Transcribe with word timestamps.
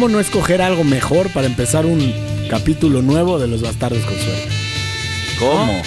¿Cómo 0.00 0.08
no 0.14 0.20
escoger 0.20 0.62
algo 0.62 0.82
mejor 0.82 1.28
para 1.28 1.46
empezar 1.46 1.84
un 1.84 2.14
capítulo 2.48 3.02
nuevo 3.02 3.38
de 3.38 3.46
Los 3.46 3.60
Bastardos 3.60 4.02
con 4.04 4.14
Suerte? 4.18 4.48
¿Cómo? 5.38 5.82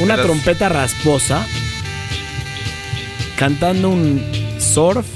Una 0.00 0.16
Pero- 0.16 0.26
trompeta 0.26 0.68
rasposa 0.68 1.46
cantando 3.36 3.90
un 3.90 4.20
surf 4.58 5.06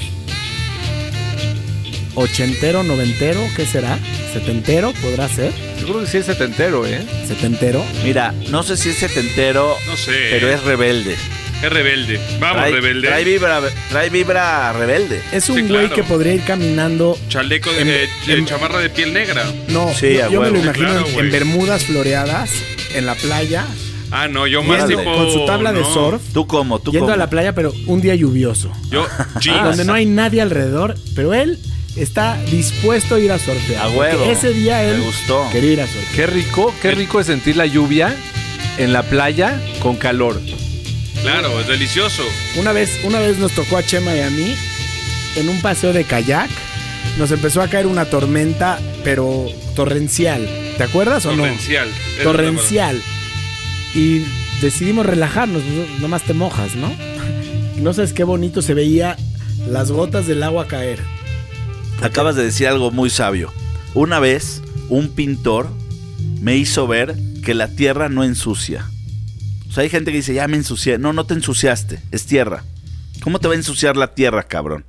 ochentero, 2.15 2.85
noventero, 2.85 3.41
¿qué 3.57 3.67
será? 3.67 3.99
¿Setentero 4.33 4.93
podrá 5.03 5.29
ser? 5.29 5.53
Yo 5.81 5.87
creo 5.89 6.01
que 6.03 6.07
sí 6.07 6.19
es 6.19 6.27
setentero, 6.27 6.87
¿eh? 6.87 7.05
¿Setentero? 7.27 7.85
Mira, 8.05 8.33
no 8.49 8.63
sé 8.63 8.77
si 8.77 8.91
es 8.91 8.99
setentero, 8.99 9.75
No 9.89 9.97
sé. 9.97 10.13
pero 10.31 10.49
es 10.49 10.63
rebelde. 10.63 11.17
Es 11.63 11.71
rebelde. 11.71 12.19
Vamos, 12.39 12.57
trae, 12.57 12.73
rebelde. 12.73 13.09
Trae 13.09 13.25
vibra, 13.25 13.61
trae 13.91 14.09
vibra 14.11 14.73
rebelde. 14.73 15.21
Es 15.33 15.49
un 15.51 15.57
Sí, 15.57 15.63
güey 15.63 15.87
claro. 15.87 15.95
que 15.95 16.03
podría 16.05 16.35
ir 16.35 16.43
caminando. 16.45 17.19
Chaleco 17.29 17.71
de, 17.73 17.83
En- 17.83 17.89
de 17.89 18.33
en- 18.33 18.47
chamarra 18.47 18.79
de 18.81 18.89
piel 18.91 19.13
negra. 19.13 19.45
No, 19.69 19.93
Sí, 19.93 20.15
yo, 20.31 20.41
me 20.41 20.51
lo 20.51 20.59
imagino 20.59 21.05
Claro, 21.05 21.21
en- 21.21 21.31
bermudas 21.31 21.85
floreadas, 21.85 22.51
en 22.95 23.05
la 23.07 23.15
playa, 23.15 23.67
Ah, 24.13 24.27
no, 24.27 24.47
yo 24.49 24.63
más 24.65 24.89
yendo 24.89 25.03
tipo. 25.05 25.15
con 25.15 25.31
su 25.33 25.45
tabla 25.47 25.73
de 25.73 25.85
surf, 25.85 26.21
¿Tú 26.33 26.47
cómo? 26.47 26.81
¿Tú 26.81 26.91
yendo 26.91 27.07
cómo? 27.07 27.15
a 27.15 27.17
la 27.17 27.31
playa, 27.31 27.55
pero 27.55 27.73
un 27.87 28.01
día 28.01 28.15
lluvioso. 28.17 28.73
Yo, 28.91 29.07
jeans. 29.41 29.63
donde 29.63 29.85
no 29.85 29.93
hay 29.95 30.05
nadie 30.07 30.41
alrededor, 30.43 30.97
pero 31.15 31.33
él 31.35 31.59
está 31.95 32.37
dispuesto 32.51 33.17
a 33.17 33.21
ir 33.21 33.31
a 33.31 33.39
surfear. 33.39 33.85
A 33.85 33.89
huevo. 33.91 34.25
Ese 34.25 34.53
día 34.53 34.83
él 34.83 34.99
Me 34.99 35.05
gustó. 35.05 35.47
quería 35.53 35.73
ir 35.75 35.81
a 35.83 35.87
surfear. 35.87 36.15
Qué 36.17 36.27
rico, 36.27 36.75
qué 36.83 36.91
rico 36.93 37.21
es 37.21 37.27
sentir 37.27 37.57
la 37.57 37.67
lluvia 37.67 38.15
en 38.79 38.93
la 38.93 39.03
playa 39.05 39.61
con 39.81 39.95
calor. 39.97 40.41
Claro, 41.23 41.61
es 41.61 41.67
delicioso. 41.67 42.23
Una 42.57 42.73
vez, 42.73 43.01
una 43.05 43.21
vez 43.21 43.39
nos 43.39 43.53
tocó 43.53 43.77
a 43.77 43.83
Chema 43.83 44.15
y 44.15 44.21
a 44.21 44.31
mí 44.31 44.55
en 45.37 45.49
un 45.49 45.61
paseo 45.61 45.93
de 45.93 46.05
kayak. 46.05 46.51
Nos 47.19 47.31
empezó 47.31 47.61
a 47.63 47.69
caer 47.69 47.87
una 47.87 48.05
tormenta, 48.07 48.79
pero 49.05 49.47
torrencial. 49.75 50.49
¿Te 50.77 50.85
acuerdas 50.85 51.27
o 51.27 51.33
no? 51.33 51.43
Torrencial. 51.43 51.89
Torrencial. 52.23 53.03
Y 53.95 54.23
decidimos 54.61 55.07
relajarnos. 55.07 55.63
pues, 55.63 56.01
Nomás 56.01 56.23
te 56.23 56.35
mojas, 56.35 56.75
¿no? 56.77 56.93
No 57.77 57.95
sabes 57.95 58.13
qué 58.13 58.25
bonito 58.25 58.61
se 58.61 58.75
veía 58.75 59.17
las 59.67 59.91
gotas 59.91 60.27
del 60.27 60.43
agua 60.43 60.67
caer. 60.67 61.01
Acabas 62.03 62.37
de 62.37 62.45
decir 62.45 62.67
algo 62.69 62.91
muy 62.91 63.09
sabio. 63.09 63.53
Una 63.95 64.21
vez, 64.21 64.63
un 64.91 65.09
pintor 65.09 65.71
me 66.43 66.57
hizo 66.59 66.87
ver 66.87 67.17
que 67.43 67.55
la 67.55 67.69
tierra 67.69 68.11
no 68.11 68.23
ensucia. 68.23 68.91
O 69.71 69.73
sea, 69.73 69.83
hay 69.85 69.89
gente 69.89 70.11
que 70.11 70.17
dice, 70.19 70.35
ya 70.35 70.49
me 70.49 70.57
ensucié. 70.57 70.99
No, 70.99 71.13
no 71.13 71.25
te 71.27 71.35
ensuciaste, 71.35 72.01
es 72.11 72.27
tierra. 72.27 72.65
¿Cómo 73.23 73.39
te 73.39 73.47
va 73.47 73.55
a 73.55 73.57
ensuciar 73.57 73.97
la 73.97 74.09
tierra, 74.15 74.43
cabrón? 74.43 74.85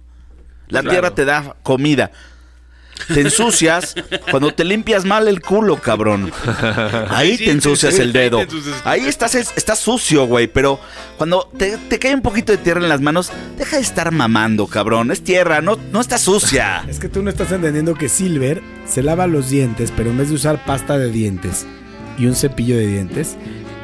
La 0.69 0.81
Claro. 0.81 0.89
tierra 0.89 1.15
te 1.15 1.25
da 1.25 1.55
comida. 1.63 2.11
Te 3.07 3.21
ensucias 3.21 3.95
cuando 4.29 4.53
te 4.53 4.63
limpias 4.63 5.05
mal 5.05 5.27
el 5.27 5.41
culo, 5.41 5.77
cabrón. 5.77 6.31
Ahí 7.09 7.35
sí, 7.37 7.45
te 7.45 7.51
ensucias 7.51 7.95
sí, 7.95 8.01
el 8.01 8.13
dedo. 8.13 8.39
Ahí 8.83 9.01
estás, 9.05 9.33
estás 9.35 9.79
sucio, 9.79 10.25
güey. 10.25 10.47
Pero 10.47 10.79
cuando 11.17 11.49
te, 11.57 11.77
te 11.77 11.97
cae 11.99 12.13
un 12.13 12.21
poquito 12.21 12.51
de 12.51 12.57
tierra 12.59 12.79
en 12.81 12.89
las 12.89 13.01
manos, 13.01 13.31
deja 13.57 13.77
de 13.77 13.81
estar 13.81 14.11
mamando, 14.11 14.67
cabrón. 14.67 15.11
Es 15.11 15.23
tierra, 15.23 15.61
no, 15.61 15.77
no 15.91 15.99
está 16.01 16.17
sucia. 16.17 16.83
Es 16.87 16.99
que 16.99 17.09
tú 17.09 17.21
no 17.23 17.29
estás 17.29 17.51
entendiendo 17.51 17.95
que 17.95 18.07
Silver 18.09 18.61
se 18.87 19.01
lava 19.03 19.25
los 19.27 19.49
dientes, 19.49 19.91
pero 19.95 20.11
en 20.11 20.17
vez 20.17 20.29
de 20.29 20.35
usar 20.35 20.63
pasta 20.65 20.97
de 20.99 21.11
dientes 21.11 21.65
y 22.19 22.27
un 22.27 22.35
cepillo 22.35 22.77
de 22.77 22.85
dientes, 22.87 23.35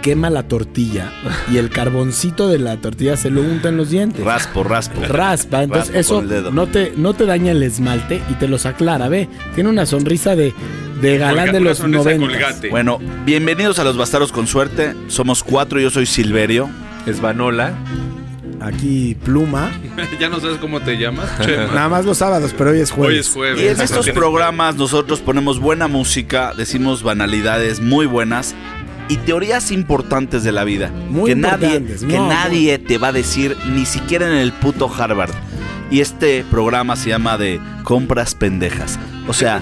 quema 0.07 0.29
la 0.29 0.43
tortilla 0.47 1.11
y 1.51 1.57
el 1.57 1.69
carboncito 1.69 2.47
de 2.47 2.59
la 2.59 2.77
tortilla 2.77 3.17
se 3.17 3.29
lo 3.29 3.41
unta 3.41 3.67
en 3.67 3.75
los 3.75 3.89
dientes. 3.89 4.23
Raspo, 4.23 4.63
raspo. 4.63 5.01
Raspa, 5.05 5.63
entonces 5.63 5.93
Raspo 5.93 6.21
eso 6.21 6.51
no 6.53 6.67
te, 6.67 6.93
no 6.95 7.13
te 7.13 7.25
daña 7.25 7.51
el 7.51 7.61
esmalte 7.61 8.21
y 8.29 8.35
te 8.35 8.47
los 8.47 8.65
aclara, 8.65 9.09
ve. 9.09 9.27
Tiene 9.53 9.69
una 9.69 9.85
sonrisa 9.85 10.33
de, 10.37 10.53
de 11.01 11.17
galán 11.17 11.47
Colga- 11.49 11.51
de 11.51 11.59
los 11.59 11.77
sonrisa 11.79 12.09
de 12.09 12.19
90. 12.19 12.45
colgate. 12.45 12.69
Bueno, 12.69 12.99
bienvenidos 13.25 13.79
a 13.79 13.83
los 13.83 13.97
Bastardos 13.97 14.31
con 14.31 14.47
Suerte. 14.47 14.95
Somos 15.09 15.43
cuatro, 15.43 15.77
yo 15.81 15.89
soy 15.89 16.05
Silverio. 16.05 16.69
Es 17.05 17.19
Vanola. 17.19 17.73
Aquí 18.61 19.15
pluma. 19.25 19.71
ya 20.21 20.29
no 20.29 20.39
sabes 20.39 20.57
cómo 20.57 20.79
te 20.79 20.97
llamas. 20.97 21.29
Chema. 21.45 21.65
Nada 21.73 21.89
más 21.89 22.05
los 22.05 22.17
sábados, 22.17 22.55
pero 22.57 22.69
hoy 22.71 22.79
es 22.79 22.91
Hoy 22.91 22.97
jueves. 22.97 23.27
es 23.27 23.33
jueves. 23.33 23.61
Y 23.61 23.67
en 23.67 23.81
estos 23.81 24.09
programas 24.11 24.75
nosotros 24.77 25.19
ponemos 25.19 25.59
buena 25.59 25.89
música, 25.89 26.53
decimos 26.55 27.03
banalidades 27.03 27.81
muy 27.81 28.05
buenas 28.05 28.55
y 29.09 29.17
teorías 29.17 29.71
importantes 29.71 30.43
de 30.43 30.51
la 30.51 30.63
vida. 30.63 30.91
Muy 31.09 31.31
que 31.31 31.35
nadie, 31.35 31.67
importantes. 31.77 32.01
que 32.03 32.17
No, 32.17 32.27
nadie 32.27 32.77
te 32.79 32.97
va 32.97 33.09
a 33.09 33.11
decir, 33.11 33.55
ni 33.73 33.85
siquiera 33.85 34.27
en 34.27 34.33
el 34.37 34.51
puto 34.53 34.91
Harvard. 34.93 35.31
Y 35.89 36.01
este 36.01 36.43
programa 36.51 36.95
se 36.97 37.09
llama 37.09 37.37
de 37.37 37.61
compras 37.83 38.35
pendejas. 38.35 38.99
O 39.27 39.33
sea, 39.33 39.61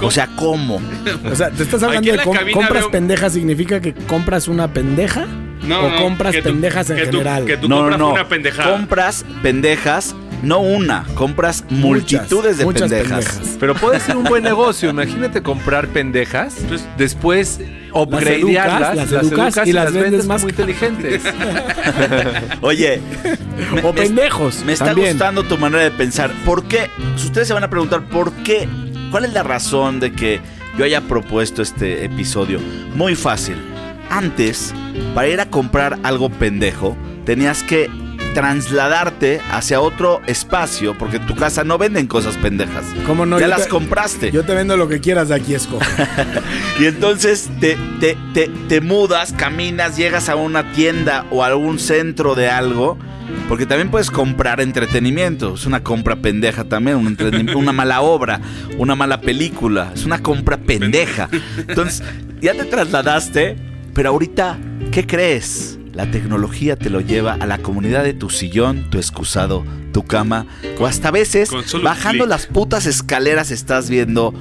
o 0.00 0.10
sea, 0.10 0.26
¿cómo? 0.36 0.80
O 1.30 1.34
sea, 1.36 1.50
¿te 1.50 1.62
estás 1.62 1.82
hablando 1.82 2.10
de 2.12 2.18
com- 2.18 2.36
compras 2.52 2.82
veo- 2.82 2.90
pendejas? 2.90 3.32
¿Significa 3.34 3.80
que 3.80 3.94
compras 3.94 4.48
una 4.48 4.68
pendeja? 4.72 5.26
No, 5.66 5.80
¿O 5.80 5.88
no, 5.90 5.96
compras 6.02 6.34
que 6.34 6.42
tú- 6.42 6.50
pendejas 6.50 6.90
en 6.90 6.96
que 6.96 7.06
tú- 7.06 7.18
general? 7.18 7.44
que 7.44 7.56
tú 7.56 7.68
no, 7.68 7.76
compras 7.78 7.98
no, 7.98 8.12
una 8.12 8.28
pendejada. 8.28 8.72
Compras 8.72 9.24
pendejas, 9.42 10.14
no 10.42 10.60
una, 10.60 11.04
compras 11.14 11.64
multitudes 11.70 12.58
de 12.58 12.64
muchas 12.64 12.90
pendejas. 12.90 13.24
pendejas. 13.26 13.56
Pero 13.58 13.74
puede 13.74 14.00
ser 14.00 14.16
un 14.16 14.24
buen 14.24 14.44
negocio. 14.44 14.90
Imagínate 14.90 15.42
comprar 15.42 15.88
pendejas, 15.88 16.54
Pues- 16.68 16.84
después 16.96 17.60
upgradearlas, 17.92 18.92
educas, 18.98 19.10
las 19.12 19.12
educas 19.32 19.66
y 19.68 19.72
las 19.72 19.92
vendes 19.92 20.26
más 20.26 20.42
muy 20.42 20.50
inteligentes. 20.50 21.22
Oye, 22.60 23.00
me- 23.74 23.80
o 23.82 23.92
me- 23.92 24.02
pendejos. 24.02 24.62
Me 24.64 24.72
está 24.72 24.86
también. 24.86 25.10
gustando 25.10 25.42
tu 25.44 25.56
manera 25.58 25.84
de 25.84 25.90
pensar. 25.90 26.30
¿Por 26.44 26.64
qué? 26.64 26.90
Si 27.16 27.26
Ustedes 27.26 27.48
se 27.48 27.54
van 27.54 27.64
a 27.64 27.70
preguntar 27.70 28.02
por 28.08 28.32
qué. 28.44 28.68
¿Cuál 29.10 29.24
es 29.24 29.32
la 29.32 29.42
razón 29.42 30.00
de 30.00 30.12
que 30.12 30.40
yo 30.76 30.84
haya 30.84 31.00
propuesto 31.00 31.62
este 31.62 32.04
episodio? 32.04 32.60
Muy 32.94 33.14
fácil. 33.14 33.56
Antes, 34.10 34.74
para 35.14 35.28
ir 35.28 35.40
a 35.40 35.46
comprar 35.46 35.98
algo 36.02 36.28
pendejo, 36.28 36.96
tenías 37.24 37.62
que 37.62 37.88
trasladarte 38.36 39.40
hacia 39.50 39.80
otro 39.80 40.20
espacio, 40.26 40.96
porque 40.98 41.16
en 41.16 41.26
tu 41.26 41.34
casa 41.34 41.64
no 41.64 41.78
venden 41.78 42.06
cosas 42.06 42.36
pendejas. 42.36 42.84
¿Cómo 43.06 43.24
no? 43.24 43.38
ya 43.38 43.46
Yo 43.46 43.50
las 43.50 43.64
te- 43.64 43.68
compraste. 43.70 44.30
Yo 44.30 44.44
te 44.44 44.54
vendo 44.54 44.76
lo 44.76 44.88
que 44.88 45.00
quieras 45.00 45.28
de 45.30 45.36
aquí, 45.36 45.54
escoge. 45.54 45.86
Y 46.78 46.84
entonces 46.84 47.48
te, 47.60 47.78
te, 47.98 48.14
te, 48.34 48.48
te 48.68 48.80
mudas, 48.82 49.32
caminas, 49.32 49.96
llegas 49.96 50.28
a 50.28 50.36
una 50.36 50.70
tienda 50.72 51.24
o 51.30 51.42
a 51.42 51.46
algún 51.46 51.78
centro 51.78 52.34
de 52.34 52.50
algo. 52.50 52.98
Porque 53.48 53.64
también 53.64 53.90
puedes 53.90 54.10
comprar 54.10 54.60
entretenimiento. 54.60 55.54
Es 55.54 55.64
una 55.64 55.82
compra 55.82 56.16
pendeja 56.16 56.64
también. 56.64 56.98
un 56.98 57.16
una 57.56 57.72
mala 57.72 58.02
obra, 58.02 58.40
una 58.76 58.94
mala 58.94 59.22
película. 59.22 59.92
Es 59.94 60.04
una 60.04 60.18
compra 60.22 60.58
pendeja. 60.58 61.30
Entonces, 61.56 62.02
ya 62.42 62.52
te 62.52 62.64
trasladaste. 62.64 63.56
Pero 63.94 64.10
ahorita, 64.10 64.58
¿qué 64.92 65.06
crees? 65.06 65.78
La 65.96 66.10
tecnología 66.10 66.76
te 66.76 66.90
lo 66.90 67.00
lleva 67.00 67.34
a 67.40 67.46
la 67.46 67.58
comunidad 67.58 68.04
de 68.04 68.12
tu 68.12 68.28
sillón, 68.28 68.90
tu 68.90 68.98
excusado, 68.98 69.64
tu 69.92 70.04
cama. 70.04 70.46
O 70.78 70.86
hasta 70.86 71.08
a 71.08 71.10
veces, 71.10 71.48
bajando 71.82 72.26
las 72.26 72.46
putas 72.46 72.84
escaleras, 72.86 73.50
estás 73.50 73.88
viendo 73.88 74.34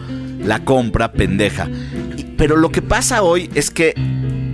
la 0.44 0.60
compra 0.66 1.14
pendeja. 1.14 1.70
Y- 2.18 2.24
pero 2.38 2.58
lo 2.58 2.72
que 2.72 2.82
pasa 2.82 3.22
hoy 3.24 3.50
es 3.56 3.72
que 3.72 3.94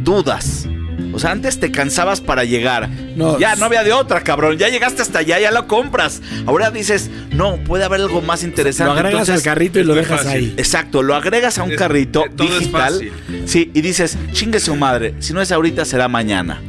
dudas. 0.04 0.68
O 1.14 1.20
sea, 1.20 1.32
antes 1.32 1.60
te 1.60 1.72
cansabas 1.72 2.22
para 2.22 2.44
llegar. 2.46 2.88
No, 3.18 3.38
ya 3.40 3.56
no 3.56 3.66
había 3.66 3.84
de 3.84 3.92
otra, 3.92 4.22
cabrón. 4.22 4.58
Ya 4.60 4.70
llegaste 4.70 5.02
hasta 5.02 5.20
allá, 5.20 5.40
ya 5.40 5.52
lo 5.52 5.68
compras. 5.68 6.22
Ahora 6.46 6.70
dices, 6.72 7.10
no, 7.34 7.58
puede 7.66 7.84
haber 7.84 8.00
algo 8.02 8.22
más 8.22 8.44
interesante. 8.44 8.94
Lo 8.94 9.00
agregas 9.00 9.22
Entonces, 9.28 9.36
al 9.36 9.44
carrito 9.44 9.80
y 9.80 9.84
lo 9.84 9.96
dejas 9.96 10.22
fácil. 10.24 10.32
ahí. 10.38 10.54
Exacto, 10.58 11.02
lo 11.04 11.16
agregas 11.16 11.58
a 11.58 11.64
un 11.64 11.72
Es- 11.72 11.78
carrito 11.78 12.24
digital. 12.38 12.94
fácil. 12.94 13.12
Sí, 13.46 13.72
y 13.74 13.82
dices, 13.82 14.18
chingue 14.32 14.60
su 14.60 14.76
madre. 14.76 15.16
Si 15.20 15.34
no 15.34 15.42
es 15.42 15.52
ahorita, 15.52 15.84
será 15.84 16.08
mañana. 16.08 16.62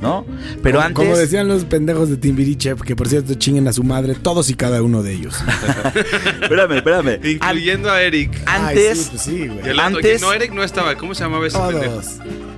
¿No? 0.00 0.24
Pero 0.62 0.76
como, 0.78 0.86
antes. 0.86 0.94
como 0.94 1.16
decían 1.16 1.46
los 1.46 1.64
pendejos 1.66 2.08
de 2.08 2.16
Timbiriche, 2.16 2.74
que 2.86 2.96
por 2.96 3.06
cierto 3.08 3.34
chinguen 3.34 3.68
a 3.68 3.72
su 3.74 3.82
madre, 3.84 4.14
todos 4.14 4.48
y 4.48 4.54
cada 4.54 4.82
uno 4.82 5.02
de 5.02 5.12
ellos. 5.12 5.34
Espérame, 6.42 6.72
espérame. 6.78 7.08
An- 7.22 7.28
Incluyendo 7.28 7.90
a 7.90 8.00
Eric. 8.02 8.30
antes. 8.46 8.88
Ay, 8.88 8.96
sí, 8.96 9.08
pues 9.10 9.22
sí, 9.22 9.48
güey. 9.48 9.78
Antes- 9.78 10.20
No, 10.22 10.32
Eric 10.32 10.52
no 10.52 10.62
estaba. 10.64 10.96
¿Cómo 10.96 11.14
se 11.14 11.22
llamaba 11.24 11.46
ese 11.46 11.58
pendejo? 11.58 12.00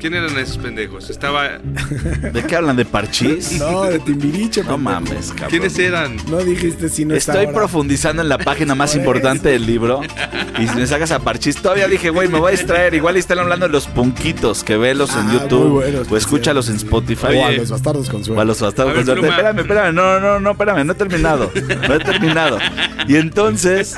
¿Quién 0.03 0.15
eran 0.15 0.37
esos 0.37 0.59
pendejos? 0.59 1.11
Estaba. 1.11 1.59
¿De 2.33 2.43
qué 2.49 2.57
hablan? 2.57 2.75
¿De 2.75 2.85
parchís? 2.85 3.53
No, 3.61 3.85
de 3.85 4.01
Timbiriche. 4.01 4.65
No 4.65 4.77
mames, 4.77 5.29
cabrón. 5.31 5.49
¿Quiénes 5.51 5.79
eran? 5.79 6.17
No 6.29 6.39
dijiste 6.39 6.89
si 6.89 7.05
no 7.05 7.15
Estoy 7.15 7.37
ahora. 7.45 7.53
profundizando 7.53 8.21
en 8.21 8.29
la 8.29 8.39
página 8.39 8.75
más 8.75 8.91
Por 8.97 8.99
importante 8.99 9.51
del 9.51 9.65
libro. 9.65 10.01
Y 10.59 10.67
si 10.67 10.75
me 10.75 10.89
sacas 10.89 11.13
a 11.13 11.21
Parchís, 11.21 11.55
todavía 11.63 11.87
dije, 11.87 12.11
güey, 12.11 12.27
me 12.29 12.41
voy 12.41 12.49
a 12.49 12.51
distraer. 12.51 12.95
Igual 12.95 13.17
están 13.17 13.39
hablando 13.39 13.67
de 13.69 13.73
los 13.73 13.87
punquitos, 13.87 14.65
que 14.65 14.77
velos 14.77 15.11
en 15.13 15.19
Ah, 15.19 15.23
muy 15.23 15.33
YouTube. 15.35 15.71
buenos, 15.71 16.01
o 16.01 16.09
por 16.11 16.19
escúchalos 16.19 16.69
en. 16.69 16.75
Spotify. 16.77 17.37
O 17.37 17.47
a 17.47 17.53
los 17.53 17.71
bastardos 17.71 18.09
con 18.11 18.17
O 18.17 18.23
a 18.23 18.25
suerte. 18.25 18.45
los 18.45 18.61
bastardos 18.61 18.93
A 18.93 18.97
ver, 18.97 19.07
con 19.07 19.15
suerte. 19.15 19.29
Espérame, 19.29 19.59
espérame, 19.61 19.95
no, 19.95 20.19
no, 20.19 20.41
no, 20.41 20.51
espérame, 20.51 20.85
no 20.85 20.93
he 20.95 20.97
terminado. 20.97 21.53
No 21.89 21.95
he 21.95 21.99
terminado. 22.01 22.59
Y 23.07 23.15
entonces 23.15 23.95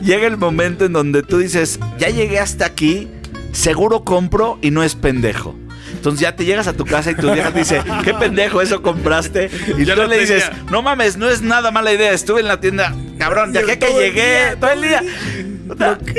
llega 0.00 0.28
el 0.28 0.36
momento 0.36 0.84
en 0.84 0.92
donde 0.92 1.24
tú 1.24 1.38
dices, 1.38 1.80
ya 1.98 2.10
llegué 2.10 2.38
hasta 2.38 2.64
aquí, 2.66 3.08
seguro 3.52 4.04
compro 4.04 4.58
y 4.62 4.70
no 4.70 4.82
es 4.82 4.94
pendejo. 4.94 5.54
Entonces 5.92 6.20
ya 6.20 6.36
te 6.36 6.44
llegas 6.44 6.66
a 6.68 6.74
tu 6.74 6.84
casa 6.84 7.10
y 7.10 7.14
tu 7.14 7.32
vieja 7.32 7.50
te 7.50 7.60
dice, 7.60 7.82
qué 8.04 8.12
pendejo, 8.14 8.60
eso 8.60 8.82
compraste. 8.82 9.50
Y 9.76 9.84
Ya 9.84 9.94
tú 9.94 10.02
le 10.06 10.18
dices, 10.18 10.48
tenía. 10.48 10.64
no 10.70 10.82
mames, 10.82 11.16
no 11.16 11.28
es 11.28 11.40
nada 11.42 11.70
mala 11.70 11.92
idea, 11.92 12.12
estuve 12.12 12.40
en 12.40 12.46
la 12.48 12.60
tienda, 12.60 12.94
cabrón, 13.18 13.52
ya 13.52 13.62
que, 13.62 13.76
llegué 13.76 14.12
día, 14.50 14.56
todo 14.60 14.70
el 14.70 14.82
día. 14.82 15.02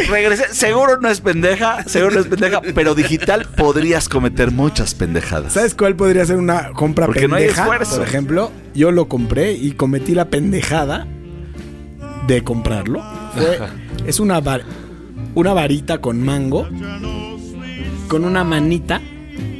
Regresé. 0.09 0.53
Seguro 0.53 0.99
no 0.99 1.09
es 1.09 1.21
pendeja, 1.21 1.83
seguro 1.85 2.15
no 2.15 2.21
es 2.21 2.27
pendeja, 2.27 2.61
pero 2.75 2.93
digital 2.95 3.47
podrías 3.57 4.09
cometer 4.09 4.51
muchas 4.51 4.95
pendejadas. 4.95 5.53
¿Sabes 5.53 5.75
cuál 5.75 5.95
podría 5.95 6.25
ser 6.25 6.37
una 6.37 6.71
compra 6.73 7.05
Porque 7.05 7.27
no 7.27 7.35
hay 7.35 7.45
pendeja? 7.45 7.61
esfuerzo. 7.63 7.97
Por 7.97 8.07
ejemplo, 8.07 8.51
yo 8.73 8.91
lo 8.91 9.07
compré 9.07 9.53
y 9.53 9.71
cometí 9.71 10.13
la 10.13 10.25
pendejada 10.29 11.07
de 12.27 12.43
comprarlo. 12.43 13.03
Fue, 13.35 13.59
es 14.07 14.19
una, 14.19 14.39
una 15.35 15.53
varita 15.53 15.99
con 15.99 16.21
mango 16.23 16.67
con 18.07 18.25
una 18.25 18.43
manita 18.43 19.01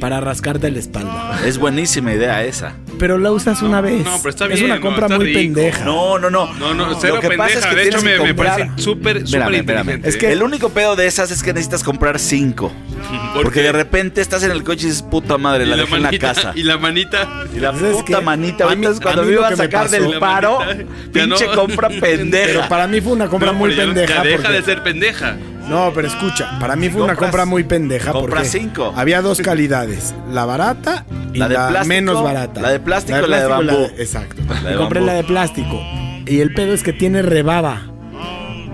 para 0.00 0.20
rascarte 0.20 0.70
la 0.70 0.78
espalda. 0.78 1.40
Es 1.46 1.58
buenísima 1.58 2.12
idea 2.12 2.42
esa. 2.44 2.74
Pero 2.98 3.16
la 3.18 3.30
usas 3.32 3.62
una 3.62 3.80
vez. 3.80 4.04
no, 4.04 4.16
pero 4.18 4.30
está 4.30 4.46
es 4.46 4.52
bien, 4.54 4.64
una 4.66 4.76
no, 4.76 4.80
compra 4.80 5.08
muy 5.08 5.26
rico. 5.26 5.38
pendeja. 5.38 5.84
No, 5.84 6.18
no, 6.18 6.28
no. 6.30 6.52
No, 6.54 6.74
no, 6.74 6.98
cero 7.00 7.16
Lo 7.16 7.20
que 7.20 7.36
pasa 7.36 7.58
es 7.60 7.66
que 7.66 7.74
de 7.76 7.82
hecho, 7.88 7.98
tienes 7.98 8.04
me, 8.04 8.10
que 8.12 8.22
me 8.22 8.28
comprar- 8.36 8.58
parece 8.58 8.82
súper, 8.82 9.26
súper 9.26 9.54
inteligente. 9.54 10.08
Es 10.08 10.16
que- 10.16 10.32
El 10.32 10.42
único 10.42 10.70
pedo 10.70 10.96
de 10.96 11.06
esas 11.06 11.30
es 11.30 11.42
que 11.42 11.52
necesitas 11.52 11.82
comprar 11.84 12.18
cinco. 12.18 12.72
¿Por 13.34 13.44
Porque 13.44 13.60
qué? 13.60 13.66
de 13.66 13.72
repente 13.72 14.20
estás 14.20 14.42
en 14.42 14.50
el 14.50 14.64
coche 14.64 14.86
y 14.86 14.90
dices, 14.90 15.02
puta 15.02 15.38
madre, 15.38 15.64
la 15.64 15.76
la 15.76 15.82
dejé 15.82 15.96
en 15.96 16.02
la 16.02 16.08
manita, 16.08 16.26
casa. 16.34 16.52
y 16.56 16.62
la 16.62 16.76
manita. 16.78 17.44
Y 17.54 17.60
la 17.60 17.72
¿Sabes 17.72 17.96
puta 17.96 18.18
qué? 18.18 18.24
manita. 18.24 18.64
A 18.64 18.74
mí- 18.74 18.86
Ahorita 18.86 18.90
es 18.90 18.96
a 18.98 19.02
cuando 19.02 19.22
me 19.24 19.32
iba 19.32 19.48
a 19.48 19.56
sacar 19.56 19.88
del 19.88 20.18
paro, 20.18 20.58
manita, 20.58 20.84
pinche 21.12 21.46
no. 21.46 21.54
compra 21.54 21.88
pendeja. 22.00 22.46
Pero 22.46 22.68
para 22.68 22.86
mí 22.86 23.00
fue 23.00 23.12
una 23.12 23.28
compra 23.28 23.52
No, 23.52 23.58
muy 23.58 23.74
pendeja. 23.74 24.14
Ya 24.16 24.22
deja 24.22 24.42
porque- 24.42 24.52
de 24.52 24.62
ser 24.62 24.82
pendeja. 24.82 25.36
No, 25.70 25.92
pero 25.94 26.08
escucha, 26.08 26.58
para 26.58 26.76
mí 26.76 26.88
fue 26.90 27.00
una 27.02 27.14
Compras- 27.14 27.30
compra 27.30 27.44
muy 27.46 27.64
pendeja 27.64 28.12
porque 28.12 28.44
cinco. 28.44 28.92
había 28.96 29.22
dos 29.22 29.40
calidades, 29.40 30.14
la 30.30 30.44
barata 30.44 31.06
y 31.32 31.38
La 31.38 31.48
la, 31.48 31.48
de 31.48 31.54
plástico, 31.70 31.86
menos 31.88 32.22
barata. 32.22 32.60
la 32.60 32.70
de 32.70 32.80
plástico 32.80 33.18
y 33.26 33.30
la 33.30 33.40
de 33.40 33.46
bambú. 33.46 33.88
exacto. 33.96 34.42
La 34.48 34.60
de 34.70 34.74
Y 34.74 34.78
compré 34.78 35.00
bambú. 35.00 35.06
la 35.06 35.12
de 35.14 35.24
plástico 35.24 35.80
y 36.26 36.40
el 36.40 36.52
pedo 36.54 36.72
es 36.74 36.82
que 36.82 36.92
tiene 36.92 37.22
rebaba 37.22 37.82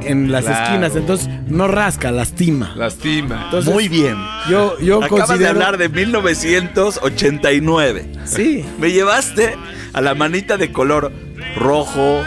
en 0.05 0.31
las 0.31 0.45
Claro. 0.45 0.65
esquinas, 0.65 0.95
entonces 0.97 1.29
no 1.49 1.67
rasca, 1.69 2.11
lastima. 2.13 2.73
Lastima. 2.77 3.43
Entonces, 3.47 3.73
Muy 3.73 3.89
bien. 3.89 4.17
Yo 4.49 4.79
yo 4.79 4.99
Acabas 5.03 5.27
considero 5.27 5.39
de 5.43 5.49
hablar 5.49 5.79
de 5.79 5.89
1989. 5.89 8.07
Sí. 8.25 8.65
Me 8.79 8.93
llevaste 8.93 9.57
a 9.93 10.01
la 10.01 10.15
manita 10.15 10.57
de 10.57 10.71
color 10.73 11.13
rojo 11.57 12.23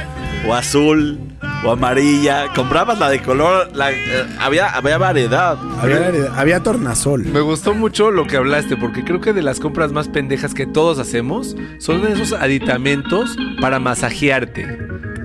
o 0.47 0.53
azul 0.53 1.19
o 1.65 1.71
amarilla. 1.71 2.47
Comprabas 2.55 2.99
la 2.99 3.09
de 3.09 3.21
color. 3.21 3.69
la- 3.73 3.91
eh, 3.91 3.97
había, 4.39 4.67
había 4.69 4.97
variedad. 4.97 5.57
Había, 5.81 6.11
había 6.35 6.59
tornasol. 6.61 7.25
Me 7.25 7.41
gustó 7.41 7.73
mucho 7.73 8.11
lo 8.11 8.25
que 8.27 8.37
hablaste, 8.37 8.77
porque 8.77 9.03
creo 9.03 9.21
que 9.21 9.33
de 9.33 9.41
las 9.41 9.59
compras 9.59 9.91
más 9.91 10.07
pendejas 10.07 10.53
que 10.53 10.65
todos 10.65 10.99
hacemos 10.99 11.55
son 11.79 12.05
esos 12.07 12.33
aditamentos 12.33 13.35
para 13.61 13.79
masajearte. 13.79 14.77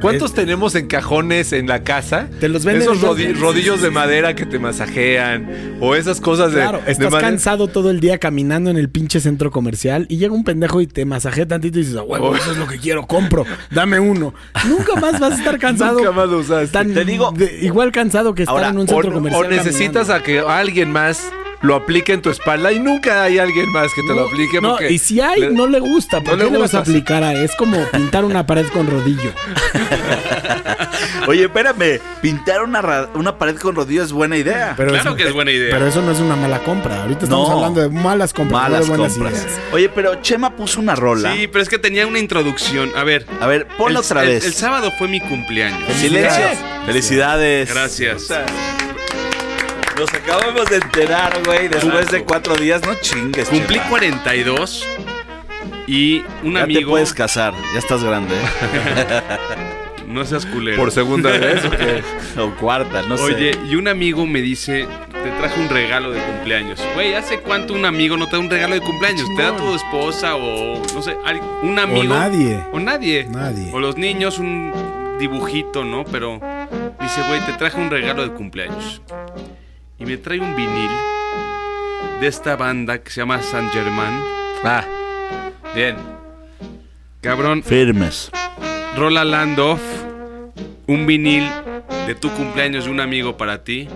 ¿Cuántos 0.04 0.34
tenemos 0.34 0.74
en 0.74 0.86
cajones 0.86 1.52
en 1.52 1.66
la 1.66 1.82
casa? 1.82 2.28
Te 2.40 2.48
los 2.48 2.64
venden 2.64 2.82
Esos 2.82 3.00
rodi- 3.02 3.34
rodillos 3.38 3.80
de 3.82 3.90
madera 3.90 4.34
que 4.34 4.46
te 4.46 4.58
masajean. 4.58 5.76
O 5.80 5.94
esas 5.94 6.20
cosas 6.20 6.52
de. 6.52 6.60
Claro, 6.60 6.80
de 6.84 6.92
estás 6.92 7.10
madera. 7.10 7.28
cansado 7.30 7.68
todo 7.68 7.90
el 7.90 8.00
día 8.00 8.18
caminando 8.18 8.70
en 8.70 8.76
el 8.76 8.88
pinche 8.90 9.20
centro 9.20 9.50
comercial 9.50 10.06
y 10.08 10.16
llega 10.18 10.32
un 10.34 10.44
pendejo 10.44 10.80
y 10.80 10.86
te 10.86 11.04
masajea 11.04 11.46
tantito 11.48 11.78
y 11.78 11.82
dices, 11.82 11.96
"A 11.96 12.02
huevo, 12.02 12.28
Oh. 12.28 12.36
eso 12.36 12.52
es 12.52 12.58
lo 12.58 12.66
que 12.66 12.78
quiero, 12.78 13.06
compro, 13.06 13.44
dame 13.70 13.98
uno. 14.00 14.34
Nunca 14.68 14.94
más 15.00 15.18
vas 15.18 15.32
a 15.32 15.36
estar 15.36 15.58
cansado. 15.58 15.98
Nunca 15.98 16.12
más 16.12 16.28
lo 16.28 16.38
usaste. 16.38 16.68
Tan 16.68 16.92
Te 16.94 17.04
digo- 17.04 17.32
de- 17.32 17.58
igual 17.62 17.90
cansado 17.92 18.34
que 18.34 18.42
estar 18.42 18.54
Ahora, 18.56 18.68
en 18.68 18.78
un 18.78 18.84
O, 18.84 18.88
centro 18.88 19.10
o 19.10 19.14
comercial. 19.14 19.48
necesitas 19.50 20.06
caminando. 20.08 20.14
a 20.14 20.22
que 20.22 20.38
alguien 20.40 20.90
más 20.92 21.30
lo 21.64 21.74
aplique 21.74 22.12
en 22.12 22.20
tu 22.22 22.30
espalda 22.30 22.70
y 22.72 22.78
nunca 22.78 23.22
hay 23.24 23.38
alguien 23.38 23.70
más 23.72 23.92
que 23.94 24.02
te 24.02 24.14
lo 24.14 24.26
aplique. 24.28 24.60
No, 24.60 24.70
porque 24.72 24.92
y 24.92 24.98
si 24.98 25.20
hay, 25.20 25.40
le- 25.40 25.50
no 25.50 25.66
le 25.66 25.80
gusta. 25.80 26.20
¿Por 26.20 26.34
no 26.34 26.38
qué 26.38 26.44
le 26.44 26.50
le 26.52 26.58
vas 26.58 26.74
a 26.74 26.80
aplicar 26.80 27.22
a 27.22 27.32
Es 27.32 27.56
como 27.56 27.78
pintar 27.90 28.24
una 28.24 28.46
pared 28.46 28.66
con 28.68 28.86
rodillo. 28.86 29.32
Oye, 31.26 31.44
espérame. 31.44 32.00
Pintar 32.20 32.62
una, 32.62 33.08
una 33.14 33.38
pared 33.38 33.56
con 33.56 33.74
rodillos 33.74 34.06
es 34.06 34.12
buena 34.12 34.36
idea. 34.36 34.74
Pero 34.76 34.90
Claro 34.90 35.10
eso- 35.10 35.16
que 35.16 35.24
es 35.24 35.32
buena 35.32 35.50
idea. 35.52 35.70
Pero 35.72 35.86
eso 35.86 36.02
no 36.02 36.12
es 36.12 36.20
una 36.20 36.36
mala 36.36 36.58
compra. 36.62 37.02
Ahorita 37.02 37.24
estamos 37.24 37.48
No. 37.48 37.54
hablando 37.56 37.80
de 37.80 37.88
malas 37.88 38.32
compras, 38.34 38.62
no 38.62 38.68
Malas 38.68 38.80
de 38.88 38.88
buenas 38.96 39.12
compras. 39.14 39.32
ideas. 39.42 39.60
Oye, 39.72 39.88
pero 39.88 40.14
Chema 40.22 40.54
puso 40.56 40.80
una 40.80 40.94
rola. 40.94 41.34
Sí, 41.34 41.48
pero 41.48 41.62
es 41.62 41.68
que 41.68 41.78
tenía 41.78 42.06
una 42.06 42.18
introducción. 42.18 42.90
A 42.96 43.04
ver. 43.04 43.26
A 43.40 43.46
ver, 43.46 43.66
ponla 43.78 44.00
el- 44.00 44.04
otra 44.04 44.20
vez. 44.22 44.44
El, 44.44 44.52
sábado 44.52 44.92
fue 44.98 45.08
mi 45.08 45.20
cumpleaños. 45.20 45.82
Silencio. 45.96 46.44
Felicidades. 46.86 47.72
Gracias. 47.72 48.28
Nos 49.98 50.12
acabamos 50.12 50.66
de 50.70 50.76
enterar, 50.76 51.40
güey, 51.46 51.68
después 51.68 52.10
de 52.10 52.24
cuatro 52.24 52.56
días. 52.56 52.82
No 52.84 52.94
chingues. 53.00 53.48
Cumplí 53.48 53.76
Chema. 53.76 53.88
42 53.90 54.86
y 55.86 56.24
un 56.42 56.52
Ya 56.54 56.58
te 56.58 56.64
amigo. 56.64 56.90
puedes 56.90 57.12
casar. 57.14 57.54
Ya 57.72 57.78
estás 57.78 58.02
grande. 58.02 58.34
¿eh? 58.34 59.22
No 60.06 60.24
seas 60.24 60.46
culero. 60.46 60.76
Por 60.76 60.92
segunda 60.92 61.30
vez. 61.30 61.64
¿o 61.64 61.70
qué? 61.70 62.02
o 62.40 62.50
cuarta, 62.54 63.02
no 63.02 63.16
Oye, 63.16 63.54
sé. 63.54 63.58
y 63.68 63.74
un 63.74 63.88
amigo 63.88 64.26
me 64.26 64.42
dice, 64.42 64.86
te 65.10 65.30
traje 65.40 65.58
un 65.60 65.68
regalo 65.68 66.12
de 66.12 66.20
cumpleaños. 66.20 66.80
Güey, 66.94 67.14
¿hace 67.14 67.40
cuánto 67.40 67.72
un 67.72 67.84
amigo 67.84 68.16
no 68.16 68.26
te 68.26 68.32
da 68.32 68.38
un 68.38 68.48
regalo 68.50 68.74
de 68.74 68.80
cumpleaños? 68.82 69.26
Te 69.34 69.42
da 69.42 69.56
tu 69.56 69.74
esposa 69.74 70.36
o, 70.36 70.80
no 70.94 71.02
sé, 71.02 71.16
un 71.62 71.78
amigo. 71.80 72.14
nadie. 72.14 72.60
O 72.72 72.78
nadie. 72.78 73.26
Nadie. 73.28 73.70
O 73.72 73.80
los 73.80 73.96
niños 73.96 74.38
un 74.38 74.72
dibujito, 75.18 75.82
¿no? 75.84 76.04
Pero 76.04 76.38
dice, 77.00 77.22
güey, 77.26 77.40
te 77.46 77.54
traje 77.54 77.80
un 77.80 77.90
regalo 77.90 78.22
de 78.22 78.30
cumpleaños. 78.34 79.02
Y 79.98 80.06
me 80.06 80.16
trae 80.16 80.40
un 80.40 80.54
vinil 80.56 80.90
de 82.20 82.26
esta 82.26 82.56
banda 82.56 82.98
que 83.02 83.10
se 83.10 83.20
llama 83.20 83.40
Saint 83.42 83.70
Germain. 83.72 84.20
Ah, 84.64 84.84
bien. 85.74 85.96
Cabrón, 87.20 87.62
Firmes. 87.62 88.30
Rola 88.96 89.24
Land 89.24 89.58
Off, 89.58 89.80
un 90.86 91.06
vinil 91.06 91.48
de 92.06 92.14
tu 92.14 92.28
cumpleaños 92.30 92.84
de 92.84 92.90
un 92.90 93.00
amigo 93.00 93.36
para 93.36 93.64
ti. 93.64 93.88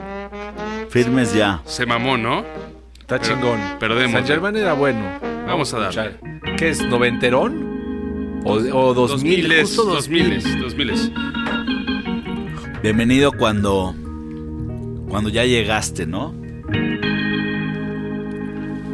Firmes 0.91 1.35
ya. 1.35 1.63
Se 1.67 1.85
mamó, 1.87 2.17
¿no? 2.17 2.45
Está 3.01 3.19
Pero- 3.19 3.35
chingón. 3.35 3.61
perdemos. 3.79 4.13
San 4.13 4.27
Germán 4.27 4.57
era 4.57 4.73
bueno. 4.75 5.19
Vamos 5.47 5.73
a 5.75 5.79
darle. 5.79 6.11
escuchar. 6.13 6.57
¿Qué 6.57 6.71
es? 6.71 6.83
¿Noventerón? 6.85 8.41
¿O, 8.45 8.53
o 8.55 8.95
2000? 8.95 9.43
2000, 9.49 9.61
Justo 9.63 9.85
2000, 9.85 10.61
2000. 10.61 11.13
Bienvenido 12.83 13.33
cuando. 13.33 13.95
Cuando 15.09 15.31
ya 15.31 15.45
llegaste, 15.45 16.07
¿no? 16.07 16.35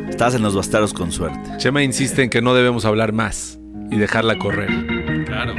Estás 0.08 0.34
en 0.34 0.42
los 0.42 0.54
bastaros 0.54 0.94
con 0.94 1.10
suerte. 1.10 1.56
Chema 1.58 1.82
insiste 1.82 2.22
en 2.22 2.30
que 2.30 2.40
no 2.40 2.54
debemos 2.54 2.84
hablar 2.84 3.12
más 3.12 3.58
y 3.90 3.96
dejarla 3.96 4.38
correr. 4.38 4.70
Claro. 5.26 5.54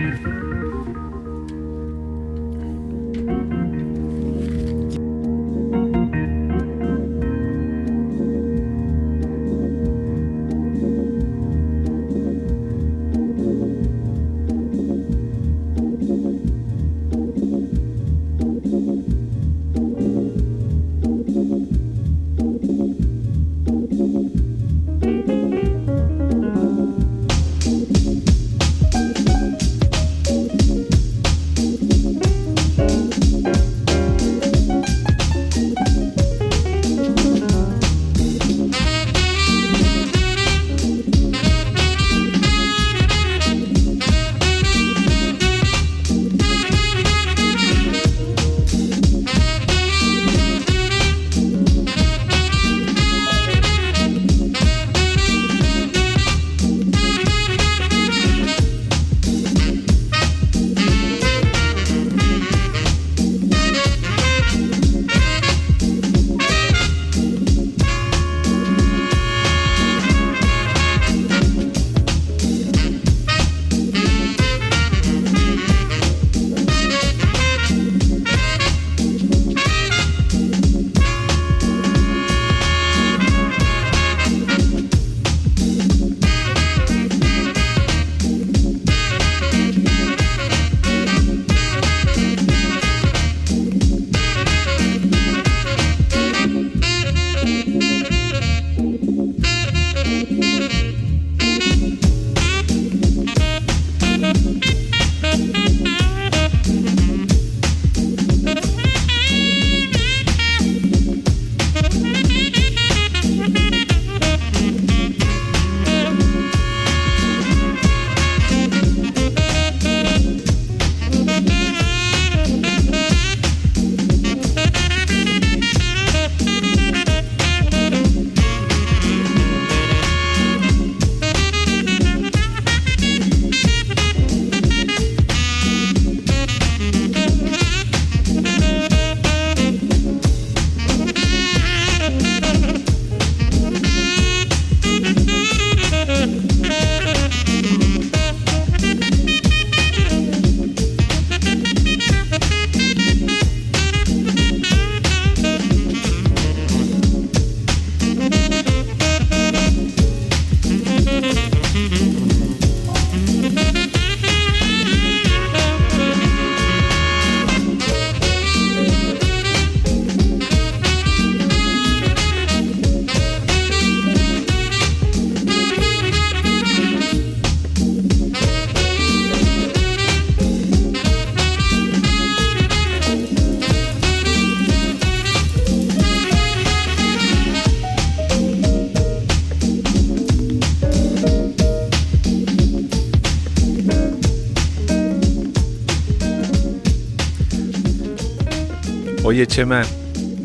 Oye, 199.25 199.48
Chema, 199.48 199.82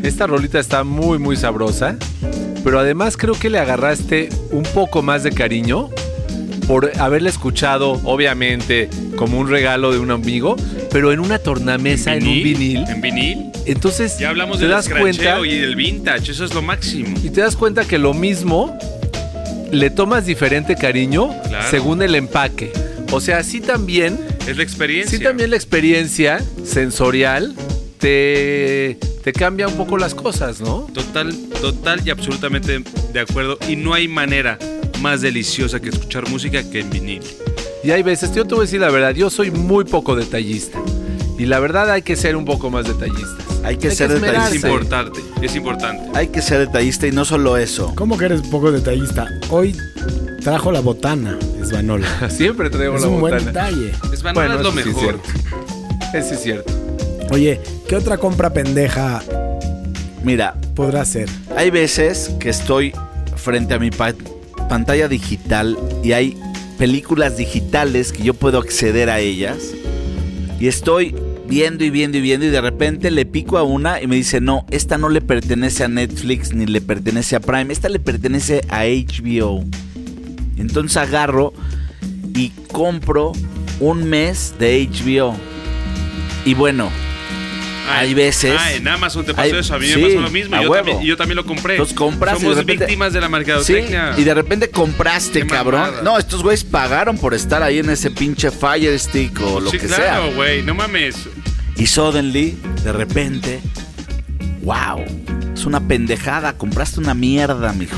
esta 0.02 0.26
rolita 0.26 0.58
está 0.58 0.84
muy, 0.84 1.18
muy 1.18 1.36
sabrosa. 1.36 1.96
Pero 2.64 2.78
además 2.78 3.16
creo 3.18 3.34
que 3.34 3.50
le 3.50 3.58
agarraste 3.58 4.30
un 4.52 4.62
poco 4.62 5.02
más 5.02 5.22
de 5.22 5.32
cariño 5.32 5.90
por 6.66 6.90
haberla 6.98 7.28
escuchado, 7.28 8.00
obviamente, 8.04 8.88
como 9.16 9.38
un 9.38 9.48
regalo 9.50 9.92
de 9.92 9.98
un 9.98 10.10
amigo, 10.10 10.56
pero 10.90 11.12
en 11.12 11.20
una 11.20 11.38
tornamesa, 11.38 12.14
en, 12.14 12.26
un 12.26 12.42
vinil. 12.42 12.84
En 12.88 13.00
vinil. 13.02 13.50
Entonces, 13.66 14.18
Ya 14.18 14.30
hablamos 14.30 14.58
te 14.58 14.64
del 14.64 14.72
das 14.72 14.88
cuenta 14.88 15.40
y 15.46 15.58
del 15.58 15.74
vintage, 15.76 16.32
eso 16.32 16.44
es 16.44 16.54
lo 16.54 16.62
máximo. 16.62 17.18
y 17.22 17.28
te 17.30 17.42
das 17.42 17.54
cuenta 17.56 17.84
que 17.86 17.98
lo 17.98 18.14
mismo 18.14 18.78
le 19.70 19.90
tomas 19.90 20.24
diferente 20.26 20.74
cariño 20.74 21.30
Claro. 21.48 21.66
según 21.70 22.00
el 22.02 22.14
empaque. 22.14 22.72
O 23.12 23.20
sea, 23.20 23.42
sí 23.42 23.60
también, 23.60 24.18
Es 24.46 24.56
la 24.56 24.62
experiencia. 24.62 25.18
sí 25.18 25.22
también 25.22 25.50
la 25.50 25.56
experiencia 25.56 26.40
sensorial 26.64 27.54
te, 28.00 28.98
te 29.22 29.32
cambia 29.32 29.68
un 29.68 29.74
poco 29.76 29.98
las 29.98 30.14
cosas, 30.14 30.60
¿no? 30.60 30.86
Total, 30.94 31.34
total 31.60 32.00
y 32.04 32.10
absolutamente 32.10 32.82
de 33.12 33.20
acuerdo. 33.20 33.58
Y 33.68 33.76
no 33.76 33.94
hay 33.94 34.08
manera 34.08 34.58
más 35.00 35.20
deliciosa 35.20 35.80
que 35.80 35.90
escuchar 35.90 36.28
música 36.28 36.62
que 36.68 36.80
en 36.80 36.90
vinil. 36.90 37.22
Y 37.84 37.90
hay 37.92 38.02
veces, 38.02 38.34
yo 38.34 38.44
te 38.46 38.54
voy 38.54 38.62
a 38.62 38.64
decir 38.66 38.80
la 38.80 38.90
verdad, 38.90 39.14
yo 39.14 39.30
soy 39.30 39.50
muy 39.50 39.84
poco 39.84 40.16
detallista. 40.16 40.78
Y 41.38 41.46
la 41.46 41.58
verdad 41.60 41.90
hay 41.90 42.02
que 42.02 42.16
ser 42.16 42.36
un 42.36 42.44
poco 42.44 42.68
más 42.70 42.86
detallistas. 42.86 43.36
Hay 43.64 43.76
que 43.76 43.90
ser 43.90 44.10
Es 44.10 44.20
detallista. 44.20 44.54
esmerarse. 44.56 44.56
importante, 44.56 45.20
es 45.42 45.54
importante. 45.56 46.18
Hay 46.18 46.28
que 46.28 46.42
ser 46.42 46.58
detallista 46.60 47.06
y 47.06 47.12
no 47.12 47.24
solo 47.24 47.56
eso. 47.56 47.92
¿Cómo 47.94 48.16
que 48.18 48.26
eres 48.26 48.42
poco 48.42 48.72
detallista? 48.72 49.26
Hoy 49.50 49.74
trajo 50.42 50.72
la 50.72 50.80
botana, 50.80 51.38
Esbanola. 51.60 52.30
Siempre 52.30 52.68
traigo 52.70 52.96
Es 52.96 53.02
la 53.02 53.08
un 53.08 53.20
buen 53.20 53.32
botana. 53.34 53.50
detalle. 53.52 53.92
Es 54.12 54.22
banal, 54.22 54.52
es 54.58 54.62
lo 54.62 54.70
eso 54.70 54.78
sí 54.82 54.88
mejor. 54.88 55.02
cierto. 55.02 55.28
Ese 56.14 56.34
es 56.34 56.42
cierto. 56.42 56.72
Oye, 57.30 57.60
¿qué 57.88 57.96
otra 57.96 58.18
compra 58.18 58.52
pendeja 58.52 59.22
Mira, 60.24 60.54
podrá 60.74 61.04
ser? 61.04 61.28
hay 61.56 61.70
veces 61.70 62.30
que 62.40 62.50
estoy 62.50 62.92
frente 63.36 63.74
a 63.74 63.78
mi 63.78 63.90
pa- 63.90 64.14
pantalla 64.68 65.08
digital 65.08 65.78
y 66.02 66.12
hay 66.12 66.36
películas 66.78 67.36
digitales 67.36 68.12
que 68.12 68.22
yo 68.22 68.34
puedo 68.34 68.58
acceder 68.58 69.10
a 69.10 69.20
ellas. 69.20 69.58
Y 70.58 70.66
estoy 70.68 71.14
viendo 71.48 71.84
y 71.84 71.90
viendo 71.90 72.18
y 72.18 72.20
viendo 72.20 72.46
y 72.46 72.50
de 72.50 72.60
repente 72.60 73.10
le 73.10 73.24
pico 73.26 73.56
a 73.58 73.62
una 73.62 74.00
y 74.02 74.06
me 74.06 74.16
dice, 74.16 74.40
no, 74.40 74.66
esta 74.70 74.98
no 74.98 75.08
le 75.08 75.20
pertenece 75.20 75.84
a 75.84 75.88
Netflix 75.88 76.52
ni 76.52 76.66
le 76.66 76.80
pertenece 76.80 77.36
a 77.36 77.40
Prime, 77.40 77.72
esta 77.72 77.88
le 77.88 77.98
pertenece 77.98 78.60
a 78.68 78.82
HBO. 78.84 79.64
Entonces 80.58 80.96
agarro 80.98 81.52
y 82.34 82.50
compro 82.72 83.32
un 83.80 84.04
mes 84.08 84.54
de 84.58 84.86
HBO. 84.86 85.34
Y 86.44 86.54
bueno, 86.54 86.90
Hay 87.98 88.14
veces- 88.14 88.56
Ah, 88.58 88.72
en 88.72 88.86
Amazon 88.88 89.24
te 89.24 89.32
pasó 89.34 89.42
hay- 89.54 89.60
eso. 89.60 89.74
A 89.74 89.78
mí 89.78 89.86
sí, 89.86 89.96
me 89.98 90.06
pasó 90.08 90.20
lo 90.20 90.30
mismo. 90.30 90.62
Yo 90.62 90.70
también, 90.72 91.00
yo 91.02 91.16
también 91.16 91.36
lo 91.36 91.44
compré. 91.46 91.78
Los 91.78 91.92
compras 91.92 92.36
y 92.38 92.40
Somos 92.40 92.56
de 92.56 92.62
repente- 92.62 92.84
víctimas 92.86 93.12
de 93.12 93.20
la 93.20 93.26
Sí, 93.26 93.32
mercadotecnia. 93.32 94.14
y 94.16 94.24
de 94.24 94.34
repente 94.34 94.70
compraste, 94.70 95.46
cabrón. 95.46 95.90
No, 96.02 96.18
estos 96.18 96.42
güeyes 96.42 96.64
pagaron 96.64 97.18
por 97.18 97.34
estar 97.34 97.62
ahí 97.62 97.78
en 97.78 97.90
ese 97.90 98.10
pinche 98.10 98.50
Fire 98.50 98.98
Stick 98.98 99.40
o 99.42 99.60
lo 99.60 99.70
sí, 99.70 99.78
que 99.78 99.86
claro, 99.86 100.02
sea. 100.26 100.34
güey. 100.34 100.62
No 100.62 100.74
mames. 100.74 101.16
Y 101.76 101.86
suddenly, 101.86 102.56
de 102.84 102.92
repente, 102.92 103.60
wow, 104.62 105.04
es 105.54 105.64
una 105.64 105.80
pendejada, 105.80 106.52
compraste 106.56 107.00
una 107.00 107.14
mierda, 107.14 107.72
mijo. 107.72 107.96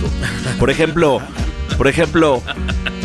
Por 0.59 0.71
ejemplo, 0.71 1.21
por 1.77 1.89
ejemplo, 1.89 2.43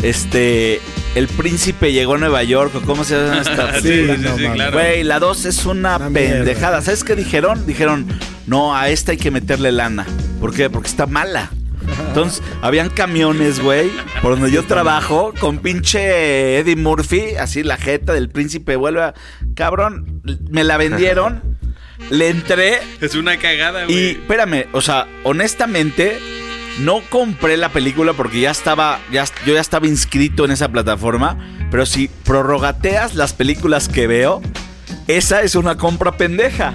este, 0.02 0.80
el 1.14 1.28
príncipe 1.28 1.92
llegó 1.92 2.14
a 2.14 2.18
Nueva 2.18 2.42
York, 2.42 2.72
o 2.76 2.80
cómo 2.82 3.04
se 3.04 3.16
llama 3.16 3.40
esta 3.42 3.80
Sí, 3.80 3.88
Sí, 3.88 4.06
sí, 4.06 4.22
no 4.22 4.36
sí, 4.36 4.42
mames. 4.42 4.52
claro. 4.54 4.72
Güey, 4.72 5.02
la 5.04 5.18
2 5.18 5.44
es 5.46 5.66
una, 5.66 5.96
Una 5.96 6.10
mierda. 6.10 6.36
pendejada. 6.36 6.82
¿Sabes 6.82 7.04
qué 7.04 7.14
dijeron? 7.16 7.66
Dijeron, 7.66 8.06
no, 8.46 8.74
a 8.76 8.88
esta 8.88 9.12
hay 9.12 9.18
que 9.18 9.30
meterle 9.30 9.72
lana. 9.72 10.06
¿Por 10.40 10.54
qué? 10.54 10.70
Porque 10.70 10.88
está 10.88 11.06
mala. 11.06 11.50
Entonces, 12.08 12.42
habían 12.60 12.90
camiones, 12.90 13.60
güey, 13.60 13.90
por 14.20 14.32
donde 14.38 14.50
yo 14.50 14.64
trabajo, 14.64 15.32
con 15.40 15.58
pinche 15.58 16.58
Eddie 16.58 16.76
Murphy, 16.76 17.36
así 17.40 17.62
la 17.62 17.76
jeta 17.78 18.12
del 18.12 18.28
príncipe 18.28 18.76
vuelve 18.76 19.02
a... 19.02 19.14
Cabrón, 19.54 20.20
me 20.50 20.64
la 20.64 20.76
vendieron, 20.76 21.42
le 22.10 22.28
entré 22.28 22.78
Es 23.00 23.14
una 23.14 23.38
cagada, 23.38 23.84
y, 23.84 23.86
güey. 23.86 24.10
espérame, 24.10 24.66
o 24.72 24.80
sea, 24.82 25.06
honestamente, 25.24 26.18
no 26.80 27.00
compré 27.10 27.56
la 27.56 27.70
película 27.70 28.12
porque 28.12 28.40
ya 28.40 28.50
estaba, 28.50 29.00
yo 29.10 29.54
ya 29.54 29.60
estaba 29.60 29.86
inscrito 29.86 30.44
en 30.44 30.52
esa 30.52 30.68
plataforma, 30.68 31.38
pero 31.70 31.86
si 31.86 32.08
prorrogateas 32.08 33.14
las 33.14 33.32
películas 33.32 33.88
que 33.88 34.06
veo, 34.06 34.40
esa 35.08 35.42
es 35.42 35.54
una 35.54 35.76
compra 35.76 36.12
pendeja. 36.16 36.74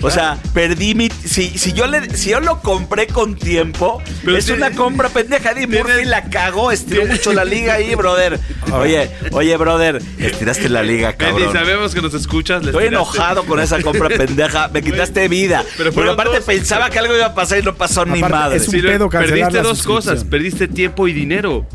O 0.00 0.10
sea, 0.10 0.38
perdí 0.54 0.94
mi... 0.94 1.08
Si, 1.10 1.50
si, 1.58 1.72
yo, 1.72 1.86
le, 1.86 2.08
si 2.16 2.30
yo 2.30 2.40
lo 2.40 2.60
compré 2.60 3.06
con 3.06 3.34
tiempo, 3.36 4.02
Pero 4.24 4.36
es 4.36 4.48
una 4.48 4.70
compra 4.72 5.08
pendeja. 5.10 5.50
Eddie 5.52 5.66
Murphy 5.66 6.04
la 6.06 6.24
cagó, 6.30 6.72
estiró 6.72 7.04
mucho 7.06 7.32
la 7.32 7.44
liga 7.44 7.74
ahí, 7.74 7.94
brother. 7.94 8.40
Oye, 8.72 9.10
oye, 9.32 9.56
brother, 9.56 10.02
estiraste 10.18 10.68
la 10.68 10.82
liga, 10.82 11.14
cabrón. 11.14 11.52
sabemos 11.52 11.94
que 11.94 12.02
nos 12.02 12.12
escuchas. 12.14 12.62
Estoy 12.66 12.84
tiraste- 12.84 12.88
enojado 12.88 13.44
con 13.44 13.60
esa 13.60 13.80
compra 13.82 14.08
pendeja. 14.08 14.68
Me 14.68 14.82
quitaste 14.82 15.26
vida. 15.28 15.64
Pero 15.76 16.12
aparte 16.12 16.36
dos. 16.36 16.44
pensaba 16.44 16.90
que 16.90 16.98
algo 16.98 17.16
iba 17.16 17.26
a 17.26 17.34
pasar 17.34 17.58
y 17.58 17.62
no 17.62 17.74
pasó 17.74 18.04
ni 18.04 18.20
madre. 18.20 18.56
es 18.58 18.68
un 18.68 18.82
lo- 18.82 18.88
pedo 18.90 19.08
cancelar 19.08 19.38
perdiste 19.38 19.62
la 19.62 19.68
dos 19.68 19.82
cosas. 19.84 20.24
Perdiste 20.24 20.68
tiempo 20.68 21.08
y 21.08 21.12
dinero. 21.12 21.66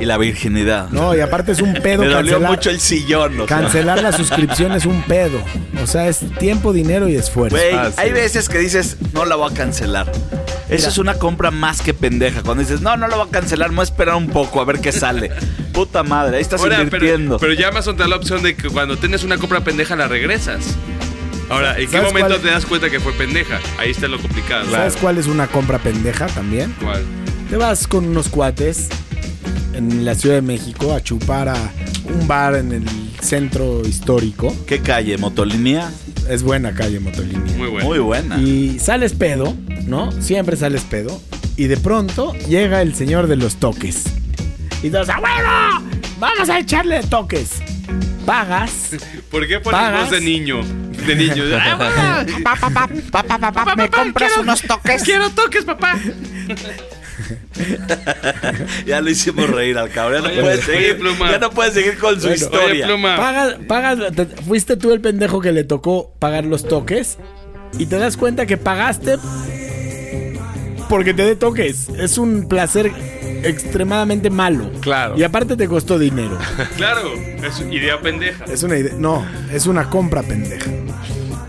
Y 0.00 0.04
la 0.06 0.16
virginidad. 0.18 0.88
No, 0.90 1.14
y 1.14 1.20
aparte 1.20 1.52
es 1.52 1.60
un 1.62 1.72
pedo 1.82 2.02
Me 2.02 2.08
dolió 2.08 2.32
cancelar. 2.32 2.50
mucho 2.50 2.70
el 2.70 2.80
sillón. 2.80 3.40
o 3.40 3.46
sea. 3.48 3.58
Cancelar 3.60 4.02
la 4.02 4.12
suscripción 4.12 4.72
es 4.72 4.84
un 4.86 5.02
pedo. 5.02 5.33
O 5.82 5.86
sea, 5.86 6.08
es 6.08 6.20
tiempo, 6.38 6.72
dinero 6.72 7.08
y 7.08 7.16
esfuerzo. 7.16 7.56
Güey, 7.56 7.72
Ah, 7.74 7.88
sí. 7.90 7.94
hay 7.98 8.12
veces 8.12 8.48
que 8.48 8.58
dices, 8.58 8.96
no 9.12 9.24
la 9.24 9.36
voy 9.36 9.50
a 9.50 9.54
cancelar. 9.54 10.10
Esa 10.68 10.88
es 10.88 10.98
una 10.98 11.14
compra 11.14 11.50
más 11.50 11.82
que 11.82 11.92
pendeja. 11.94 12.42
Cuando 12.42 12.62
dices, 12.62 12.80
no, 12.80 12.96
no 12.96 13.06
la 13.08 13.16
voy 13.16 13.28
a 13.28 13.30
cancelar, 13.30 13.70
me 13.70 13.76
voy 13.76 13.82
a 13.82 13.84
esperar 13.84 14.14
un 14.16 14.28
poco 14.28 14.60
a 14.60 14.64
ver 14.64 14.80
qué 14.80 14.92
sale. 14.92 15.30
Puta 15.72 16.02
madre, 16.02 16.36
ahí 16.36 16.42
estás 16.42 16.60
Ahora, 16.60 16.80
invirtiendo. 16.82 17.38
pero, 17.38 17.50
pero 17.52 17.60
ya 17.60 17.68
Amazon 17.68 17.96
te 17.96 18.02
da 18.04 18.08
la 18.08 18.16
opción 18.16 18.42
de 18.42 18.56
que 18.56 18.68
cuando 18.68 18.96
tienes 18.96 19.24
una 19.24 19.36
compra 19.38 19.60
pendeja 19.62 19.94
la 19.96 20.08
regresas. 20.08 20.64
Ahora, 21.50 21.78
¿en 21.78 21.86
qué 21.90 21.98
¿Sabes 21.98 22.12
momento 22.12 22.38
te 22.40 22.48
das 22.48 22.64
cuenta 22.64 22.88
que 22.88 23.00
fue 23.00 23.12
pendeja? 23.12 23.60
Ahí 23.78 23.90
está 23.90 24.08
lo 24.08 24.18
complicado. 24.18 24.70
¿Sabes 24.70 24.96
cuál 24.96 25.18
es 25.18 25.26
una 25.26 25.46
compra 25.46 25.78
pendeja 25.78 26.26
también? 26.26 26.74
¿Cuál? 26.82 27.02
Te 27.50 27.56
vas 27.56 27.86
con 27.86 28.06
unos 28.06 28.28
cuates 28.30 28.88
en 29.74 30.04
la 30.06 30.14
Ciudad 30.14 30.36
de 30.36 30.42
México 30.42 30.94
a 30.94 31.02
chupar 31.02 31.48
a 31.50 31.54
un 32.04 32.26
bar 32.26 32.54
en 32.54 32.72
el 32.72 32.84
centro 33.24 33.82
histórico. 33.86 34.54
¿Qué 34.66 34.80
calle? 34.80 35.18
¿Motolínea? 35.18 35.90
Es 36.28 36.42
buena 36.42 36.74
calle 36.74 37.00
Motolínea. 37.00 37.56
Muy 37.56 37.68
bueno. 37.68 37.88
Muy 37.88 37.98
buena. 37.98 38.38
Y 38.40 38.78
sales 38.78 39.14
pedo, 39.14 39.54
¿no? 39.86 40.12
Siempre 40.22 40.56
sales 40.56 40.82
pedo. 40.82 41.20
Y 41.56 41.66
de 41.66 41.76
pronto 41.76 42.32
llega 42.48 42.82
el 42.82 42.94
señor 42.94 43.26
de 43.26 43.36
los 43.36 43.56
toques. 43.56 44.04
Y 44.82 44.90
todos, 44.90 45.08
¡a 45.08 45.18
huevo! 45.18 45.90
¡Vamos 46.18 46.48
a 46.48 46.58
echarle 46.58 47.00
toques! 47.04 47.62
Pagas. 48.26 48.90
¿Por 49.30 49.46
qué 49.46 49.60
pones 49.60 49.80
¿Pagas? 49.80 50.00
voz 50.02 50.10
de 50.10 50.20
niño? 50.20 50.60
De 51.06 51.14
niño. 51.16 51.44
¡Ah, 51.54 52.88
Papá, 53.10 53.76
¿me 53.76 53.88
compras 53.88 54.32
unos 54.38 54.62
toques? 54.62 55.02
¡Quiero 55.02 55.30
toques, 55.30 55.64
papá! 55.64 55.98
Ya 58.86 59.00
lo 59.00 59.10
hicimos 59.10 59.48
reír 59.50 59.78
al 59.78 59.90
cabrón. 59.90 60.22
Ya 60.22 60.28
no 60.28 60.32
Oye, 60.34 60.40
puede 60.42 60.54
oye, 60.54 60.62
seguir. 60.62 60.98
Pluma. 60.98 61.30
Ya 61.30 61.38
no 61.38 61.50
puede 61.50 61.70
seguir 61.72 61.98
con 61.98 62.14
su 62.16 62.28
Bueno, 62.28 62.34
historia. 62.34 62.66
Oye, 62.68 62.84
pluma. 62.84 63.16
Pagas, 63.16 63.56
pagas, 63.68 63.98
te- 64.14 64.26
fuiste 64.26 64.76
tú 64.76 64.92
el 64.92 65.00
pendejo 65.00 65.40
que 65.40 65.52
le 65.52 65.64
tocó 65.64 66.12
pagar 66.18 66.44
los 66.44 66.66
toques 66.66 67.18
y 67.78 67.86
te 67.86 67.98
das 67.98 68.16
cuenta 68.16 68.46
que 68.46 68.56
pagaste 68.56 69.16
porque 70.88 71.14
te 71.14 71.24
dé 71.24 71.36
toques. 71.36 71.88
Es 71.98 72.18
un 72.18 72.48
placer 72.48 72.90
extremadamente 73.42 74.30
malo. 74.30 74.70
Claro. 74.80 75.16
Y 75.18 75.22
aparte 75.22 75.56
te 75.56 75.66
costó 75.68 75.98
dinero. 75.98 76.38
Claro, 76.76 77.12
es 77.14 77.60
idea 77.70 78.00
pendeja. 78.00 78.44
Es 78.46 78.62
una 78.62 78.76
idea. 78.78 78.94
No, 78.98 79.26
es 79.52 79.66
una 79.66 79.88
compra 79.90 80.22
pendeja. 80.22 80.70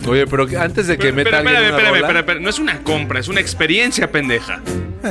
Oye, 0.07 0.27
pero 0.27 0.45
antes 0.59 0.85
de 0.87 0.97
que 0.97 1.05
Pero, 1.11 1.15
meta 1.15 1.29
espérame, 1.29 1.47
alguien 1.47 1.65
espérame, 1.65 1.89
una 1.89 1.97
espérame, 1.99 2.19
espérame, 2.19 2.43
No 2.43 2.49
es 2.49 2.59
una 2.59 2.83
compra, 2.83 3.19
es 3.19 3.27
una 3.27 3.39
experiencia 3.41 4.11
pendeja. 4.11 4.61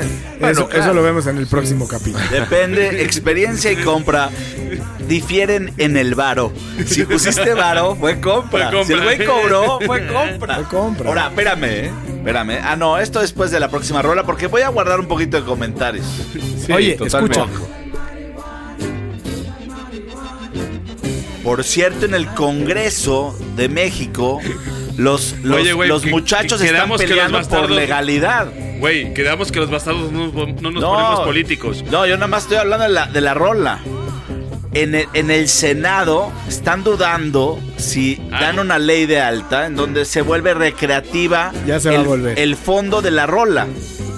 Bueno, 0.00 0.48
eso, 0.48 0.68
claro. 0.68 0.84
eso 0.84 0.94
lo 0.94 1.02
vemos 1.02 1.26
en 1.26 1.38
el 1.38 1.46
próximo 1.46 1.86
capítulo. 1.88 2.24
Depende, 2.30 3.02
experiencia 3.02 3.70
y 3.72 3.76
compra 3.76 4.30
difieren 5.08 5.72
en 5.78 5.96
el 5.96 6.14
varo. 6.14 6.52
Si 6.86 7.04
pusiste 7.04 7.52
varo, 7.54 7.94
fue 7.94 8.20
compra. 8.20 8.70
Fue 8.70 8.78
compra. 8.78 8.84
Si 8.84 8.92
el 8.92 9.02
güey 9.02 9.24
cobró, 9.26 9.78
fue 9.84 10.06
compra. 10.06 10.54
Fue 10.56 10.64
compra. 10.64 11.08
Ahora, 11.08 11.26
espérame, 11.28 11.64
¿eh? 11.64 11.90
Espérame. 12.16 12.58
Ah, 12.62 12.74
no, 12.76 12.98
esto 12.98 13.20
después 13.20 13.50
de 13.50 13.60
la 13.60 13.68
próxima 13.68 14.00
rola 14.02 14.24
porque 14.24 14.46
voy 14.46 14.62
a 14.62 14.68
guardar 14.68 14.98
un 15.00 15.06
poquito 15.06 15.36
de 15.38 15.44
comentarios. 15.44 16.06
Sí, 16.64 16.72
Oye, 16.72 16.94
totalmente. 16.94 17.38
escucha. 17.38 17.68
Por 21.42 21.62
cierto, 21.62 22.06
en 22.06 22.14
el 22.14 22.26
Congreso 22.28 23.38
de 23.56 23.68
México, 23.68 24.40
los, 24.96 25.34
los, 25.42 25.60
Oye, 25.60 25.72
güey, 25.74 25.88
los 25.88 26.02
que- 26.02 26.10
muchachos 26.10 26.58
que 26.60 26.66
están 26.68 26.80
quedamos 26.80 27.00
que 27.00 27.06
los 27.06 27.16
peleando 27.18 27.48
por 27.48 27.70
legalidad. 27.70 28.46
Güey, 28.84 29.14
quedamos 29.14 29.50
que 29.50 29.60
los 29.60 29.70
bastardos 29.70 30.12
no, 30.12 30.26
nos- 30.26 30.60
no 30.60 30.70
nos 30.70 30.84
ponemos 30.84 31.20
políticos. 31.20 31.82
No, 31.90 32.04
yo 32.06 32.16
nada 32.16 32.26
más 32.26 32.42
estoy 32.42 32.58
hablando 32.58 32.84
de 32.84 32.90
la, 32.92 33.06
de 33.06 33.20
la 33.22 33.32
rola. 33.32 33.78
en 34.74 34.94
el, 34.94 35.06
en 35.14 35.30
el 35.30 35.48
Senado 35.48 36.30
están 36.48 36.84
dudando 36.84 37.58
si 37.78 38.20
Ah. 38.30 38.40
dan 38.42 38.58
una 38.58 38.78
ley 38.78 39.06
de 39.06 39.22
alta 39.22 39.64
en 39.64 39.74
donde 39.76 40.04
se 40.04 40.20
vuelve 40.20 40.52
recreativa 40.52 41.50
Ya 41.66 41.80
se 41.80 41.88
va 41.88 41.94
el, 41.94 42.00
a 42.02 42.04
volver. 42.04 42.38
el 42.38 42.56
fondo 42.56 43.00
de 43.00 43.10
la 43.10 43.24
rola. 43.24 43.66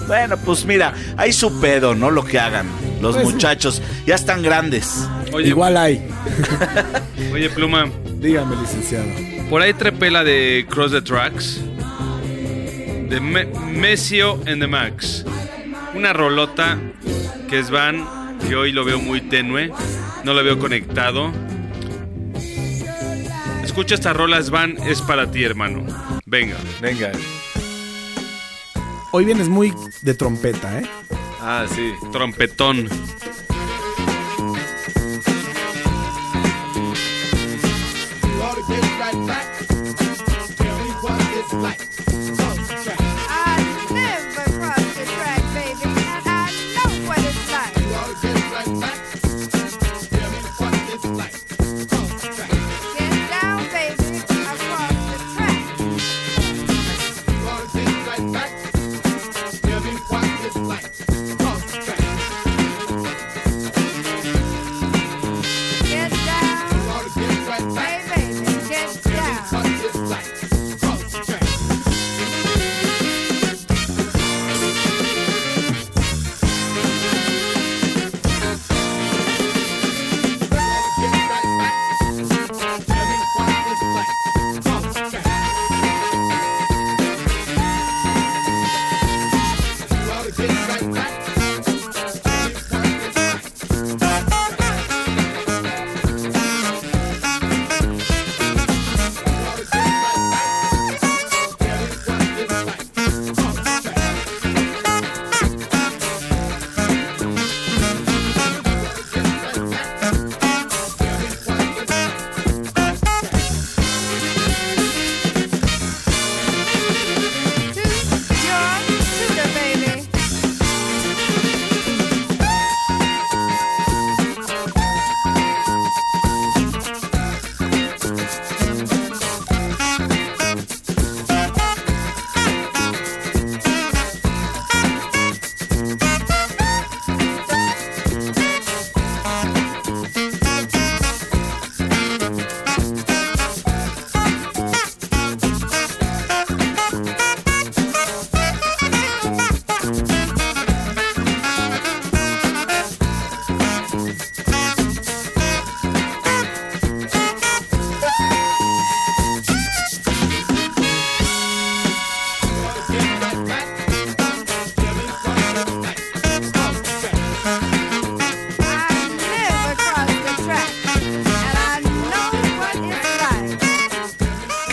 Bueno, 0.07 0.35
pues 0.35 0.65
mira, 0.65 0.93
hay 1.15 1.31
su 1.31 1.61
pedo, 1.61 1.95
¿no? 1.95 2.11
Lo 2.11 2.25
que 2.25 2.37
hagan. 2.37 2.67
Los 3.01 3.15
Pues- 3.15 3.25
muchachos 3.25 3.81
ya 4.05 4.15
están 4.15 4.41
grandes. 4.43 5.07
Oye, 5.31 5.47
Igual 5.47 5.77
hay. 5.77 6.05
oye, 7.33 7.49
Pluma, 7.51 7.85
Dígame, 8.19 8.57
licenciado. 8.57 9.05
por 9.49 9.61
ahí 9.61 9.73
trepé 9.73 10.11
la 10.11 10.25
de 10.25 10.65
Cross 10.69 10.91
the 10.91 11.01
Tracks. 11.01 11.61
De 13.09 13.19
Me- 13.21 13.45
Mesio 13.45 14.33
and 14.47 14.59
the 14.61 14.67
Max. 14.67 15.25
Una 15.95 16.13
rolota 16.13 16.77
que 17.49 17.59
es 17.59 17.69
Van, 17.69 18.37
que 18.47 18.55
hoy 18.55 18.71
lo 18.71 18.83
veo 18.85 18.99
muy 18.99 19.21
tenue. 19.21 19.71
No 20.23 20.33
lo 20.33 20.43
veo 20.43 20.59
conectado. 20.59 21.31
Escucha 23.63 23.95
esta 23.95 24.13
rola, 24.13 24.39
Van, 24.51 24.77
es 24.85 25.01
para 25.01 25.31
ti, 25.31 25.43
hermano. 25.43 25.85
Venga. 26.25 26.57
Venga. 26.81 27.11
Hoy 29.11 29.25
vienes 29.25 29.47
muy 29.47 29.73
de 30.01 30.13
trompeta, 30.13 30.79
¿eh? 30.79 30.85
Ah, 31.41 31.65
sí. 31.73 31.93
Trompetón. 32.11 32.89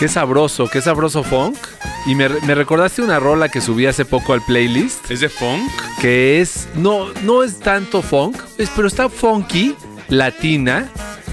Qué 0.05 0.09
sabroso, 0.09 0.67
qué 0.69 0.81
sabroso 0.83 1.23
funk. 1.23 1.57
Y 2.05 2.13
me, 2.13 2.29
me 2.29 2.53
recordaste 2.53 3.01
una 3.01 3.19
rola 3.19 3.49
que 3.49 3.59
subí 3.59 3.87
hace 3.87 4.05
poco 4.05 4.33
al 4.33 4.41
playlist. 4.43 5.09
¿Es 5.09 5.21
de 5.21 5.29
funk? 5.29 5.67
que 5.99 6.41
es 6.41 6.67
no 6.75 7.11
no 7.23 7.41
es 7.41 7.57
tanto 7.57 8.03
funk, 8.03 8.37
es- 8.59 8.69
pero 8.75 8.87
está 8.87 9.09
funky, 9.09 9.75
latina, 10.09 10.87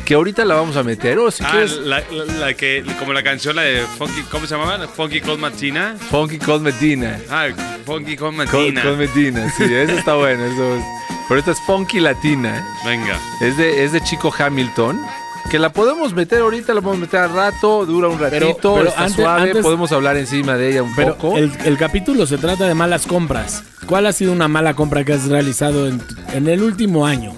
que 0.06 0.14
ahorita 0.14 0.46
la 0.46 0.54
vamos 0.54 0.76
a 0.78 0.82
meter. 0.82 1.18
O 1.18 1.30
si 1.30 1.44
Ah, 1.44 1.48
quieres, 1.50 1.72
la, 1.80 2.00
la- 2.10 2.24
la 2.24 2.54
que, 2.54 2.82
como 2.98 3.12
la 3.12 3.22
canción, 3.22 3.56
la 3.56 3.62
de 3.62 3.82
Funky, 3.98 4.22
¿cómo 4.30 4.46
se 4.46 4.54
llamaba? 4.56 4.88
Funky 4.88 5.20
Cold 5.20 5.38
Martina. 5.40 5.94
funky 6.10 6.38
con 6.38 6.62
Medina. 6.62 7.20
Ah, 7.28 7.48
Funky 7.84 8.16
Cold 8.16 8.36
Con, 8.36 8.36
Martina. 8.36 8.82
con 8.82 8.96
Medina, 8.96 9.52
sí, 9.54 9.64
eso 9.70 9.92
está 9.92 10.14
bueno. 10.14 10.46
Eso 10.46 10.76
es- 10.76 10.84
pero 11.28 11.40
esta 11.40 11.50
es 11.52 11.60
funky 11.66 12.00
latina, 12.00 12.66
Venga. 12.86 13.18
es 13.42 13.54
de, 13.58 13.84
es 13.84 13.92
de 13.92 14.00
Chico 14.00 14.32
Hamilton. 14.36 14.98
Que 15.52 15.58
la 15.58 15.70
podemos 15.70 16.14
meter 16.14 16.40
ahorita, 16.40 16.72
la 16.72 16.80
podemos 16.80 17.02
meter 17.02 17.20
al 17.20 17.34
rato, 17.34 17.84
dura 17.84 18.08
un 18.08 18.16
Pero- 18.16 18.30
ratito, 18.48 18.74
pero 18.74 18.88
está 18.88 19.02
antes- 19.02 19.16
suave, 19.16 19.42
antes- 19.50 19.62
podemos 19.62 19.92
hablar 19.92 20.16
encima 20.16 20.56
de 20.56 20.70
ella 20.70 20.82
un 20.82 20.94
Pero 20.96 21.14
poco. 21.16 21.36
el, 21.36 21.52
el 21.66 21.76
capítulo 21.76 22.24
se 22.26 22.38
trata 22.38 22.66
de 22.66 22.72
malas 22.74 23.06
compras. 23.06 23.62
¿Cuál 23.86 24.06
ha 24.06 24.12
sido 24.14 24.32
una 24.32 24.48
mala 24.48 24.72
compra 24.72 25.04
que 25.04 25.12
has 25.12 25.26
realizado 25.26 25.88
en, 25.88 26.00
en 26.32 26.48
el 26.48 26.62
último 26.62 27.04
año? 27.06 27.34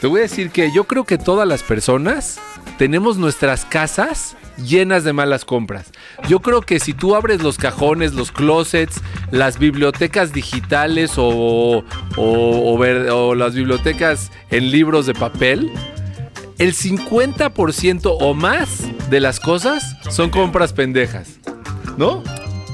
Te 0.00 0.06
voy 0.06 0.20
a 0.20 0.22
decir 0.22 0.48
que 0.48 0.72
yo 0.74 0.84
creo 0.84 1.04
que 1.04 1.18
todas 1.18 1.46
las 1.46 1.62
personas 1.62 2.38
tenemos 2.78 3.18
nuestras 3.18 3.66
casas 3.66 4.34
llenas 4.56 5.04
de 5.04 5.12
malas 5.12 5.44
compras. 5.44 5.90
Yo 6.26 6.40
creo 6.40 6.62
que 6.62 6.80
si 6.80 6.94
tú 6.94 7.14
abres 7.16 7.42
los 7.42 7.58
cajones, 7.58 8.14
los 8.14 8.32
closets, 8.32 8.98
las 9.30 9.58
bibliotecas 9.58 10.32
digitales 10.32 11.12
o, 11.18 11.84
o- 12.16 12.72
o 12.74 12.78
ver- 12.78 13.10
o 13.10 13.34
las 13.34 13.54
bibliotecas 13.54 14.30
en 14.50 14.70
libros 14.70 15.04
de 15.04 15.12
papel, 15.12 15.70
el 16.60 16.74
50% 16.74 18.16
o 18.20 18.34
más 18.34 18.68
de 19.10 19.18
las 19.20 19.40
cosas 19.40 19.96
son 20.10 20.30
compras 20.30 20.72
pendejas. 20.72 21.28
¿No? 21.96 22.22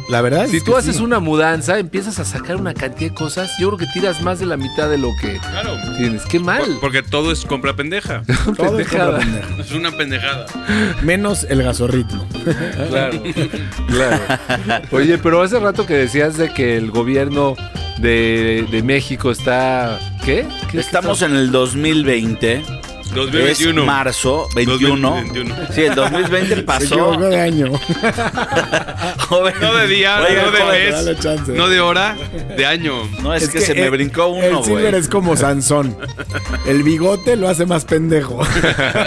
La 0.09 0.21
verdad 0.21 0.47
Si 0.47 0.59
es 0.59 0.65
tú 0.65 0.71
que 0.73 0.79
haces 0.79 0.97
sí. 0.99 1.03
una 1.03 1.19
mudanza, 1.19 1.81
empiezas 1.81 2.21
a 2.21 2.25
sacar 2.25 2.55
una 2.57 2.75
cantidad 2.75 3.11
de 3.11 3.15
cosas, 3.17 3.51
yo 3.59 3.69
creo 3.75 3.79
que 3.79 3.87
tiras 3.93 4.23
más 4.23 4.39
de 4.39 4.47
la 4.47 4.57
mitad 4.57 4.89
de 4.89 4.99
lo 4.99 5.11
que 5.21 5.37
Claro. 5.39 5.73
tienes. 5.99 6.25
Qué 6.27 6.39
mal. 6.39 6.63
Por- 6.65 6.81
porque 6.81 7.03
todo 7.03 7.33
es 7.33 7.45
compra 7.45 7.75
pendeja. 7.75 8.23
Todo 8.57 8.79
es 8.79 8.87
pendejada. 8.87 9.19
compra 9.19 9.19
pendeja. 9.41 9.63
es 9.63 9.73
una 9.73 9.91
pendejada. 9.97 10.47
Menos 11.03 11.45
el 11.51 11.63
gasorritmo. 11.65 12.25
Claro, 12.89 13.21
claro. 13.89 14.19
Oye, 14.93 15.19
pero 15.19 15.43
hace 15.43 15.59
rato 15.59 15.87
que 15.87 15.95
decías 15.95 16.37
de 16.37 16.53
que 16.55 16.77
el 16.77 16.93
gobierno 16.93 17.57
de, 17.99 18.65
de 18.71 18.83
México 18.85 19.33
está... 19.33 19.99
¿Qué? 20.25 20.47
¿Qué 20.71 20.79
Estamos 20.79 21.21
está- 21.23 21.27
en 21.33 21.37
el 21.41 21.51
2020. 21.51 22.63
2021. 23.15 23.81
Es 23.81 23.87
marzo 23.87 24.49
21. 24.55 25.09
2021. 25.11 25.55
Sí, 25.75 25.83
el 25.83 25.95
2020 25.95 26.55
Se 26.57 26.63
pasó. 26.63 26.85
equivocó 26.85 27.29
de 27.29 27.41
año. 27.41 27.73
Joven. 29.29 29.55
No 29.61 29.75
de 29.75 29.87
día, 29.89 30.21
Oiga, 30.29 30.43
no 30.45 30.51
de 30.51 30.65
mes, 30.65 31.21
chance. 31.21 31.53
no 31.53 31.69
de 31.69 31.81
hora, 31.81 32.17
de 32.57 32.67
año. 32.67 32.95
No, 33.23 33.35
es, 33.35 33.49
que, 33.49 33.61
se 33.61 33.75
me 33.75 33.85
el- 33.85 33.91
brincó 33.91 34.29
uno, 34.29 34.45
El 34.45 34.53
güey. 34.57 34.65
Silver 34.65 34.95
es 34.95 35.09
como 35.09 35.37
Sansón. 35.37 35.97
El 36.67 36.83
bigote 36.83 37.37
lo 37.37 37.49
hace 37.49 37.67
más 37.67 37.85
pendejo. 37.85 38.41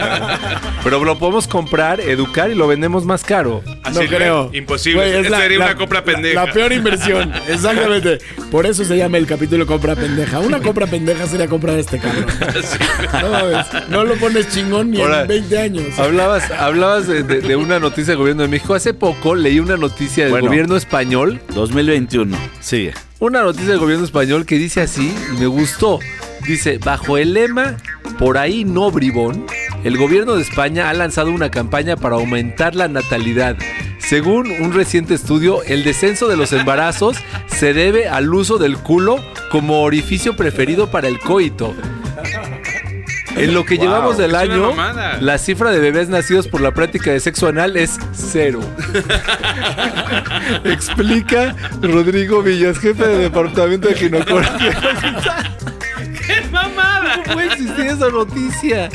Pero 0.83 1.03
lo 1.03 1.17
podemos 1.19 1.47
comprar, 1.47 1.99
educar 2.01 2.49
y 2.51 2.55
lo 2.55 2.67
vendemos 2.67 3.05
más 3.05 3.23
caro. 3.23 3.61
No 3.91 3.99
creo. 4.01 4.49
Imposible. 4.53 4.99
Güey, 5.09 5.25
es 5.25 5.27
sería 5.33 5.57
una 5.59 5.75
compra 5.75 6.03
pendeja. 6.03 6.45
La, 6.45 6.51
peor 6.53 6.71
inversión. 6.73 7.31
Exactamente. 7.47 8.19
Por 8.51 8.65
eso 8.65 8.83
se 8.85 8.97
llama 8.97 9.17
el 9.17 9.25
capítulo 9.27 9.65
compra 9.65 9.95
pendeja. 9.95 10.39
Una 10.39 10.59
compra 10.59 10.87
pendeja 10.87 11.27
sería 11.27 11.47
comprar 11.47 11.77
este 11.77 11.99
cabrón. 11.99 12.25
No, 13.89 14.03
lo 14.03 14.15
pones 14.15 14.49
chingón 14.49 14.91
ni 14.91 15.01
Ahora, 15.01 15.21
en 15.21 15.27
20 15.27 15.57
años. 15.57 15.99
Hablabas, 15.99 16.49
hablabas 16.51 17.07
de, 17.07 17.23
de- 17.23 17.41
de 17.41 17.55
una 17.55 17.79
noticia 17.79 18.11
del 18.11 18.17
gobierno 18.17 18.43
de 18.43 18.47
México. 18.49 18.73
Hace 18.73 18.93
poco 18.93 19.35
leí 19.35 19.59
una 19.59 19.77
noticia 19.77 20.23
del 20.25 20.31
Bueno. 20.31 20.47
gobierno 20.47 20.75
español. 20.75 21.39
2021. 21.53 22.37
Sigue. 22.59 22.93
Una 23.19 23.41
noticia 23.41 23.69
del 23.71 23.79
gobierno 23.79 24.05
español 24.05 24.45
que 24.45 24.55
dice 24.55 24.81
así 24.81 25.13
y 25.35 25.39
me 25.39 25.47
gustó. 25.47 25.99
Dice, 26.47 26.77
bajo 26.83 27.17
el 27.17 27.33
lema 27.33 27.75
Por 28.17 28.37
ahí 28.37 28.63
no 28.63 28.89
bribón, 28.91 29.45
el 29.83 29.97
gobierno 29.97 30.35
de 30.35 30.41
España 30.41 30.89
ha 30.89 30.93
lanzado 30.93 31.31
una 31.31 31.49
campaña 31.49 31.95
para 31.95 32.15
aumentar 32.15 32.75
la 32.75 32.87
natalidad. 32.87 33.55
Según 33.97 34.51
un 34.59 34.73
reciente 34.73 35.13
estudio, 35.13 35.63
el 35.63 35.83
descenso 35.83 36.27
de 36.27 36.35
los 36.35 36.51
embarazos 36.51 37.17
se 37.47 37.73
debe 37.73 38.07
al 38.07 38.33
uso 38.33 38.57
del 38.57 38.77
culo 38.77 39.17
como 39.51 39.81
orificio 39.81 40.35
preferido 40.35 40.89
para 40.89 41.07
el 41.07 41.19
coito. 41.19 41.75
En 43.35 43.53
lo 43.53 43.63
que 43.63 43.75
Wow, 43.75 43.85
llevamos 43.85 44.17
del 44.17 44.35
año, 44.35 44.73
la 45.21 45.37
cifra 45.37 45.71
de 45.71 45.79
bebés 45.79 46.09
nacidos 46.09 46.47
por 46.47 46.59
la 46.59 46.71
práctica 46.71 47.11
de 47.11 47.19
sexo 47.19 47.47
anal 47.47 47.77
es 47.77 47.97
cero. 48.11 48.59
Explica 50.65 51.55
Rodrigo 51.81 52.41
Villas, 52.41 52.79
jefe 52.79 53.07
de 53.07 53.17
departamento 53.17 53.87
de 53.87 53.95
ginecología. 53.95 54.71
¡Qué 56.27 56.41
mamada! 56.51 57.21
¿Cómo 57.23 57.33
puede 57.35 57.47
existir 57.53 57.85
esa 57.85 58.09
noticia? 58.09 58.89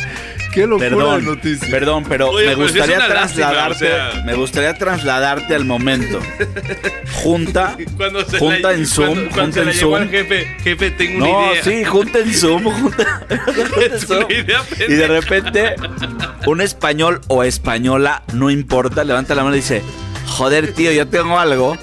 Qué 0.54 0.66
locura 0.66 0.88
de 0.88 0.96
Perdón, 0.96 1.24
noticia. 1.24 1.68
perdón, 1.70 2.04
pero 2.08 2.30
Oye, 2.30 2.46
me 2.46 2.52
pero 2.54 2.62
gustaría 2.62 2.96
una 2.96 3.08
lástima, 3.08 3.50
trasladarte, 3.50 3.84
o 3.92 4.12
sea. 4.12 4.22
me 4.24 4.34
gustaría 4.34 4.74
trasladarte 4.74 5.54
al 5.54 5.64
momento. 5.64 6.20
Junta, 7.12 7.76
Cuando 7.96 8.24
se 8.24 8.38
junta 8.38 8.68
la, 8.70 8.74
en 8.74 8.86
Zoom, 8.86 9.06
cuando, 9.14 9.30
cuando 9.30 9.42
junta 9.42 9.52
se 9.54 9.60
en 9.62 9.68
al 9.68 9.74
Zoom. 9.74 10.08
jefe, 10.10 10.56
jefe, 10.62 10.90
tengo 10.92 11.16
una 11.24 11.26
No, 11.26 11.52
idea. 11.52 11.62
sí, 11.64 11.84
junta 11.84 12.18
en 12.20 12.34
Zoom, 12.34 12.62
junta, 12.80 13.20
junta 13.28 13.84
en 13.84 13.90
una 13.92 13.98
Zoom. 14.00 14.30
idea 14.30 14.62
Y 14.88 14.92
de 14.92 15.06
repente, 15.08 15.74
un 16.46 16.60
español 16.60 17.20
o 17.28 17.42
española, 17.44 18.22
no 18.32 18.50
importa, 18.50 19.02
levanta 19.04 19.34
la 19.34 19.42
mano 19.42 19.56
y 19.56 19.58
dice, 19.58 19.82
joder, 20.26 20.72
tío, 20.72 20.92
yo 20.92 21.08
tengo 21.08 21.38
algo. 21.38 21.76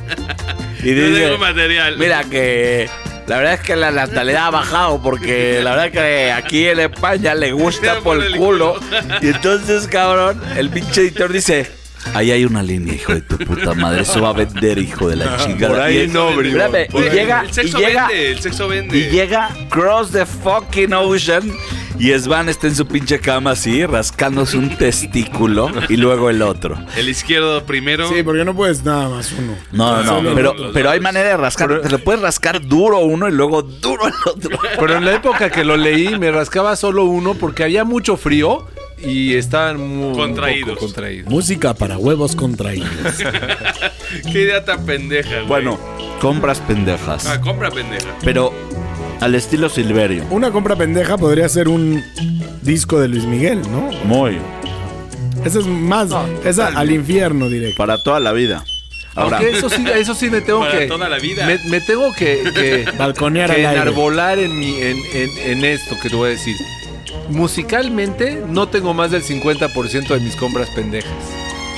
Y 0.83 0.93
dice, 0.93 1.21
tengo 1.25 1.37
material. 1.37 1.97
mira 1.97 2.23
que 2.23 2.89
la 3.27 3.37
verdad 3.37 3.53
es 3.53 3.59
que 3.61 3.75
la 3.75 3.91
natalidad 3.91 4.47
ha 4.47 4.51
bajado 4.51 5.01
porque 5.01 5.61
la 5.63 5.75
verdad 5.75 5.91
que 5.91 6.31
aquí 6.31 6.67
en 6.67 6.79
España 6.79 7.35
le 7.35 7.51
gusta 7.51 7.99
Por 8.01 8.23
el 8.23 8.37
culo. 8.37 8.79
Y 9.21 9.29
entonces, 9.29 9.87
cabrón, 9.87 10.41
el 10.55 10.69
pinche 10.69 11.01
editor 11.01 11.31
dice... 11.31 11.80
Ahí 12.13 12.31
hay 12.31 12.45
una 12.45 12.63
línea, 12.63 12.93
hijo 12.95 13.13
de 13.13 13.21
tu 13.21 13.37
puta 13.37 13.73
madre. 13.73 14.01
Eso 14.01 14.21
va 14.21 14.29
a 14.29 14.33
vender, 14.33 14.77
hijo 14.77 15.07
de 15.07 15.15
la 15.17 15.37
chingada. 15.37 15.73
por 15.73 15.81
ahí 15.81 16.01
Y- 16.03 16.07
no. 16.07 16.29
Espérame, 16.29 16.87
Por 16.91 17.03
y 17.03 17.07
ahí. 17.07 17.13
llega, 17.15 17.41
el 17.41 17.49
y 17.49 17.53
sexo 17.53 17.77
llega, 17.79 18.07
vende, 18.07 18.31
el 18.31 18.39
sexo 18.41 18.67
vende. 18.67 18.97
y 18.97 19.09
llega 19.09 19.49
Cross 19.69 20.11
the 20.11 20.25
fucking 20.25 20.93
Ocean. 20.93 21.51
Y 21.99 22.11
Svan 22.17 22.49
está 22.49 22.65
en 22.65 22.73
su 22.75 22.87
pinche 22.87 23.19
cama 23.19 23.51
así, 23.51 23.85
rascándose 23.85 24.57
un 24.57 24.75
testículo 24.75 25.69
y 25.87 25.97
luego 25.97 26.31
el 26.31 26.41
otro. 26.41 26.75
El 26.97 27.07
izquierdo 27.09 27.63
primero. 27.65 28.09
Sí, 28.09 28.23
porque 28.23 28.43
no 28.43 28.55
puedes 28.55 28.83
nada 28.83 29.07
más 29.07 29.31
uno. 29.37 29.55
No, 29.71 30.01
no, 30.01 30.21
no. 30.23 30.33
Pero, 30.33 30.55
pero 30.73 30.89
hay 30.89 30.99
manera 30.99 31.29
de 31.29 31.37
rascar. 31.37 31.81
Te 31.81 31.89
lo 31.89 31.99
puedes 31.99 32.21
rascar 32.21 32.65
duro 32.65 32.99
uno 32.99 33.27
y 33.29 33.31
luego 33.31 33.61
duro 33.61 34.07
el 34.07 34.13
otro. 34.25 34.57
Pero 34.79 34.97
en 34.97 35.05
la 35.05 35.13
época 35.15 35.51
que 35.51 35.63
lo 35.63 35.77
leí, 35.77 36.17
me 36.17 36.31
rascaba 36.31 36.75
solo 36.75 37.03
uno 37.03 37.35
porque 37.35 37.63
había 37.65 37.83
mucho 37.83 38.17
frío 38.17 38.65
y 39.03 39.35
estaban 39.35 39.77
muy 39.79 40.13
Contraídos. 40.15 40.79
Música 41.27 41.73
para 41.73 41.97
huevos 41.97 42.35
contraídos. 42.35 42.89
Qué 44.31 44.41
idea 44.41 44.63
tan 44.65 44.85
pendeja, 44.85 45.29
güey. 45.37 45.47
Bueno, 45.47 45.79
compras 46.19 46.59
pendejas. 46.61 47.25
Ah, 47.25 47.39
compra 47.41 47.71
pendeja. 47.71 48.07
Pero 48.23 48.53
al 49.19 49.35
estilo 49.35 49.69
Silverio. 49.69 50.25
Una 50.29 50.51
compra 50.51 50.75
pendeja 50.75 51.17
podría 51.17 51.47
ser 51.49 51.67
un 51.67 52.03
disco 52.61 52.99
de 52.99 53.07
Luis 53.07 53.25
Miguel, 53.25 53.61
¿no? 53.71 53.89
Muy. 54.05 54.37
Esa 55.45 55.59
es 55.59 55.65
más, 55.65 56.09
esa 56.45 56.67
al 56.67 56.91
infierno 56.91 57.49
directo. 57.49 57.77
Para 57.77 58.01
toda 58.03 58.19
la 58.19 58.31
vida. 58.31 58.63
Ahora, 59.15 59.37
Aunque 59.39 59.57
eso 59.57 59.69
sí, 59.69 59.83
eso 59.93 60.15
sí 60.15 60.29
me 60.29 60.39
tengo 60.41 60.59
Para 60.61 60.79
que. 60.79 60.85
toda 60.87 61.09
la 61.09 61.17
vida. 61.19 61.45
Me, 61.45 61.57
me 61.69 61.81
tengo 61.81 62.13
que, 62.13 62.43
que, 62.55 62.85
Balconear 62.97 63.49
que 63.49 63.65
al 63.65 63.65
aire. 63.71 63.81
enarbolar 63.81 64.39
en, 64.39 64.57
mi, 64.57 64.75
en, 64.75 64.97
en, 65.13 65.29
en 65.51 65.65
esto 65.65 65.95
que 66.01 66.09
te 66.09 66.15
voy 66.15 66.27
a 66.27 66.31
decir. 66.31 66.55
Musicalmente, 67.29 68.43
no 68.47 68.67
tengo 68.67 68.93
más 68.93 69.11
del 69.11 69.23
50% 69.23 70.07
de 70.13 70.19
mis 70.19 70.35
compras 70.35 70.69
pendejas. 70.69 71.11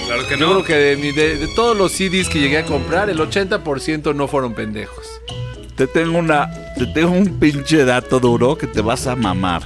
Claro 0.05 0.27
que 0.27 0.37
Yo 0.37 0.45
no. 0.47 0.51
creo 0.53 0.63
que 0.65 0.73
de, 0.75 0.95
mi- 0.97 1.11
de- 1.11 1.37
de 1.37 1.47
todos 1.55 1.77
los 1.77 1.91
CDs 1.93 2.27
que 2.29 2.39
llegué 2.39 2.57
a 2.57 2.65
comprar, 2.65 3.09
el 3.09 3.19
80% 3.19 4.13
no 4.13 4.27
fueron 4.27 4.53
pendejos. 4.53 5.05
te 5.75 5.87
tengo 5.87 6.17
una. 6.19 6.49
Te 6.77 6.85
tengo 6.87 7.11
un 7.11 7.39
pinche 7.39 7.83
dato 7.85 8.19
duro 8.19 8.57
que 8.57 8.67
te 8.67 8.81
vas 8.81 9.07
a 9.07 9.15
mamar. 9.15 9.63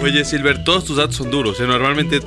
Oye, 0.00 0.24
Silver, 0.24 0.62
todos 0.64 0.84
tus 0.84 0.96
datos 0.96 1.16
son 1.16 1.30
duros. 1.30 1.58
¿eh? 1.60 1.66
Normalmente 1.66 2.20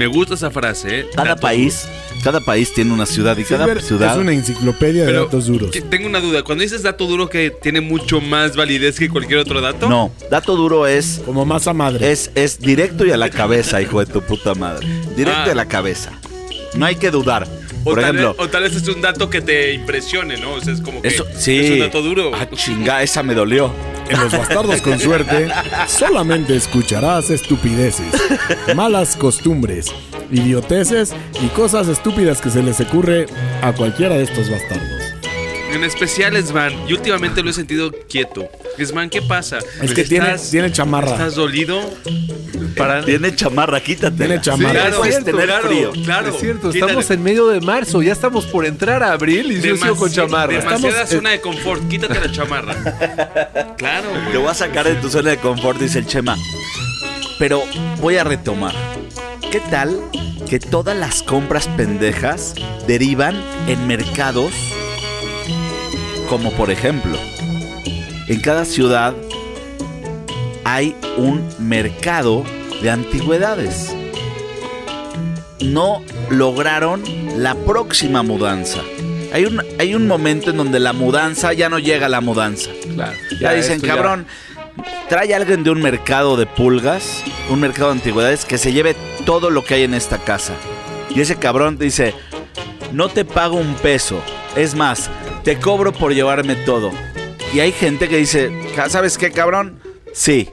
me 0.00 0.06
gusta 0.06 0.32
esa 0.34 0.50
frase, 0.50 1.00
¿eh? 1.00 1.06
Cada 1.14 1.28
Datos 1.34 1.42
país, 1.42 1.86
cada 2.24 2.40
país 2.40 2.72
tiene 2.72 2.90
una 2.94 3.04
ciudad 3.04 3.36
y 3.36 3.44
cada 3.44 3.78
ciudad. 3.82 4.12
es 4.12 4.16
una 4.18 4.32
enciclopedia 4.32 5.02
de 5.04 5.12
Pero 5.12 5.24
datos 5.26 5.46
duros. 5.46 5.70
tengo 5.90 6.06
una 6.06 6.20
duda. 6.20 6.42
Cuando 6.42 6.62
dices 6.62 6.82
dato 6.82 7.06
duro 7.06 7.28
que 7.28 7.50
tiene 7.50 7.82
mucho 7.82 8.22
más 8.22 8.56
validez 8.56 8.98
que 8.98 9.10
cualquier 9.10 9.40
otro 9.40 9.60
dato. 9.60 9.90
No, 9.90 10.10
dato 10.30 10.56
duro 10.56 10.86
es 10.86 11.20
Como 11.26 11.44
masa 11.44 11.74
madre. 11.74 12.10
Es, 12.10 12.30
es 12.34 12.58
directo 12.60 13.04
y 13.04 13.10
a 13.12 13.18
la 13.18 13.28
cabeza, 13.28 13.82
hijo 13.82 14.00
de 14.00 14.06
tu 14.10 14.22
puta 14.22 14.54
madre. 14.54 14.86
Directo 15.14 15.40
Ah. 15.42 15.48
y 15.48 15.50
a 15.50 15.54
la 15.54 15.66
cabeza. 15.66 16.12
No 16.74 16.86
hay 16.86 16.96
que 16.96 17.10
dudar. 17.10 17.46
O, 17.80 17.84
Por 17.84 17.94
tal 17.94 18.04
ejemplo, 18.04 18.34
vez, 18.34 18.40
o 18.46 18.48
tal 18.48 18.62
vez 18.64 18.76
es 18.76 18.88
un 18.88 19.00
dato 19.00 19.30
que 19.30 19.40
te 19.40 19.72
impresione, 19.72 20.36
¿no? 20.36 20.52
O 20.52 20.60
sea, 20.60 20.74
es 20.74 20.80
como 20.80 21.00
que 21.00 21.08
eso 21.08 21.24
sí. 21.34 21.58
es 21.58 21.70
un 21.70 21.78
dato 21.80 22.02
duro. 22.02 22.30
Ah, 22.34 22.46
chinga, 22.54 23.02
esa 23.02 23.22
me 23.22 23.34
dolió. 23.34 23.72
En 24.08 24.20
los 24.20 24.32
bastardos 24.32 24.82
con 24.82 24.98
suerte, 24.98 25.48
solamente 25.86 26.56
escucharás 26.56 27.30
estupideces, 27.30 28.12
malas 28.74 29.14
costumbres, 29.16 29.86
idioteces 30.32 31.14
y 31.40 31.46
cosas 31.48 31.86
estúpidas 31.86 32.40
que 32.40 32.50
se 32.50 32.62
les 32.62 32.80
ocurre 32.80 33.26
a 33.62 33.72
cualquiera 33.72 34.16
de 34.16 34.24
estos 34.24 34.50
bastardos. 34.50 34.99
En 35.72 35.84
especial 35.84 36.36
Svan. 36.44 36.72
Y 36.88 36.92
últimamente 36.92 37.42
lo 37.42 37.50
he 37.50 37.52
sentido 37.52 37.90
quieto. 38.08 38.48
Svan, 38.84 39.08
¿qué 39.10 39.22
pasa? 39.22 39.58
Es 39.82 39.92
que 39.94 40.04
tiene, 40.04 40.26
¿Estás- 40.34 40.50
tiene 40.50 40.72
chamarra. 40.72 41.12
¿Estás 41.12 41.34
dolido? 41.34 41.80
Para, 42.76 43.04
Tiene 43.04 43.34
chamarra, 43.34 43.80
quítate. 43.80 44.16
Tiene 44.16 44.40
chamarra. 44.40 44.72
Claro, 44.72 44.96
puedes 44.98 45.14
cierto, 45.16 45.30
tener 45.32 45.46
claro, 45.46 45.68
frío. 45.68 45.92
Claro, 46.04 46.28
es 46.30 46.40
cierto, 46.40 46.70
Quítale. 46.70 46.90
estamos 46.92 47.10
en 47.10 47.22
medio 47.22 47.48
de 47.48 47.60
marzo, 47.60 48.00
ya 48.02 48.12
estamos 48.12 48.46
por 48.46 48.64
entrar 48.64 49.02
a 49.02 49.12
abril 49.12 49.52
y 49.52 49.60
yo 49.60 49.76
sigo 49.76 49.96
con 49.96 50.08
Demasi- 50.10 50.14
chamarra. 50.14 50.52
Demasiada 50.52 50.88
Estamos, 51.02 51.10
zona 51.10 51.30
de 51.30 51.40
confort. 51.40 51.88
Quítate 51.88 52.20
la 52.20 52.30
chamarra. 52.32 52.74
claro, 53.76 54.08
Te 54.32 54.38
voy 54.38 54.48
a 54.48 54.54
sacar 54.54 54.86
de 54.86 54.94
tu 54.96 55.08
zona 55.10 55.30
de 55.30 55.38
confort, 55.38 55.78
dice 55.78 55.98
el 55.98 56.06
Chema. 56.06 56.36
Pero 57.38 57.62
voy 58.00 58.16
a 58.16 58.24
retomar. 58.24 58.74
¿Qué 59.50 59.60
tal 59.60 59.98
que 60.48 60.58
todas 60.58 60.96
las 60.96 61.22
compras 61.22 61.68
pendejas 61.68 62.54
derivan 62.86 63.42
en 63.66 63.86
mercados? 63.86 64.52
Como 66.30 66.52
por 66.52 66.70
ejemplo, 66.70 67.18
en 68.28 68.40
cada 68.40 68.64
ciudad 68.64 69.14
hay 70.64 70.94
un 71.16 71.44
mercado 71.58 72.44
de 72.80 72.88
antigüedades. 72.90 73.92
No 75.60 76.02
lograron 76.30 77.02
la 77.36 77.54
próxima 77.56 78.22
mudanza. 78.22 78.78
Hay 79.32 79.44
un, 79.44 79.60
hay 79.80 79.94
un 79.96 80.06
momento 80.06 80.50
en 80.50 80.56
donde 80.56 80.78
la 80.78 80.92
mudanza 80.92 81.52
ya 81.52 81.68
no 81.68 81.80
llega 81.80 82.06
a 82.06 82.08
la 82.08 82.20
mudanza. 82.20 82.70
Claro, 82.94 83.12
Ya, 83.40 83.52
dicen, 83.52 83.80
ya- 83.80 83.88
cabrón, 83.88 84.26
trae 85.08 85.34
a 85.34 85.36
alguien 85.36 85.64
de 85.64 85.70
un 85.70 85.82
mercado 85.82 86.36
de 86.36 86.46
pulgas, 86.46 87.24
un 87.48 87.58
mercado 87.58 87.88
de 87.88 87.94
antigüedades, 87.98 88.44
que 88.44 88.56
se 88.56 88.72
lleve 88.72 88.94
todo 89.26 89.50
lo 89.50 89.64
que 89.64 89.74
hay 89.74 89.82
en 89.82 89.94
esta 89.94 90.18
casa. 90.18 90.52
Y 91.12 91.20
ese 91.20 91.34
cabrón 91.36 91.76
te 91.76 91.84
dice, 91.84 92.14
no 92.92 93.08
te 93.08 93.24
pago 93.24 93.56
un 93.56 93.74
peso. 93.74 94.20
Es 94.56 94.74
más, 94.76 95.10
te 95.44 95.58
cobro 95.58 95.92
por 95.92 96.14
llevarme 96.14 96.56
todo. 96.56 96.90
Y 97.54 97.60
hay 97.60 97.72
gente 97.72 98.08
que 98.08 98.16
dice, 98.18 98.50
"Ja, 98.76 98.88
¿sabes 98.88 99.18
qué, 99.18 99.30
cabrón? 99.32 99.80
Sí, 100.12 100.48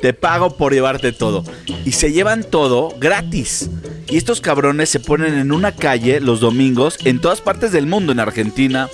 te 0.00 0.12
pago 0.12 0.56
por 0.56 0.72
llevarte 0.72 1.12
todo. 1.12 1.44
Y 1.84 1.92
se 1.92 2.12
llevan 2.12 2.44
todo 2.44 2.94
gratis. 2.98 3.70
Y 4.08 4.16
estos 4.16 4.40
cabrones 4.40 4.88
se 4.90 5.00
ponen 5.00 5.34
en 5.38 5.50
una 5.52 5.72
calle 5.74 6.20
los 6.20 6.40
domingos 6.40 6.98
en 7.04 7.20
todas 7.20 7.40
partes 7.40 7.72
del 7.72 7.86
mundo, 7.86 8.12
en 8.12 8.20
Argentina, 8.20 8.88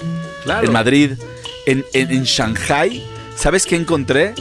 Claro. 0.44 0.66
en 0.66 0.72
Madrid, 0.72 1.10
en, 1.66 1.84
en, 1.92 2.10
en 2.10 2.24
Shanghai. 2.24 3.02
¿Sabes 3.36 3.66
qué 3.66 3.76
encontré? 3.76 4.34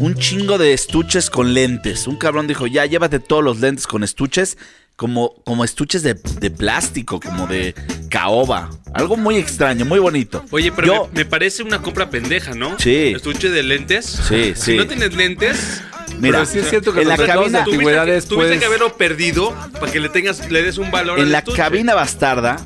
Un 0.00 0.14
chingo 0.16 0.58
de 0.58 0.72
estuches 0.72 1.30
con 1.30 1.54
lentes. 1.54 2.06
Un 2.06 2.16
cabrón 2.16 2.46
dijo, 2.46 2.66
ya 2.66 2.86
llévate 2.86 3.20
todos 3.20 3.42
los 3.44 3.60
lentes 3.60 3.86
con 3.86 4.02
estuches, 4.04 4.56
como, 4.98 5.32
como 5.44 5.62
estuches 5.64 6.02
de, 6.02 6.14
de 6.14 6.50
plástico, 6.50 7.20
como 7.20 7.46
de 7.46 7.72
caoba. 8.10 8.68
Algo 8.92 9.16
muy 9.16 9.36
extraño, 9.36 9.84
muy 9.84 10.00
bonito. 10.00 10.44
Oye, 10.50 10.72
pero 10.72 10.86
Yo- 10.88 11.08
me, 11.12 11.20
me 11.20 11.24
parece 11.24 11.62
una 11.62 11.80
compra 11.80 12.10
pendeja, 12.10 12.52
¿no? 12.54 12.76
Sí. 12.80 13.12
Estuche 13.14 13.48
de 13.48 13.62
lentes. 13.62 14.04
Sí, 14.06 14.54
Si 14.56 14.72
sí. 14.72 14.76
no 14.76 14.86
tienes 14.88 15.14
lentes, 15.14 15.82
Mira, 16.18 16.38
Pero 16.38 16.46
sí 16.46 16.58
es 16.58 16.68
cierto 16.68 16.92
que 16.92 17.02
en 17.02 17.08
la 17.08 17.16
de 17.16 17.26
cabina, 17.26 17.62
tuviste 17.62 17.70
antigüedades 17.76 18.24
tuviste 18.24 18.34
puedes... 18.34 18.58
que 18.58 18.64
haberlo 18.64 18.96
perdido 18.96 19.54
para 19.78 19.92
que 19.92 20.00
le 20.00 20.08
tengas, 20.08 20.50
le 20.50 20.62
des 20.62 20.78
un 20.78 20.90
valor 20.90 21.18
en 21.20 21.26
al 21.26 21.32
la 21.32 21.38
estuche. 21.38 21.58
cabina 21.58 21.94
bastarda 21.94 22.56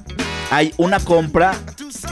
hay 0.52 0.74
una 0.76 1.00
compra 1.00 1.54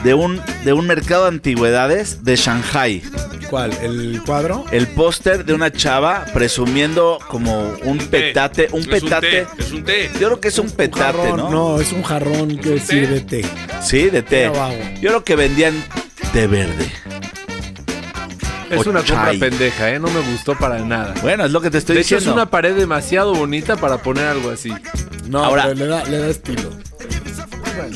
de 0.03 0.15
un, 0.15 0.41
de 0.65 0.73
un 0.73 0.87
mercado 0.87 1.25
de 1.25 1.29
antigüedades 1.29 2.25
de 2.25 2.37
Shanghai. 2.37 3.03
¿Cuál? 3.51 3.73
¿El 3.83 4.23
cuadro? 4.25 4.65
El 4.71 4.87
póster 4.87 5.45
de 5.45 5.53
una 5.53 5.71
chava 5.71 6.25
presumiendo 6.33 7.19
como 7.29 7.75
un 7.85 7.99
petate. 7.99 8.69
Un 8.73 8.81
Es 8.81 8.87
un 8.87 8.91
petate. 8.93 9.31
té, 9.31 9.47
Es 9.59 9.73
un 9.73 9.85
té. 9.85 10.11
Yo 10.19 10.29
creo 10.29 10.41
que 10.41 10.49
es 10.49 10.59
un 10.59 10.71
petate, 10.71 11.19
Jarrón, 11.19 11.37
¿no? 11.37 11.51
No, 11.51 11.81
es 11.81 11.93
un 11.93 12.03
jarrón 12.03 12.57
que 12.59 12.81
sirve 12.81 13.21
té. 13.21 13.45
Sí, 13.83 14.09
de 14.09 14.23
té. 14.23 14.51
Yo 15.01 15.09
creo 15.11 15.25
que 15.25 15.37
vendían 15.37 15.75
té 16.33 16.47
verde. 16.47 16.91
Es 18.71 18.87
O 18.87 18.91
una 18.91 19.01
compra 19.01 19.27
chai. 19.33 19.39
pendeja, 19.39 19.91
¿eh? 19.91 19.99
No 19.99 20.09
me 20.09 20.21
gustó 20.21 20.57
para 20.57 20.79
nada. 20.79 21.13
Bueno, 21.23 21.45
es 21.45 21.51
lo 21.51 21.61
que 21.61 21.71
te 21.71 21.79
estoy 21.79 21.97
de 21.97 22.03
hecho, 22.03 22.15
diciendo. 22.17 22.31
es 22.31 22.43
una 22.45 22.51
pared 22.51 22.75
demasiado 22.77 23.35
bonita 23.35 23.77
para 23.77 23.99
poner 23.99 24.27
algo 24.29 24.49
así. 24.51 24.73
No, 25.29 25.45
Ahora- 25.45 25.65
pero 25.65 25.75
le 25.75 25.87
da, 25.87 26.05
le 26.05 26.19
da 26.19 26.29
estilo. 26.29 26.71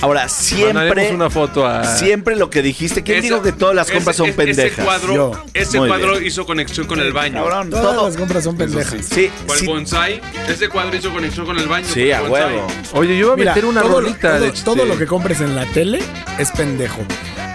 Ahora, 0.00 0.28
siempre, 0.28 1.12
una 1.14 1.30
foto 1.30 1.66
a... 1.66 1.84
siempre 1.84 2.36
lo 2.36 2.50
que 2.50 2.62
dijiste. 2.62 3.02
¿Quién 3.02 3.22
dijo 3.22 3.42
que 3.42 3.52
todas 3.52 3.74
las 3.74 3.86
ese- 3.86 3.94
compras 3.96 4.16
son 4.16 4.28
ese- 4.28 4.36
pendejas? 4.36 4.72
Ese 4.78 4.82
cuadro, 4.84 5.14
Yo. 5.14 5.44
ese 5.54 5.78
Muy 5.78 5.88
cuadro 5.88 6.12
bien. 6.12 6.26
hizo 6.26 6.46
conexión 6.46 6.86
con 6.86 7.00
el 7.00 7.12
baño. 7.12 7.34
Cabrón, 7.42 7.70
Todas 7.70 7.84
todo. 7.96 8.06
las 8.08 8.16
compras 8.16 8.44
son 8.44 8.56
pendejas. 8.56 9.04
Sí, 9.04 9.30
O 9.48 9.52
el 9.54 9.58
sí, 9.60 9.66
bonsai, 9.66 10.20
ese 10.48 10.68
cuadro 10.68 10.96
hizo 10.96 11.12
conexión 11.12 11.46
con 11.46 11.58
el 11.58 11.66
baño. 11.68 11.86
sí, 11.92 12.10
a 12.12 12.18
con 12.20 12.26
el 12.26 12.30
bonsai. 12.30 12.54
huevo. 12.56 12.66
Oye, 12.94 13.18
yo 13.18 13.26
voy 13.26 13.34
a 13.34 13.36
Mira, 13.36 13.50
meter 13.54 13.64
una 13.66 13.82
todo, 13.82 13.92
lo- 13.92 14.00
rolita 14.00 14.32
todo, 14.38 14.40
de 14.40 14.50
todo 14.52 14.74
este- 14.76 14.88
lo 14.88 14.98
que 14.98 15.06
compres 15.06 15.40
en 15.40 15.54
la 15.56 15.66
tele 15.66 16.00
es 16.38 16.50
pendejo. 16.52 17.00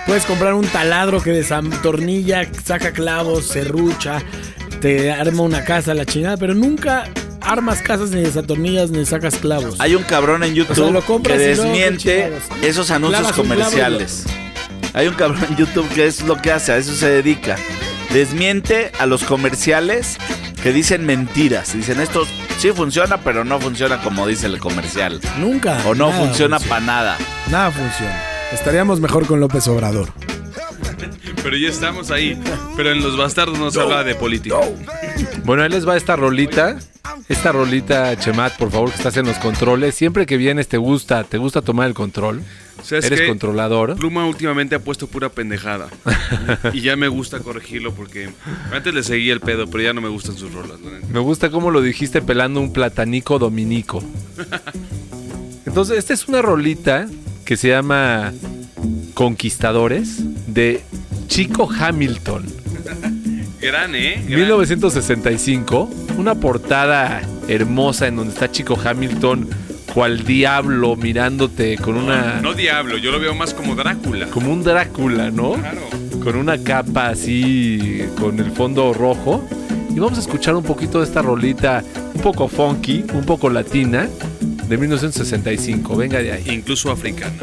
Puedes 0.06 0.26
comprar 0.26 0.54
un 0.56 0.66
taladro 0.68 1.22
que 1.22 1.32
desatornilla, 1.32 2.48
saca 2.66 2.92
clavos, 2.92 3.46
serrucha, 3.46 4.22
te 4.82 5.12
arma 5.12 5.44
una 5.44 5.64
casa, 5.64 5.94
la 5.94 6.06
chingada, 6.06 6.38
pero 6.38 6.54
nunca 6.56 7.04
armas 7.50 7.82
casas 7.82 8.12
ni 8.12 8.22
desatornillas 8.22 8.92
ni 8.92 9.06
sacas 9.06 9.36
clavos. 9.36 9.76
Hay 9.80 9.96
un 9.96 10.04
cabrón 10.04 10.44
en 10.44 10.54
YouTube 10.54 10.72
O 10.72 10.76
sea, 10.76 10.92
lo 10.92 11.02
compras 11.02 11.38
que 11.38 11.48
desmiente 11.48 12.32
esos 12.62 12.92
anuncios 12.92 13.22
Clavas 13.22 13.36
comerciales. 13.36 14.26
Hay 14.94 15.08
un 15.08 15.16
cabrón 15.16 15.44
en 15.50 15.58
YouTube 15.58 15.88
que 15.90 16.06
es 16.06 16.22
lo 16.24 16.38
que 16.38 16.52
hace, 16.52 16.72
a 16.72 16.78
eso 16.78 16.94
se 16.94 17.10
dedica. 17.10 17.58
Desmiente 18.14 18.92
a 19.00 19.06
los 19.06 19.24
comerciales 19.24 20.18
que 20.62 20.72
dicen 20.72 21.06
mentiras. 21.06 21.74
Dicen 21.74 22.00
esto 22.00 22.26
sí 22.60 22.72
funciona, 22.72 23.18
pero 23.18 23.44
no 23.44 23.60
funciona 23.60 24.02
como 24.02 24.28
dice 24.28 24.46
el 24.48 24.60
comercial. 24.60 25.20
Nunca. 25.40 25.82
O 25.88 25.96
no 25.96 26.12
funciona 26.12 26.60
para 26.60 26.82
nada. 26.82 27.18
Nada 27.50 27.72
funciona. 27.72 28.22
Estaríamos 28.52 29.00
mejor 29.00 29.26
con 29.26 29.40
López 29.40 29.68
Obrador. 29.68 30.10
Pero 31.42 31.56
ya 31.58 31.70
estamos 31.70 32.12
ahí. 32.12 32.40
Pero 32.76 32.92
en 32.92 33.02
Los 33.02 33.18
Bastardos 33.18 33.58
no 33.58 33.72
se 33.72 33.80
habla 33.80 34.04
de 34.04 34.16
política. 34.16 34.58
Bueno, 35.46 35.64
ahí 35.64 35.70
les 35.70 35.88
va 35.88 35.98
esta 35.98 36.16
rolita. 36.16 36.78
Esta 37.28 37.52
rolita, 37.52 38.18
Chemat, 38.18 38.58
por 38.58 38.72
favor, 38.72 38.90
que 38.90 38.96
estás 38.98 39.18
en 39.18 39.26
los 39.26 39.38
controles. 39.38 39.96
Siempre 39.96 40.26
que 40.26 40.38
vienes 40.38 40.68
te 40.68 40.78
gusta, 40.78 41.24
te 41.24 41.38
gusta 41.38 41.62
tomar 41.62 41.88
el 41.88 41.94
control. 41.94 42.42
¿Sabes 42.84 43.06
Eres 43.06 43.22
qué? 43.22 43.28
controlador. 43.28 43.96
Pluma 43.98 44.26
últimamente 44.26 44.76
ha 44.76 44.80
puesto 44.80 45.08
pura 45.08 45.30
pendejada. 45.30 45.90
y 46.74 46.82
ya 46.82 46.96
me 46.96 47.08
gusta 47.10 47.40
corregirlo 47.40 47.94
porque 47.94 48.30
antes 48.72 48.94
le 48.94 49.04
seguía 49.04 49.34
el 49.34 49.42
pedo, 49.42 49.68
pero 49.68 49.84
ya 49.84 49.94
no 49.94 50.02
me 50.02 50.10
gustan 50.10 50.38
sus 50.38 50.54
rolas. 50.54 50.80
la 50.82 50.92
neta. 50.92 51.08
Me 51.12 51.20
gusta 51.20 51.50
cómo 51.52 51.72
lo 51.72 51.82
dijiste 51.82 52.22
pelando 52.22 52.62
un 52.62 52.72
platanico 52.74 53.38
dominico. 53.38 54.02
Entonces, 55.66 55.98
esta 55.98 56.14
es 56.14 56.28
una 56.28 56.42
rolita 56.42 57.08
que 57.46 57.58
se 57.58 57.68
llama 57.70 58.32
Conquistadores 59.14 60.20
de 60.48 60.82
Chico 61.28 61.70
Hamilton. 61.72 62.46
Gran, 63.62 63.96
¿eh? 63.96 64.24
Gran. 64.26 64.42
1965, 64.42 65.90
una 66.18 66.36
portada 66.36 67.22
hermosa 67.48 68.08
en 68.08 68.16
donde 68.16 68.34
está 68.34 68.52
Chico 68.52 68.80
Hamilton 68.84 69.50
cual 69.94 70.24
diablo 70.24 70.96
mirándote 70.96 71.78
con 71.78 71.98
una 71.98 72.40
No 72.42 72.54
diablo, 72.54 72.98
yo 72.98 73.12
lo 73.12 73.20
veo 73.20 73.34
más 73.34 73.54
como 73.54 73.76
Drácula. 73.76 74.28
como 74.28 74.54
un 74.54 74.64
Drácula, 74.64 75.32
¿no? 75.32 75.54
Claro. 75.54 75.82
Con 76.24 76.36
una 76.36 76.58
capa 76.64 77.10
así 77.10 78.04
con 78.20 78.40
el 78.40 78.52
fondo 78.52 78.94
rojo 78.94 79.44
y 79.90 80.00
vamos 80.00 80.18
a 80.18 80.22
escuchar 80.22 80.56
un 80.56 80.64
poquito 80.64 81.00
de 81.00 81.06
esta 81.06 81.22
rolita 81.22 81.84
un 82.14 82.22
poco 82.22 82.48
funky, 82.48 83.04
un 83.14 83.26
poco 83.26 83.50
latina 83.50 84.08
de 84.68 84.78
1965. 84.78 85.96
Venga 85.96 86.20
de 86.20 86.32
ahí. 86.32 86.46
Incluso 86.50 86.92
africana. 86.92 87.34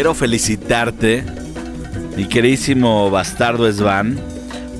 Quiero 0.00 0.14
felicitarte, 0.14 1.22
mi 2.16 2.24
queridísimo 2.26 3.10
bastardo 3.10 3.70
Svan, 3.70 4.18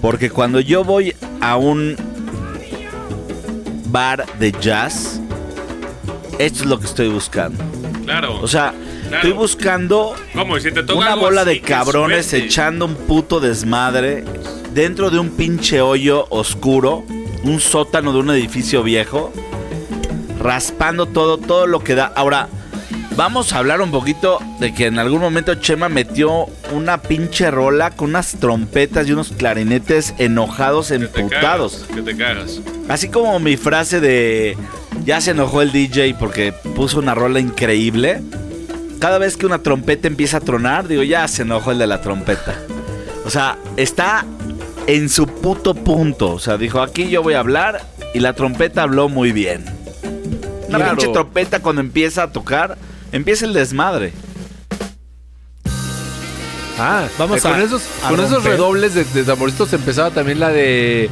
porque 0.01 0.31
cuando 0.31 0.61
yo 0.61 0.83
voy 0.83 1.15
a 1.43 1.59
un 1.59 1.95
bar 3.89 4.25
de 4.39 4.51
jazz, 4.51 5.21
esto 6.39 6.63
es 6.63 6.65
lo 6.65 6.81
que 6.81 6.87
estoy 6.87 7.09
buscando. 7.09 7.63
Claro. 8.07 8.41
O 8.41 8.49
sea, 8.49 8.73
Estoy 9.13 9.33
buscando 9.33 10.15
¿Cómo? 10.33 10.57
¿Y 10.57 10.63
si 10.63 10.73
te 10.73 10.85
toca 10.85 10.99
una 10.99 11.17
bola 11.17 11.45
de 11.45 11.61
cabrones 11.61 12.27
suerte. 12.27 12.47
echando 12.47 12.87
un 12.87 12.95
puto 12.95 13.41
desmadre 13.41 14.25
dentro 14.73 15.11
de 15.11 15.19
un 15.19 15.31
pinche 15.31 15.83
hoyo 15.83 16.29
oscuro, 16.31 17.05
un 17.43 17.61
sótano 17.61 18.15
de 18.15 18.21
un 18.21 18.31
edificio 18.31 18.83
viejo, 18.83 19.35
raspando 20.39 21.05
todo, 21.05 21.37
todo 21.37 21.67
lo 21.67 21.81
que 21.81 21.95
da. 21.95 22.07
Ahora, 22.07 22.49
vamos 23.21 23.53
a 23.53 23.59
hablar 23.59 23.83
un 23.83 23.91
poquito 23.91 24.39
de 24.61 24.73
que 24.73 24.87
en 24.87 24.99
algún 24.99 25.21
momento 25.21 25.55
Chema 25.57 25.91
metió 25.91 26.47
una 26.73 27.03
pinche 27.03 27.51
rola 27.51 27.91
con 27.91 28.09
unas 28.09 28.37
trompetas 28.41 29.07
y 29.07 29.13
unos 29.13 29.29
clarinetes 29.33 30.15
enojados, 30.17 30.91
emputados. 30.91 31.85
Que 31.95 32.01
te 32.01 32.17
cagas. 32.17 32.63
Así 32.89 33.11
como 33.11 33.39
mi 33.39 33.59
frase 33.59 34.01
de 34.01 34.57
ya 35.05 35.21
se 35.21 35.33
enojó 35.33 35.61
el 35.61 35.71
DJ 35.71 36.15
porque 36.15 36.55
puso 36.75 36.99
una 36.99 37.15
rola 37.15 37.41
increíble. 37.41 38.23
Cada 39.01 39.19
vez 39.19 39.37
que 39.37 39.45
una 39.45 39.59
trompeta 39.59 40.09
empieza 40.09 40.39
a 40.39 40.41
tronar, 40.41 40.89
digo, 40.89 41.03
ya 41.03 41.29
se 41.29 41.43
enojó 41.43 41.73
el 41.73 41.79
de 41.79 41.89
la 41.89 42.01
trompeta. 42.01 42.55
O 43.27 43.29
sea, 43.29 43.59
está 43.77 44.25
en 44.87 45.11
su 45.11 45.27
puto 45.27 45.75
punto. 45.75 46.31
O 46.31 46.39
sea, 46.39 46.57
dijo, 46.57 46.81
aquí 46.81 47.11
yo 47.11 47.23
voy 47.23 47.35
a 47.35 47.41
hablar 47.41 47.83
y 48.15 48.21
la 48.21 48.33
trompeta 48.33 48.83
habló 48.83 49.11
muy 49.11 49.33
bien. 49.33 49.67
Una 50.71 50.79
Claro. 50.79 50.97
pinche 50.97 51.13
trompeta 51.13 51.61
cuando 51.61 51.83
empieza 51.83 52.23
a 52.23 52.33
tocar, 52.33 52.79
empieza 53.13 53.45
el 53.47 53.53
desmadre. 53.53 54.13
Ah, 56.79 57.07
Vamos 57.19 57.39
eh, 57.39 57.43
con 57.43 57.55
a- 57.55 57.63
esos, 57.63 57.83
a 58.05 58.09
con 58.09 58.21
esos 58.21 58.43
redobles 58.43 58.95
de, 58.95 59.05
de 59.05 59.25
tamboritos 59.25 59.73
empezaba 59.73 60.11
también 60.11 60.41
la 60.41 60.49
de. 60.49 61.11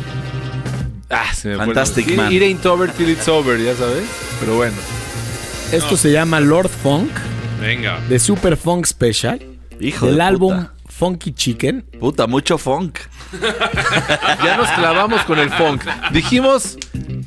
Ah, 1.10 1.32
se 1.34 1.48
me 1.48 1.56
Fantastic. 1.56 2.08
Man. 2.16 2.32
It 2.32 2.42
ain't 2.42 2.64
over 2.66 2.90
till 2.90 3.08
it's 3.10 3.28
over, 3.28 3.58
ya 3.58 3.74
sabes. 3.74 4.04
Pero 4.40 4.56
bueno. 4.56 4.76
Esto 5.72 5.96
se 5.98 6.10
llama 6.12 6.40
Lord 6.40 6.70
Funk 6.70 7.10
Venga. 7.60 8.00
de 8.08 8.18
Super 8.18 8.56
Funk 8.56 8.86
Special 8.86 9.38
Hijo 9.80 10.06
del 10.06 10.16
de 10.16 10.22
álbum 10.22 10.54
puta. 10.56 10.72
Funky 10.86 11.32
Chicken. 11.32 11.82
Puta, 12.00 12.26
mucho 12.26 12.56
funk. 12.56 12.98
Ya 14.42 14.56
nos 14.56 14.68
clavamos 14.70 15.22
con 15.24 15.38
el 15.38 15.50
funk. 15.50 15.82
Dijimos. 16.12 16.78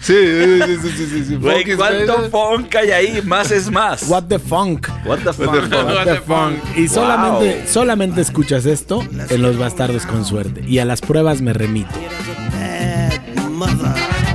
Sí, 0.01 0.13
sí, 0.15 0.59
sí, 0.65 0.77
sí, 0.81 0.89
sí, 0.97 1.05
sí, 1.07 1.25
sí, 1.25 1.35
Güey, 1.35 1.63
funk 1.63 1.77
¿cuánto 1.77 2.13
better. 2.17 2.31
funk 2.31 2.75
hay 2.75 2.91
ahí? 2.91 3.21
Más 3.23 3.51
es 3.51 3.69
más. 3.69 4.03
What 4.09 4.23
the 4.23 4.39
Funk. 4.39 4.87
What 5.05 5.19
the 5.19 5.31
fuck? 5.31 5.47
What 5.53 6.05
the 6.05 6.21
funk. 6.21 6.57
Y 6.75 6.87
solamente, 6.87 7.67
solamente 7.67 8.21
escuchas 8.21 8.65
esto 8.65 9.03
en 9.29 9.41
Los 9.43 9.57
Bastardos 9.59 10.07
con 10.07 10.25
Suerte. 10.25 10.63
Y 10.67 10.79
a 10.79 10.85
las 10.85 11.01
pruebas 11.01 11.41
me 11.41 11.53
remito. 11.53 11.91
bad 12.51 13.49
mother. 13.51 14.30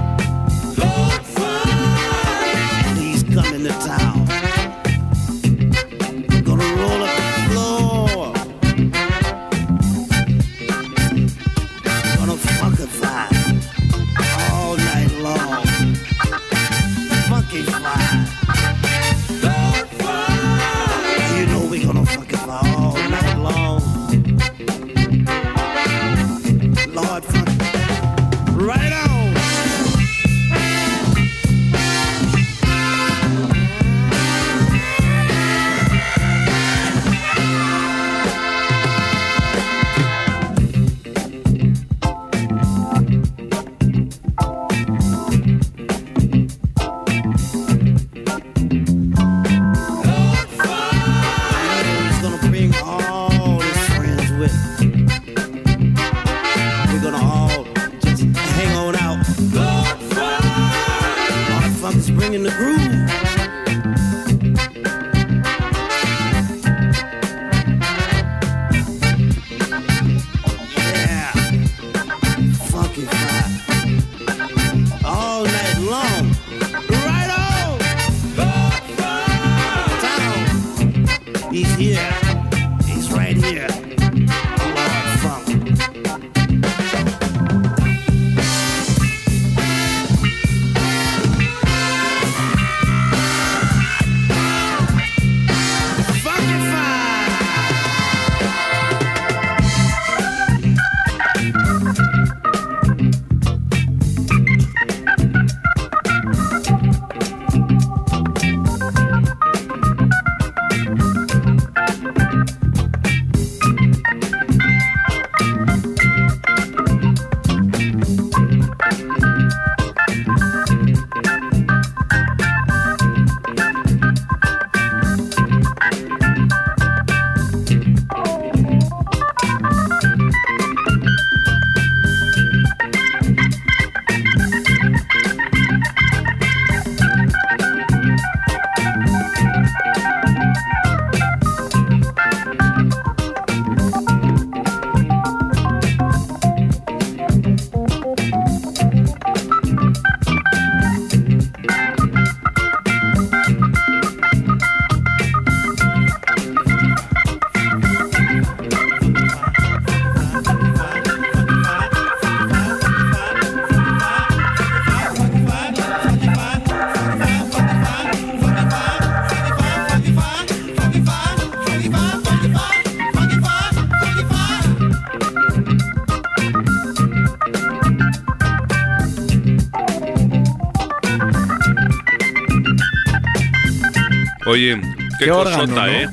Oye, 184.56 184.80
qué, 185.18 185.24
Qué 185.26 185.30
cosota, 185.30 185.62
órgano, 185.62 185.74
¿no? 185.74 185.86
¿eh? 185.86 186.08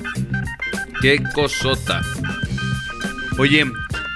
Qué 1.02 1.24
cosota. 1.34 2.02
Oye, 3.38 3.66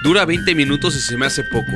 dura 0.04 0.24
20 0.26 0.54
minutos 0.54 0.94
y 0.96 1.00
se 1.00 1.16
me 1.16 1.26
hace 1.26 1.42
poco. 1.44 1.72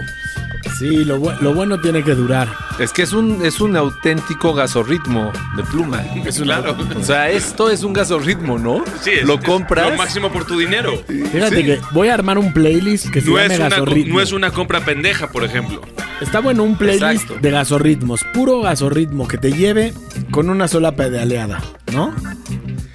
Sí, 0.79 1.05
lo, 1.05 1.19
bu- 1.21 1.39
lo 1.41 1.55
bueno 1.55 1.81
tiene 1.81 2.03
que 2.03 2.15
durar. 2.15 2.49
Es 2.79 2.93
que 2.93 3.03
es 3.03 3.13
un, 3.13 3.45
es 3.45 3.61
un 3.61 3.77
auténtico 3.77 4.53
gasorritmo 4.55 5.33
de 5.57 5.63
pluma. 5.65 6.03
Es 6.27 6.41
claro. 6.41 6.77
O 6.99 7.03
sea, 7.03 7.31
esto 7.31 7.71
es 7.71 7.83
un 7.85 7.93
gasorritmo, 7.93 8.59
¿no? 8.59 8.83
Sí, 9.01 9.11
es, 9.11 9.25
Lo 9.25 9.35
es 9.35 9.45
compras. 9.45 9.91
Lo 9.91 9.97
máximo 9.97 10.31
por 10.33 10.45
tu 10.45 10.59
dinero. 10.59 11.03
Fíjate 11.07 11.65
que 11.65 11.81
voy 11.93 12.09
a 12.09 12.15
armar 12.15 12.39
un 12.39 12.53
playlist 12.53 13.11
que 13.11 13.21
se 13.21 13.31
No 13.31 13.37
llame 13.37 13.55
es, 13.55 13.61
una, 13.61 13.69
Gasorritmo. 13.71 14.15
no 14.15 14.21
es 14.21 14.33
una 14.33 14.51
compra 14.51 14.81
pendeja, 14.85 15.31
por 15.31 15.45
ejemplo. 15.45 15.81
Está 16.21 16.41
bueno 16.41 16.63
un 16.63 16.77
playlist 16.77 17.23
Exacto. 17.25 17.39
de 17.41 17.51
gasorritmos. 17.51 18.25
Puro 18.33 18.61
gasorritmo 18.63 19.27
que 19.29 19.39
te 19.39 19.53
lleve 19.53 19.93
con 20.31 20.49
una 20.51 20.69
sola 20.69 20.93
pedaleada, 20.97 21.61
¿no? 21.93 22.15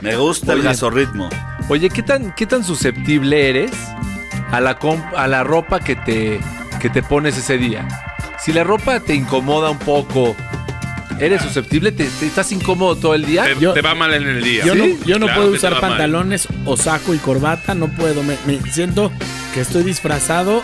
Me 0.07 0.15
gusta 0.17 0.53
el 0.53 0.61
gasorritmo. 0.63 1.29
Oye, 1.69 1.89
¿qué 1.89 2.01
tan, 2.03 2.33
qué 2.35 2.45
tan 2.45 2.63
susceptible 2.63 3.49
eres 3.49 3.71
a 4.51 4.59
la, 4.61 4.77
a 5.15 5.27
la 5.27 5.43
ropa 5.43 5.79
que 5.79 5.95
te, 5.95 6.39
que 6.81 6.89
te 6.89 7.03
pones 7.03 7.37
ese 7.37 7.57
día? 7.57 7.87
Si 8.39 8.53
la 8.53 8.63
ropa 8.63 8.99
te 9.01 9.13
incomoda 9.15 9.69
un 9.69 9.79
poco, 9.79 10.35
¿eres 11.19 11.41
susceptible? 11.41 11.91
¿Te, 11.91 12.05
te- 12.05 12.27
estás 12.27 12.51
incómodo 12.51 12.95
todo 12.95 13.13
el 13.15 13.25
día? 13.25 13.43
Te, 13.43 13.59
Yo- 13.59 13.73
te 13.73 13.81
va 13.81 13.95
mal 13.95 14.13
en 14.13 14.27
el 14.27 14.43
día. 14.43 14.63
Yo 14.65 14.73
¿Sí? 14.75 14.97
no, 14.99 15.05
yo 15.05 15.19
no 15.19 15.25
Claro 15.25 15.41
puedo 15.41 15.53
usar 15.55 15.71
mal. 15.73 15.81
pantalones 15.81 16.47
o 16.65 16.77
saco 16.77 17.13
y 17.13 17.17
corbata, 17.17 17.75
no 17.75 17.87
puedo. 17.89 18.23
Me, 18.23 18.37
me 18.45 18.59
siento 18.71 19.11
que 19.53 19.61
estoy 19.61 19.83
disfrazado 19.83 20.63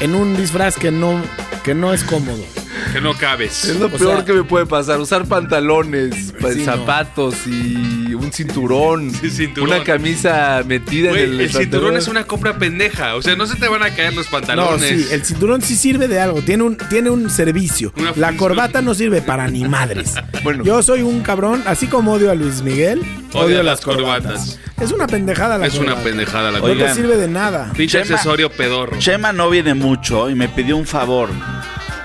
en 0.00 0.14
un 0.14 0.36
disfraz 0.36 0.76
que 0.76 0.90
no, 0.90 1.22
que 1.64 1.74
no 1.74 1.92
es 1.94 2.04
cómodo. 2.04 2.44
Que 2.92 3.00
no 3.00 3.14
cabes. 3.14 3.64
Es 3.64 3.76
lo 3.80 3.86
O 3.86 3.90
peor 3.90 4.16
sea- 4.16 4.24
que 4.24 4.32
me 4.32 4.44
puede 4.44 4.66
pasar. 4.66 5.00
Usar 5.00 5.24
pantalones, 5.26 6.34
no. 6.40 6.64
zapatos 6.64 7.34
y 7.46 8.07
un 8.28 8.32
cinturón. 8.32 9.10
Sí, 9.20 9.30
cinturón. 9.30 9.70
Una 9.70 9.84
camisa 9.84 10.62
metida 10.66 11.10
en 11.10 11.16
el, 11.16 11.40
el 11.40 11.52
cinturón 11.52 11.96
es 11.96 12.08
una 12.08 12.24
compra 12.24 12.56
pendeja. 12.58 13.16
O 13.16 13.22
sea, 13.22 13.34
no 13.36 13.46
se 13.46 13.56
te 13.56 13.68
van 13.68 13.82
a 13.82 13.90
caer 13.90 14.14
los 14.14 14.26
No, 14.26 14.32
pantalones. 14.32 14.88
sí, 14.88 15.08
el 15.12 15.24
cinturón 15.24 15.62
sí 15.62 15.74
sirve 15.76 16.08
de 16.08 16.20
algo, 16.20 16.42
tiene 16.42 16.62
un, 16.62 16.76
tiene 16.76 17.10
un 17.10 17.28
servicio. 17.30 17.92
Una 17.96 18.12
La 18.16 18.32
corbata 18.36 18.80
no 18.82 18.94
sirve 18.94 19.22
para 19.22 19.48
ni 19.48 19.64
madres. 19.66 20.14
Bueno. 20.44 20.62
Yo 20.64 20.82
soy 20.82 21.02
un 21.02 21.20
cabrón, 21.22 21.62
así 21.66 21.88
como 21.88 22.12
odio 22.12 22.30
a 22.30 22.34
Luis 22.34 22.62
Miguel, 22.62 23.02
odio 23.34 23.56
las 23.56 23.64
las 23.64 23.80
corbatas. 23.80 24.22
corbatas. 24.22 24.58
Es 24.80 24.92
una 24.92 25.06
pendejada 25.08 25.58
la 25.58 25.66
Es 25.66 25.74
una 25.74 25.86
corbata. 25.94 26.04
pendejada 26.04 26.50
la 26.52 26.60
No 26.60 26.66
te 26.66 26.94
sirve 26.94 27.16
de 27.16 27.28
nada. 27.28 27.72
Pinche 27.76 27.98
accesorio 27.98 28.48
pedorro. 28.50 28.98
Chema 28.98 29.32
no 29.32 29.50
viene 29.50 29.74
mucho 29.74 30.30
y 30.30 30.34
me 30.36 30.48
pidió 30.48 30.76
un 30.76 30.86
favor. 30.86 31.28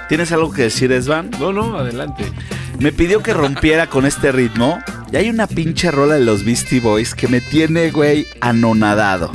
¿Tienes 0.09 0.31
algo 0.31 0.51
que 0.51 0.63
decir, 0.63 0.91
Esvan? 0.91 1.29
No, 1.39 1.53
no, 1.53 1.77
adelante. 1.77 2.25
Me 2.79 2.91
pidió 2.91 3.21
que 3.21 3.33
rompiera 3.33 3.87
con 3.87 4.05
este 4.05 4.31
ritmo. 4.31 4.79
Y 5.13 5.15
hay 5.15 5.29
una 5.29 5.45
pinche 5.47 5.91
rola 5.91 6.15
de 6.15 6.21
los 6.25 6.43
Beastie 6.43 6.79
Boys 6.79 7.13
que 7.13 7.27
me 7.27 7.39
tiene, 7.39 7.91
güey, 7.91 8.25
anonadado. 8.41 9.31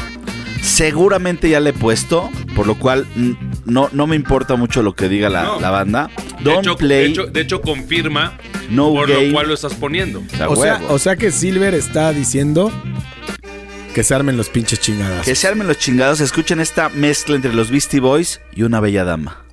Seguramente 0.60 1.48
ya 1.48 1.60
le 1.60 1.70
he 1.70 1.72
puesto, 1.72 2.30
por 2.56 2.66
lo 2.66 2.76
cual 2.76 3.06
mm, 3.14 3.32
no, 3.64 3.88
no 3.92 4.08
me 4.08 4.16
importa 4.16 4.56
mucho 4.56 4.82
lo 4.82 4.96
que 4.96 5.08
diga 5.08 5.28
la, 5.28 5.44
No. 5.44 5.60
la 5.60 5.70
banda. 5.70 6.10
De 6.40 6.44
Don't 6.50 6.66
hecho, 6.66 6.76
play, 6.76 7.04
de, 7.04 7.06
hecho, 7.10 7.26
de 7.26 7.40
hecho, 7.40 7.60
confirma 7.62 8.36
no 8.70 8.92
por 8.92 9.08
game. 9.08 9.26
lo 9.28 9.32
cual 9.32 9.48
lo 9.48 9.54
estás 9.54 9.74
poniendo. 9.74 10.18
O 10.20 10.36
sea, 10.36 10.48
O 10.48 10.56
sea, 10.56 10.74
huevo. 10.78 10.94
o 10.94 10.98
sea 10.98 11.14
que 11.16 11.30
Silver 11.30 11.74
está 11.74 12.12
diciendo 12.12 12.72
que 13.94 14.02
se 14.02 14.14
armen 14.14 14.36
los 14.36 14.48
pinches 14.48 14.80
chingadas. 14.80 15.24
que 15.24 15.34
se 15.36 15.46
armen 15.46 15.68
los 15.68 15.78
chingados. 15.78 16.20
Escuchen 16.20 16.58
esta 16.60 16.88
mezcla 16.88 17.36
entre 17.36 17.52
los 17.52 17.70
Beastie 17.70 18.00
Boys 18.00 18.40
y 18.52 18.62
una 18.64 18.80
bella 18.80 19.04
dama. 19.04 19.44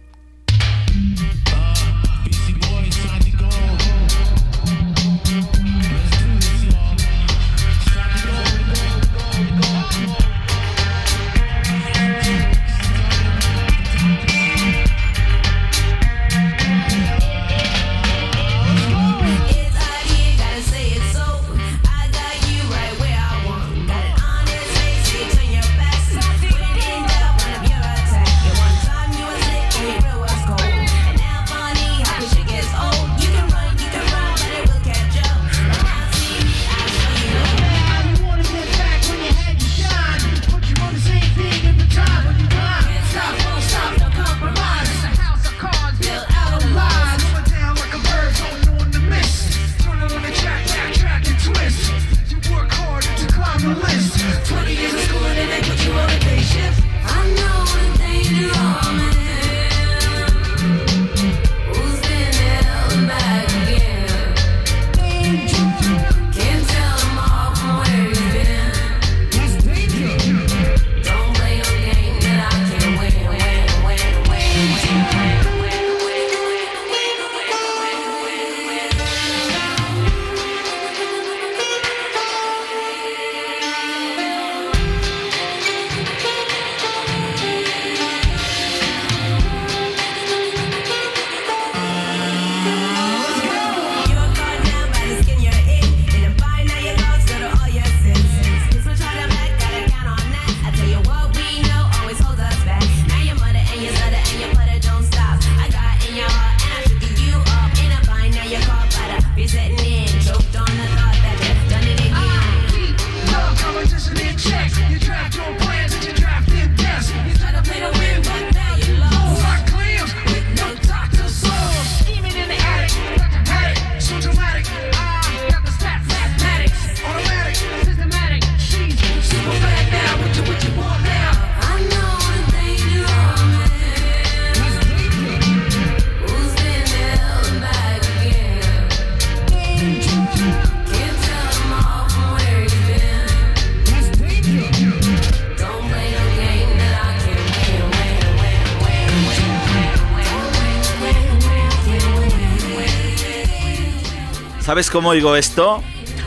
¿Sabes 154.76 154.90
cómo 154.90 155.08
oigo 155.12 155.38
esto? 155.38 155.82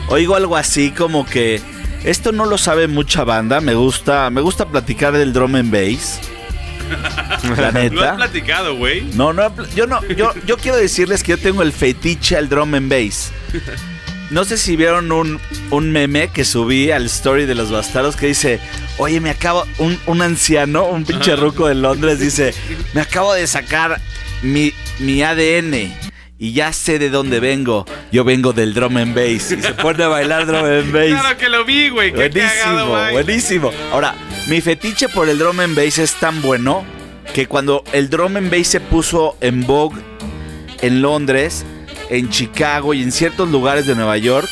Oigo 0.07 0.35
algo 0.35 0.57
así 0.57 0.89
como 0.89 1.23
que 1.23 1.61
esto 2.03 2.31
no 2.31 2.47
lo 2.47 2.57
sabe 2.57 2.87
mucha 2.87 3.23
banda. 3.23 3.61
Me 3.61 3.75
gusta, 3.75 4.31
me 4.31 4.41
gusta 4.41 4.67
platicar 4.67 5.15
del 5.15 5.33
drum 5.33 5.53
and 5.53 5.71
bass. 5.71 6.19
La 7.43 7.57
Lo 7.59 7.67
has 7.67 7.73
neta. 7.75 8.15
platicado, 8.15 8.75
güey. 8.75 9.01
No, 9.13 9.33
no, 9.33 9.53
yo 9.75 9.85
no, 9.85 10.03
yo, 10.07 10.33
yo 10.47 10.57
quiero 10.57 10.77
decirles 10.77 11.21
que 11.21 11.33
yo 11.33 11.37
tengo 11.37 11.61
el 11.61 11.71
fetiche 11.71 12.37
al 12.37 12.49
drum 12.49 12.73
and 12.73 12.89
bass. 12.89 13.31
No 14.31 14.43
sé 14.45 14.57
si 14.57 14.75
vieron 14.75 15.11
un, 15.11 15.39
un 15.69 15.91
meme 15.91 16.29
que 16.29 16.43
subí 16.43 16.89
al 16.89 17.05
story 17.05 17.45
de 17.45 17.53
los 17.53 17.69
bastardos 17.69 18.15
que 18.15 18.25
dice, 18.25 18.59
oye, 18.97 19.19
me 19.21 19.29
acabo, 19.29 19.63
un, 19.77 19.99
un 20.07 20.23
anciano, 20.23 20.85
un 20.87 21.05
pinche 21.05 21.35
ruco 21.35 21.67
de 21.67 21.75
Londres 21.75 22.17
dice, 22.17 22.55
me 22.95 23.01
acabo 23.01 23.31
de 23.35 23.45
sacar 23.45 24.01
mi, 24.41 24.73
mi 24.97 25.21
ADN 25.21 25.93
y 26.39 26.53
ya 26.53 26.73
sé 26.73 26.97
de 26.97 27.11
dónde 27.11 27.39
vengo. 27.39 27.85
Yo 28.11 28.23
vengo 28.23 28.53
del 28.53 28.73
drum 28.73 28.97
and 28.97 29.13
bass. 29.15 29.51
Y 29.51 29.61
se 29.61 29.73
pone 29.73 30.03
a 30.03 30.07
bailar 30.07 30.45
drum 30.47 30.65
and 30.65 30.91
bass. 30.93 31.07
Claro 31.21 31.37
que 31.37 31.49
lo 31.49 31.63
vi, 31.65 31.89
güey. 31.89 32.11
Qué 32.11 32.29
cagado, 32.29 32.87
Buenísimo, 32.89 33.11
buenísimo. 33.11 33.71
Ahora, 33.91 34.15
mi 34.47 34.61
fetiche 34.61 35.09
por 35.09 35.29
el 35.29 35.37
drum 35.37 35.59
and 35.59 35.75
bass 35.75 35.99
es 35.99 36.13
tan 36.15 36.41
bueno 36.41 36.83
que 37.33 37.45
cuando 37.47 37.83
el 37.93 38.09
drum 38.09 38.37
and 38.37 38.49
bass 38.51 38.67
se 38.67 38.79
puso 38.79 39.37
en 39.41 39.65
vogue 39.67 40.01
en 40.81 41.01
Londres, 41.01 41.65
en 42.09 42.29
Chicago 42.29 42.93
y 42.95 43.03
en 43.03 43.11
ciertos 43.11 43.49
lugares 43.49 43.85
de 43.85 43.93
Nueva 43.95 44.17
York, 44.17 44.47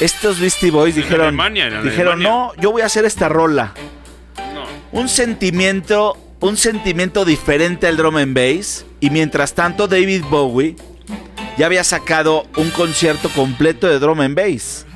estos 0.00 0.38
Beastie 0.38 0.70
Boys 0.70 0.94
En 0.96 1.02
dijeron, 1.02 1.26
Alemania, 1.28 1.70
dijeron, 1.82 2.14
Alemania. 2.14 2.28
no, 2.28 2.52
yo 2.60 2.72
voy 2.72 2.82
a 2.82 2.86
hacer 2.86 3.06
esta 3.06 3.30
rola. 3.30 3.72
No. 4.52 4.64
Un 4.92 5.08
sentimiento, 5.08 6.18
un 6.40 6.58
sentimiento 6.58 7.24
diferente 7.24 7.86
al 7.86 7.96
drum 7.96 8.16
and 8.18 8.34
bass. 8.34 8.84
Y 9.00 9.08
mientras 9.08 9.54
tanto, 9.54 9.88
David 9.88 10.24
Bowie 10.28 10.76
ya 11.56 11.66
había 11.66 11.84
sacado 11.84 12.46
un 12.56 12.70
concierto 12.70 13.28
completo 13.30 13.86
de 13.86 13.98
drum 13.98 14.20
and 14.20 14.34
bass. 14.36 14.86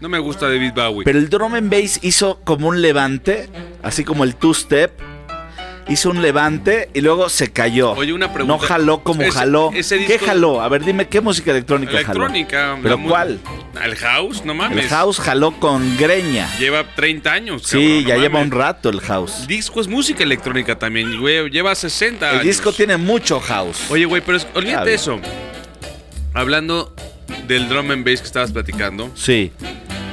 No 0.00 0.08
me 0.08 0.18
gusta 0.18 0.46
David 0.48 0.72
Bowie. 0.74 1.04
Pero 1.04 1.18
el 1.18 1.30
drum 1.30 1.54
and 1.54 1.70
bass 1.70 1.98
hizo 2.02 2.40
como 2.44 2.68
un 2.68 2.82
levante, 2.82 3.48
así 3.82 4.04
como 4.04 4.24
el 4.24 4.34
two-step. 4.36 4.92
Hizo 5.86 6.08
un 6.08 6.22
levante 6.22 6.88
y 6.94 7.02
luego 7.02 7.28
se 7.28 7.52
cayó. 7.52 7.92
Oye, 7.92 8.14
una 8.14 8.32
pregunta. 8.32 8.54
No 8.54 8.58
jaló 8.58 9.02
como 9.02 9.20
Ese- 9.20 9.32
jaló. 9.32 9.70
ese 9.74 10.06
¿Qué 10.06 10.18
jaló? 10.18 10.62
A 10.62 10.68
ver, 10.70 10.82
dime, 10.82 11.08
¿qué 11.08 11.20
música 11.20 11.50
electrónica, 11.50 11.92
Electrónica. 11.92 12.68
jaló? 12.70 12.82
¿Pero 12.82 13.02
cuál? 13.02 13.38
El 13.84 13.94
house, 13.96 14.42
no 14.46 14.54
mames. 14.54 14.78
El 14.84 14.88
house 14.88 15.20
jaló 15.20 15.52
con 15.60 15.98
greña. 15.98 16.48
Lleva 16.58 16.84
30 16.94 17.32
años. 17.34 17.64
Sí, 17.66 17.72
cabrón, 17.76 18.02
no 18.02 18.08
ya 18.08 18.16
lleva 18.16 18.40
un 18.40 18.50
rato 18.50 18.88
el 18.88 19.00
house. 19.02 19.40
El 19.42 19.46
disco 19.46 19.78
es 19.82 19.86
música 19.88 20.22
electrónica 20.22 20.78
también, 20.78 21.20
güey. 21.20 21.50
Lleva 21.50 21.74
60 21.74 22.28
El 22.30 22.34
años. 22.36 22.44
disco 22.46 22.72
tiene 22.72 22.96
mucho 22.96 23.38
house. 23.40 23.90
Oye, 23.90 24.06
güey, 24.06 24.22
pero 24.24 24.38
es- 24.38 24.46
olvídate 24.54 24.94
eso. 24.94 25.20
Hablando 26.34 26.94
del 27.46 27.68
drum 27.68 27.90
and 27.90 28.04
bass 28.04 28.20
que 28.20 28.26
estabas 28.26 28.52
platicando. 28.52 29.10
Sí. 29.14 29.52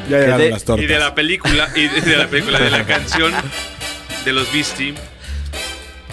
Ya 0.09 0.19
llegaron 0.19 0.38
de- 0.39 0.49
las 0.51 0.63
tortas. 0.63 0.84
Y 0.84 0.88
de 0.88 0.99
la 0.99 1.15
película, 1.15 1.69
y 1.76 1.88
de, 1.88 2.01
de 2.01 2.17
la 2.17 2.28
película, 2.28 2.59
de 2.59 2.69
la 2.69 2.86
canción 2.86 3.34
de 4.26 4.34
los 4.34 4.51
Beastie. 4.53 4.93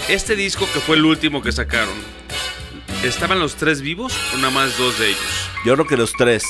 Este 0.08 0.36
disco 0.36 0.66
que 0.72 0.80
fue 0.80 0.96
el 0.96 1.04
último 1.04 1.42
que 1.42 1.52
sacaron, 1.52 1.94
¿estaban 3.04 3.38
los 3.40 3.56
tres 3.56 3.82
vivos 3.82 4.14
o 4.32 4.36
nada 4.38 4.50
más 4.50 4.78
dos 4.78 4.98
de 4.98 5.08
ellos? 5.08 5.20
Yo 5.66 5.74
creo 5.74 5.86
que 5.86 5.96
los 5.96 6.12
tres. 6.12 6.44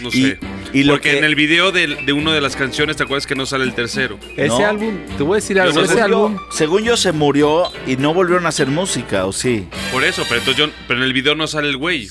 No 0.00 0.08
Y- 0.08 0.22
sé. 0.22 0.38
y 0.72 0.82
lo 0.84 0.94
Porque 0.94 1.10
que- 1.12 1.18
en 1.18 1.24
el 1.24 1.34
video 1.34 1.70
de, 1.72 1.86
de 1.86 2.12
una 2.12 2.32
de 2.32 2.40
las 2.40 2.56
canciones, 2.56 2.96
¿te 2.96 3.02
acuerdas 3.04 3.26
que 3.26 3.34
no 3.34 3.44
sale 3.46 3.64
el 3.64 3.74
tercero? 3.74 4.18
Ese 4.36 4.48
No. 4.48 4.66
álbum, 4.66 4.96
te 5.18 5.22
voy 5.22 5.34
a 5.34 5.36
decir 5.36 5.60
algo, 5.60 5.74
Yo 5.74 5.80
ese 5.82 5.94
según 5.94 6.02
álbum... 6.04 6.38
Según 6.50 6.82
yo 6.84 6.96
se 6.96 7.12
murió 7.12 7.70
y 7.86 7.96
no 7.96 8.14
volvieron 8.14 8.46
a 8.46 8.48
hacer 8.48 8.66
música, 8.68 9.26
¿o 9.26 9.32
sí? 9.32 9.68
Por 9.92 10.02
eso, 10.02 10.24
pero 10.28 10.40
entonces 10.40 10.64
yo, 10.66 10.72
pero 10.88 10.98
en 11.00 11.04
el 11.04 11.12
video 11.12 11.34
no 11.34 11.46
sale 11.46 11.68
el 11.68 11.76
güey. 11.76 12.08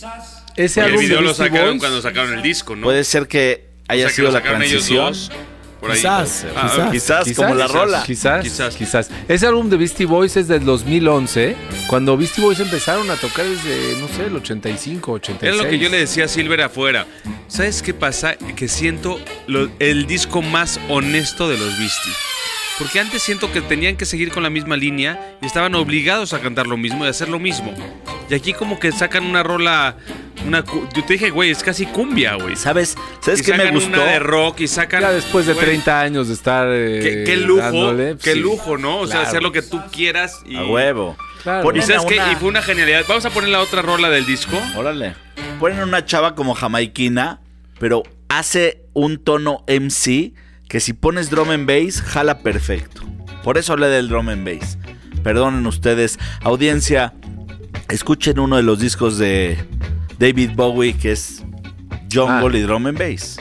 Ese 0.63 0.79
el 0.81 0.85
álbum 0.87 0.99
video 1.01 1.17
de 1.17 1.23
lo 1.23 1.33
sacaron 1.33 1.69
Boys, 1.69 1.79
cuando 1.79 2.01
sacaron 2.01 2.33
el 2.33 2.41
disco, 2.41 2.75
¿no? 2.75 2.83
Puede 2.83 3.03
ser 3.03 3.27
que 3.27 3.65
O 3.87 3.91
haya 3.93 4.07
sea, 4.07 4.15
sido 4.15 4.31
la 4.31 4.39
ellos 4.39 4.49
transición. 4.57 5.05
dos. 5.05 5.31
Por 5.79 5.91
ahí. 5.91 5.95
Quizás, 5.97 6.45
Ah, 6.57 6.61
quizás. 6.69 6.91
Quizás, 6.91 7.23
Quizás, 7.23 7.37
como 7.37 7.55
la 7.55 7.67
rola. 7.67 8.03
Quizás, 8.05 8.43
Quizás. 8.43 8.75
quizás, 8.75 9.09
Ese 9.29 9.47
álbum 9.47 9.69
de 9.69 9.77
Beastie 9.77 10.05
Boys 10.05 10.35
es 10.35 10.49
del 10.49 10.65
2011, 10.65 11.55
cuando 11.87 12.17
Beastie 12.17 12.43
Boys 12.43 12.59
empezaron 12.59 13.09
a 13.09 13.15
tocar 13.15 13.45
desde, 13.45 13.95
no 14.01 14.09
sé, 14.09 14.25
el 14.25 14.35
85, 14.35 15.13
86. 15.13 15.53
Era 15.55 15.63
lo 15.63 15.69
que 15.69 15.79
yo 15.79 15.87
le 15.87 15.99
decía 15.99 16.25
a 16.25 16.27
Silver 16.27 16.61
afuera. 16.63 17.07
¿Sabes 17.47 17.81
qué 17.81 17.93
pasa? 17.93 18.35
Que 18.35 18.67
siento 18.67 19.21
lo- 19.47 19.69
el 19.79 20.05
disco 20.05 20.41
más 20.41 20.81
honesto 20.89 21.47
de 21.47 21.57
los 21.57 21.79
Beastie. 21.79 22.11
Porque 22.79 22.99
antes 22.99 23.21
siento 23.21 23.51
que 23.51 23.61
tenían 23.61 23.97
que 23.97 24.05
seguir 24.05 24.31
con 24.31 24.41
la 24.41 24.49
misma 24.49 24.77
línea 24.77 25.35
y 25.41 25.45
estaban 25.45 25.75
obligados 25.75 26.33
a 26.33 26.39
cantar 26.39 26.65
lo 26.65 26.77
mismo 26.77 27.05
y 27.05 27.09
hacer 27.09 27.27
lo 27.29 27.37
mismo. 27.37 27.73
Y 28.29 28.33
aquí 28.33 28.53
como 28.53 28.79
que 28.79 28.91
sacan 28.93 29.25
una 29.25 29.43
rola, 29.43 29.97
una 30.47 30.63
cu- 30.63 30.87
yo 30.95 31.03
te 31.03 31.13
dije, 31.13 31.29
güey, 31.29 31.49
es 31.51 31.61
casi 31.61 31.85
cumbia, 31.85 32.35
güey. 32.35 32.55
¿Sabes? 32.55 32.95
¿Sabes 33.19 33.41
qué 33.41 33.53
me 33.53 33.69
gustó? 33.71 33.89
una 34.01 34.05
de 34.05 34.19
rock 34.19 34.61
y 34.61 34.67
sacan 34.69 35.01
Ya 35.01 35.11
después 35.11 35.45
de 35.45 35.53
güey, 35.53 35.65
30 35.65 35.99
años 36.01 36.27
de 36.29 36.33
estar. 36.35 36.67
eh, 36.71 36.99
Qué, 37.03 37.23
qué 37.25 37.37
lujo, 37.37 37.61
dándole, 37.61 38.15
qué 38.23 38.33
sí. 38.33 38.39
lujo, 38.39 38.77
¿no? 38.77 38.99
O 38.99 39.07
sea, 39.07 39.21
hacer 39.23 39.43
lo 39.43 39.51
que 39.51 39.61
tú 39.61 39.79
quieras 39.91 40.41
y 40.45 40.55
A 40.55 40.65
huevo. 40.65 41.17
Claro. 41.43 41.75
Y 41.75 41.81
sabes 41.81 42.03
una- 42.05 42.31
Y 42.31 42.35
fue 42.35 42.47
una 42.49 42.61
genialidad. 42.61 43.03
Vamos 43.09 43.25
a 43.25 43.29
poner 43.29 43.49
la 43.49 43.59
otra 43.59 43.81
rola 43.81 44.09
del 44.09 44.25
disco. 44.25 44.57
Órale. 44.77 45.15
Ponen 45.59 45.79
una 45.83 46.05
chava 46.05 46.33
como 46.35 46.53
jamaiquina, 46.53 47.41
pero 47.79 48.03
hace 48.29 48.83
un 48.93 49.17
tono 49.17 49.63
MC 49.67 50.33
que 50.69 50.79
si 50.79 50.93
pones 50.93 51.29
drum 51.29 51.49
and 51.49 51.67
bass, 51.67 52.01
jala 52.01 52.39
perfecto. 52.39 53.01
Por 53.43 53.57
eso 53.57 53.73
hablé 53.73 53.87
del 53.87 54.07
drum 54.07 54.29
and 54.29 54.45
bass. 54.45 54.77
Perdonen 55.23 55.65
ustedes, 55.67 56.17
audiencia, 56.41 57.13
escuchen 57.89 58.39
uno 58.39 58.55
de 58.55 58.63
los 58.63 58.79
discos 58.79 59.17
de 59.17 59.57
David 60.17 60.51
Bowie 60.55 60.93
que 60.93 61.11
es 61.11 61.43
Jungle 62.11 62.57
Ah. 62.57 62.59
y 62.59 62.61
drum 62.61 62.85
and 62.87 62.97
bass. 62.97 63.37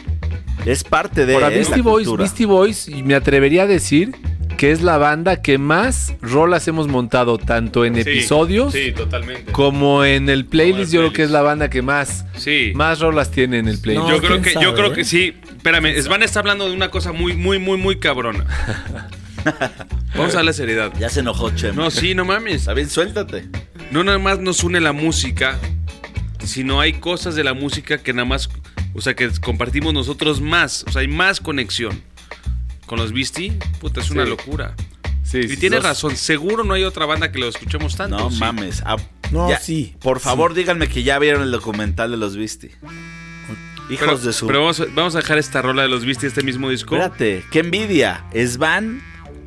Es 0.67 0.83
parte 0.85 1.25
de 1.27 1.35
Ahora, 1.35 1.49
eh, 1.49 1.51
la 1.51 1.57
Beastie 1.57 1.83
Boys. 1.83 2.17
Beastie 2.17 2.47
Boys, 2.47 2.89
y 2.89 3.03
me 3.03 3.15
atrevería 3.15 3.63
a 3.63 3.67
decir 3.67 4.13
que 4.57 4.73
es 4.73 4.83
la 4.83 4.99
banda 4.99 5.41
que 5.41 5.57
más 5.57 6.15
rolas 6.21 6.67
hemos 6.67 6.89
montado, 6.89 7.39
tanto 7.39 7.85
en 7.85 7.97
episodios 7.97 8.73
Sí, 8.73 8.91
totalmente. 8.91 9.53
como 9.53 10.05
en 10.05 10.29
el 10.29 10.47
playlist. 10.47 10.93
Yo 10.93 11.01
creo 11.01 11.13
que 11.13 11.23
es 11.23 11.31
la 11.31 11.43
banda 11.43 11.71
que 11.71 11.81
más, 11.81 12.25
Sí. 12.37 12.73
más 12.75 12.99
rolas 12.99 13.31
tiene 13.31 13.59
en 13.61 13.69
el 13.69 13.79
playlist. 13.79 14.09
No, 14.09 14.17
yo 14.17 14.21
creo 14.21 14.43
que, 14.43 14.55
yo 14.61 14.75
creo 14.75 14.93
¿eh? 14.93 14.95
que 14.97 15.05
sí. 15.05 15.35
Espérame, 15.59 16.01
Svan 16.01 16.23
está 16.23 16.39
hablando 16.41 16.67
de 16.67 16.73
una 16.73 16.91
cosa 16.91 17.13
muy, 17.13 17.35
muy, 17.37 17.59
muy, 17.59 17.77
muy 17.79 17.99
cabrona. 17.99 18.47
Vamos 20.15 20.33
a 20.35 20.39
darle 20.39 20.53
seriedad. 20.53 20.93
Ya 20.99 21.09
se 21.11 21.21
enojó 21.21 21.51
Chem. 21.51 21.75
No, 21.75 21.91
sí, 21.91 22.15
no 22.15 22.25
mames. 22.25 22.57
Está 22.63 22.75
bien, 22.75 22.89
suéltate. 22.89 23.49
No 23.91 24.05
nada 24.05 24.19
más 24.19 24.39
nos 24.41 24.63
une 24.65 24.81
la 24.81 24.93
música, 24.93 25.59
sino 26.45 26.81
hay 26.81 26.95
cosas 26.95 27.35
de 27.35 27.45
la 27.45 27.55
música 27.55 27.99
que 27.99 28.13
nada 28.13 28.25
más, 28.25 28.49
o 28.95 29.01
sea, 29.01 29.15
que 29.15 29.29
compartimos 29.41 29.93
nosotros 29.95 30.41
más. 30.41 30.85
O 30.89 30.93
sea, 30.93 31.01
hay 31.03 31.09
más 31.09 31.41
conexión. 31.41 32.03
Con 32.87 32.99
los 32.99 33.13
Beastie, 33.13 33.53
puta, 33.81 34.01
es 34.01 34.11
una 34.11 34.25
locura. 34.25 34.75
Sí, 35.23 35.41
Y 35.41 35.49
sí, 35.49 35.57
tienes 35.59 35.81
sí. 35.81 35.87
razón, 35.87 36.17
seguro 36.17 36.65
no 36.65 36.73
hay 36.73 36.85
otra 36.85 37.05
banda 37.05 37.31
que 37.31 37.39
lo 37.39 37.49
escuchemos 37.49 37.97
tanto. 37.97 38.17
No 38.17 38.31
sí. 38.31 38.39
mames. 38.39 38.83
Ah, 38.87 38.97
No, 39.31 39.51
ya, 39.51 39.59
sí, 39.61 39.95
Por 40.01 40.21
favor, 40.21 40.55
díganme 40.55 40.89
que 40.89 41.03
ya 41.03 41.19
vieron 41.19 41.43
el 41.43 41.51
documental 41.51 42.11
de 42.13 42.17
los 42.17 42.37
Beastie. 42.37 42.71
Hijos 43.91 44.07
Pero, 44.07 44.19
de 44.19 44.33
su. 44.33 44.47
pero 44.47 44.61
vamos, 44.61 44.81
a- 44.81 44.87
vamos 44.95 45.15
a 45.15 45.19
dejar 45.19 45.39
esta 45.39 45.63
rola 45.63 45.83
de 45.83 45.89
los 45.89 46.05
Beastie, 46.05 46.29
este 46.29 46.43
mismo 46.43 46.69
disco. 46.71 46.95
Espérate, 46.97 47.45
qué 47.51 47.61
envidia. 47.61 48.25
Es 48.33 48.59
Van 48.59 49.01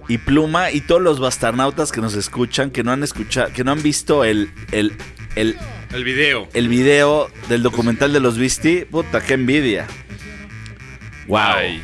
y 0.08 0.18
Pluma 0.18 0.72
y 0.72 0.82
todos 0.82 1.02
los 1.02 1.20
bastarnautas 1.20 1.92
que 1.92 2.02
nos 2.02 2.16
escuchan, 2.16 2.72
que 2.72 2.84
no 2.84 2.92
han 2.92 3.04
escuchado, 3.04 3.52
que 3.54 3.64
no 3.64 3.72
han 3.72 3.84
visto 3.84 4.24
el, 4.24 4.52
el, 4.72 4.94
el, 5.36 5.58
El 5.94 6.04
video. 6.04 6.50
el 6.54 6.68
video 6.70 7.30
del 7.50 7.62
documental 7.62 8.12
de 8.14 8.20
los 8.20 8.38
Beastie. 8.38 8.86
Puta, 8.88 9.22
qué 9.22 9.36
envidia. 9.36 9.86
Wow. 11.28 11.38
Ay. 11.40 11.84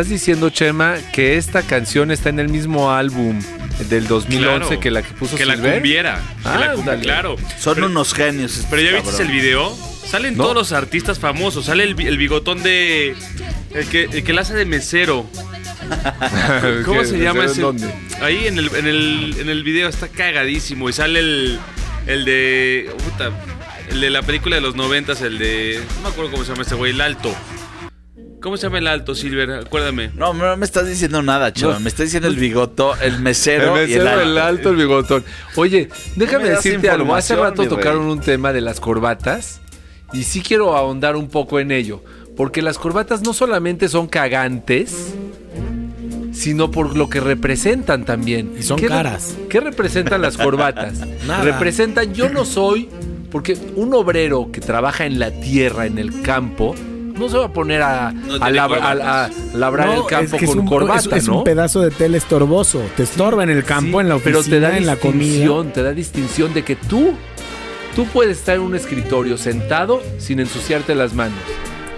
Estás 0.00 0.08
diciendo, 0.10 0.50
Chema, 0.50 0.96
que 1.12 1.36
esta 1.36 1.62
canción 1.62 2.10
está 2.10 2.28
en 2.30 2.38
el 2.40 2.48
mismo 2.48 2.90
álbum 2.92 3.40
del 3.88 4.06
2011 4.06 4.58
Claro. 4.66 4.80
que 4.80 4.90
la 4.90 5.02
que 5.02 5.12
puso 5.14 5.36
Que 5.36 5.44
la 5.46 5.56
cumbiera. 5.56 6.20
Que 6.42 6.48
la 6.58 6.72
cum- 6.72 6.80
Ándale. 6.80 7.02
claro. 7.02 7.36
Son 7.58 7.74
Pero- 7.74 7.86
unos 7.86 8.14
genios. 8.14 8.52
estos 8.52 8.66
Pero 8.70 8.82
ya 8.82 9.00
viste 9.00 9.22
el 9.22 9.30
video. 9.30 9.76
Salen 10.06 10.36
No. 10.36 10.42
todos 10.44 10.54
los 10.56 10.72
artistas 10.72 11.18
famosos. 11.18 11.66
Sale 11.66 11.84
el, 11.84 11.94
bi- 11.94 12.06
el 12.06 12.16
bigotón 12.18 12.62
de. 12.62 13.14
El 13.74 13.86
que, 13.88 14.04
el 14.04 14.24
que 14.24 14.32
la 14.32 14.40
hace 14.40 14.54
de 14.54 14.64
mesero. 14.64 15.26
¿Cómo 16.84 17.04
se 17.04 17.18
llama 17.18 17.44
¿En 17.44 17.50
ese? 17.50 17.60
dónde? 17.60 17.88
Ahí 18.20 18.46
en 18.46 18.58
el, 18.58 18.74
en, 18.74 18.86
el, 18.86 19.36
en 19.38 19.48
el 19.48 19.62
video 19.62 19.88
está 19.88 20.08
cagadísimo. 20.08 20.88
Y 20.88 20.92
sale 20.92 21.20
el. 21.20 21.58
El 22.06 22.24
de. 22.24 22.90
puta, 23.04 23.30
el 23.90 24.00
de 24.00 24.10
la 24.10 24.22
película 24.22 24.56
de 24.56 24.62
los 24.62 24.74
noventas, 24.74 25.20
el 25.20 25.38
de. 25.38 25.80
No 25.96 26.02
me 26.02 26.08
acuerdo 26.08 26.30
cómo 26.32 26.44
se 26.44 26.50
llama 26.50 26.62
este 26.62 26.74
güey, 26.74 26.92
el 26.92 27.00
alto. 27.00 27.34
¿Cómo 28.40 28.56
se 28.56 28.62
llama 28.64 28.78
el 28.78 28.86
alto, 28.86 29.14
Silver? 29.14 29.50
Acuérdame. 29.52 30.10
No, 30.14 30.32
no 30.32 30.56
me 30.56 30.64
estás 30.64 30.88
diciendo 30.88 31.22
nada, 31.22 31.52
chaval. 31.52 31.76
No. 31.76 31.80
Me 31.80 31.88
estás 31.88 32.06
diciendo 32.06 32.28
el 32.28 32.36
bigoto, 32.36 32.94
el 33.02 33.20
mesero, 33.20 33.76
El 33.76 33.90
y 33.90 33.94
el 33.94 34.06
alto. 34.06 34.22
el 34.22 34.38
alto, 34.38 34.70
el 34.70 34.76
bigotón. 34.76 35.24
Oye, 35.56 35.88
déjame 36.16 36.48
decirte 36.50 36.88
algo. 36.88 37.14
Hace 37.14 37.36
rato 37.36 37.66
tocaron 37.68 38.06
un 38.06 38.20
tema 38.20 38.52
de 38.52 38.62
las 38.62 38.80
corbatas 38.80 39.60
y 40.12 40.22
sí 40.24 40.40
quiero 40.40 40.74
ahondar 40.76 41.16
un 41.16 41.28
poco 41.28 41.60
en 41.60 41.70
ello. 41.70 42.02
Porque 42.36 42.62
las 42.62 42.78
corbatas 42.78 43.20
no 43.20 43.34
solamente 43.34 43.88
son 43.90 44.06
cagantes, 44.06 45.12
sino 46.32 46.70
por 46.70 46.96
lo 46.96 47.10
que 47.10 47.20
representan 47.20 48.04
también. 48.06 48.54
Y 48.58 48.62
son 48.62 48.78
¿Qué 48.78 48.88
re- 48.88 48.94
caras. 48.94 49.36
¿Qué 49.50 49.60
representan 49.60 50.22
las 50.22 50.38
corbatas? 50.38 50.94
Nada. 51.26 51.44
Representan, 51.44 52.14
yo 52.14 52.30
no 52.30 52.46
soy, 52.46 52.88
porque 53.30 53.58
un 53.76 53.92
obrero 53.92 54.50
que 54.50 54.62
trabaja 54.62 55.04
en 55.04 55.18
la 55.18 55.30
tierra, 55.30 55.84
en 55.84 55.98
el 55.98 56.22
campo, 56.22 56.74
no 57.20 57.28
se 57.28 57.38
va 57.38 57.44
a 57.46 57.52
poner 57.52 57.82
a, 57.82 58.10
No 58.12 58.34
a 58.34 58.50
labrar 59.54 59.86
No, 59.88 59.94
el 60.02 60.06
campo 60.06 60.36
es 60.36 60.40
que 60.40 60.44
es 60.46 60.50
con 60.50 60.60
un, 60.60 60.66
corbata, 60.66 61.16
es, 61.16 61.22
es 61.24 61.28
¿no? 61.28 61.38
un 61.38 61.44
pedazo 61.44 61.80
de 61.82 61.90
tela 61.90 62.16
estorboso. 62.16 62.82
Te 62.96 63.04
estorba 63.04 63.42
en 63.44 63.50
el 63.50 63.62
campo, 63.64 63.98
Sí, 63.98 64.02
en 64.02 64.08
la 64.08 64.16
oficina, 64.16 64.38
pero 64.40 64.50
te 64.50 64.60
da 64.60 64.76
en 64.76 64.86
la 64.86 64.96
comida. 64.96 65.64
te 65.72 65.82
da 65.82 65.92
distinción 65.92 66.52
de 66.54 66.64
que 66.64 66.74
tú, 66.76 67.12
tú 67.94 68.06
puedes 68.06 68.38
estar 68.38 68.56
en 68.56 68.62
un 68.62 68.74
escritorio 68.74 69.38
sentado 69.38 70.02
sin 70.18 70.40
ensuciarte 70.40 70.94
las 70.94 71.14
manos. 71.14 71.38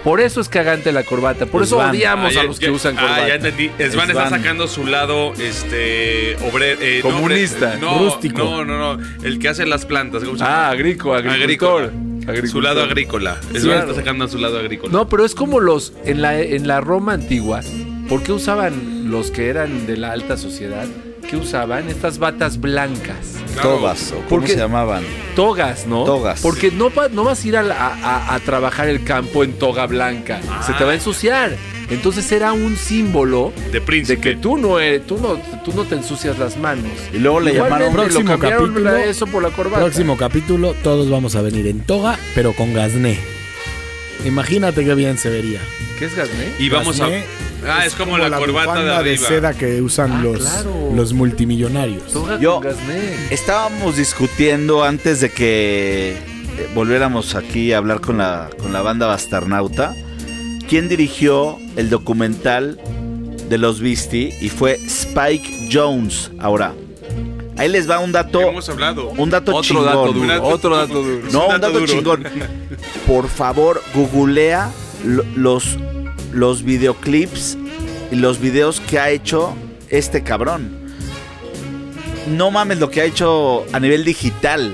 Por 0.03 0.19
eso 0.19 0.41
es 0.41 0.49
cagante 0.49 0.91
la 0.91 1.03
corbata, 1.03 1.45
por 1.45 1.63
eso 1.63 1.77
odiamos 1.77 2.25
Ah, 2.25 2.27
a 2.27 2.31
ya- 2.31 2.43
los 2.43 2.59
que 2.59 2.65
ya- 2.65 2.71
usan 2.73 2.97
Ah, 2.97 3.01
corbata. 3.01 3.27
ya 3.29 3.35
entendí. 3.35 3.71
Svan 3.89 4.09
está 4.09 4.29
sacando 4.29 4.67
su 4.67 4.85
lado 4.85 5.31
este 5.39 6.35
obrero 6.51 6.77
eh, 6.81 6.99
no, 7.01 7.09
Comunista, 7.11 7.75
obre- 7.75 7.79
no, 7.79 7.99
rústico. 7.99 8.37
No, 8.43 8.65
no, 8.65 8.97
no, 8.97 9.03
el 9.23 9.39
que 9.39 9.47
hace 9.47 9.65
las 9.65 9.85
plantas, 9.85 10.25
¿cómo 10.25 10.37
se 10.37 10.43
ah, 10.43 10.69
agrícola, 10.71 11.19
agricultor. 11.19 11.83
Agricultor. 11.83 12.12
Su 12.49 12.61
lado 12.61 12.81
agrícola. 12.83 13.37
Está 13.53 13.93
sacando 13.93 14.27
su 14.27 14.37
lado 14.37 14.59
agrícola. 14.59 14.91
No, 14.91 15.09
pero 15.09 15.25
es 15.25 15.35
como 15.35 15.59
los 15.59 15.93
en 16.05 16.21
la 16.21 16.39
en 16.39 16.67
la 16.67 16.81
Roma 16.81 17.13
antigua, 17.13 17.61
¿por 18.09 18.23
qué 18.23 18.31
usaban 18.31 19.09
los 19.11 19.31
que 19.31 19.49
eran 19.49 19.85
de 19.87 19.97
la 19.97 20.11
alta 20.11 20.37
sociedad? 20.37 20.87
¿Qué 21.29 21.37
usaban? 21.37 21.89
Estas 21.89 22.19
batas 22.19 22.59
blancas. 22.59 23.37
Togas, 23.61 24.11
o 24.11 24.15
cómo 24.15 24.29
Porque- 24.29 24.53
se 24.53 24.57
llamaban. 24.57 25.03
Togas, 25.35 25.87
¿no? 25.87 26.03
Togas. 26.03 26.41
Porque 26.41 26.69
no, 26.71 26.91
no 27.11 27.23
vas 27.23 27.43
a 27.43 27.47
ir 27.47 27.57
a, 27.57 27.61
a- 27.61 27.93
a- 27.93 28.35
a 28.35 28.39
trabajar 28.41 28.87
el 28.89 29.03
campo 29.03 29.43
en 29.43 29.53
toga 29.53 29.85
blanca. 29.87 30.41
Se 30.65 30.73
te 30.73 30.83
va 30.83 30.91
a 30.91 30.95
ensuciar. 30.95 31.55
Entonces 31.93 32.31
era 32.31 32.53
un 32.53 32.75
símbolo 32.77 33.53
De 33.71 33.79
príncipe. 33.81 34.15
de 34.15 34.21
que 34.35 34.41
tú 34.41 34.57
no, 34.57 34.79
eres, 34.79 35.05
tú 35.07 35.17
no, 35.19 35.35
tú 35.63 35.73
no 35.73 35.83
te 35.83 35.95
ensucias 35.95 36.37
las 36.39 36.57
manos. 36.57 36.91
Y 37.13 37.17
luego 37.19 37.39
le 37.39 37.53
Igualmente, 37.53 37.85
llamaron 37.85 37.93
Próximo 38.09 38.33
lo 38.33 38.39
capítulo. 38.39 38.97
eso 38.97 39.27
por 39.27 39.43
la 39.43 39.49
corbata. 39.49 39.83
Próximo 39.83 40.17
capítulo, 40.17 40.73
todos 40.83 41.09
vamos 41.09 41.35
a 41.35 41.41
venir 41.41 41.67
en 41.67 41.81
toga, 41.81 42.17
pero 42.35 42.53
con 42.53 42.73
gazné. 42.73 43.19
Imagínate 44.25 44.85
qué 44.85 44.95
bien 44.95 45.17
se 45.17 45.29
vería. 45.29 45.59
¿Qué 45.99 46.05
es 46.05 46.15
gasné? 46.15 46.51
Y 46.59 46.69
vamos 46.69 46.99
a. 47.01 47.07
Ah, 47.67 47.85
es 47.85 47.93
como, 47.95 48.17
la, 48.17 48.29
corbata 48.37 49.03
de 49.03 49.17
seda 49.17 49.53
que 49.53 49.81
usan 49.81 50.11
Ah, 50.13 50.21
los, 50.21 50.39
claro. 50.39 50.91
los 50.93 51.13
multimillonarios. 51.13 52.11
Toga 52.11 52.39
Yo- 52.39 52.55
con 52.55 52.63
gasné. 52.63 53.15
Estábamos 53.31 53.95
discutiendo 53.97 54.83
antes 54.83 55.21
de 55.21 55.29
que 55.29 56.11
eh, 56.11 56.67
volviéramos 56.75 57.35
aquí 57.35 57.71
a 57.73 57.77
hablar 57.77 58.01
con 58.01 58.17
la, 58.17 58.49
con 58.61 58.73
la 58.73 58.81
banda 58.81 59.07
Bastarnauta. 59.07 59.95
¿Quién 60.69 60.89
dirigió 60.89 61.57
el 61.75 61.89
documental 61.89 62.79
de 63.49 63.57
los 63.57 63.79
Beastie? 63.79 64.33
Y 64.41 64.49
fue 64.49 64.75
Spike 64.85 65.69
Jones. 65.71 66.31
Ahora, 66.39 66.73
ahí 67.57 67.69
les 67.69 67.89
va 67.89 67.99
un 67.99 68.11
dato. 68.11 68.41
Hemos 68.41 68.69
hablado. 68.69 69.09
Un 69.09 69.29
dato 69.29 69.51
Otro 69.51 69.61
chingón. 69.63 69.85
dato 69.85 70.03
Un 70.03 70.13
duro. 70.13 70.27
dato- 70.27 70.43
Otro 70.47 70.77
dato 70.77 71.03
duro. 71.03 71.27
No, 71.31 71.47
un 71.47 71.55
un 71.55 71.61
dato 71.61 71.73
duro. 71.79 71.85
chingón. 71.85 72.23
Por 73.07 73.27
favor, 73.27 73.81
googlea 73.93 74.71
lo- 75.05 75.25
los, 75.35 75.77
los 76.31 76.63
videoclips 76.63 77.57
y 78.11 78.15
los 78.15 78.39
videos 78.39 78.79
que 78.79 78.99
ha 78.99 79.09
hecho 79.11 79.53
este 79.89 80.23
cabrón. 80.23 80.81
No 82.27 82.51
mames 82.51 82.79
lo 82.79 82.89
que 82.89 83.01
ha 83.01 83.05
hecho 83.05 83.65
a 83.73 83.79
nivel 83.79 84.05
digital. 84.05 84.73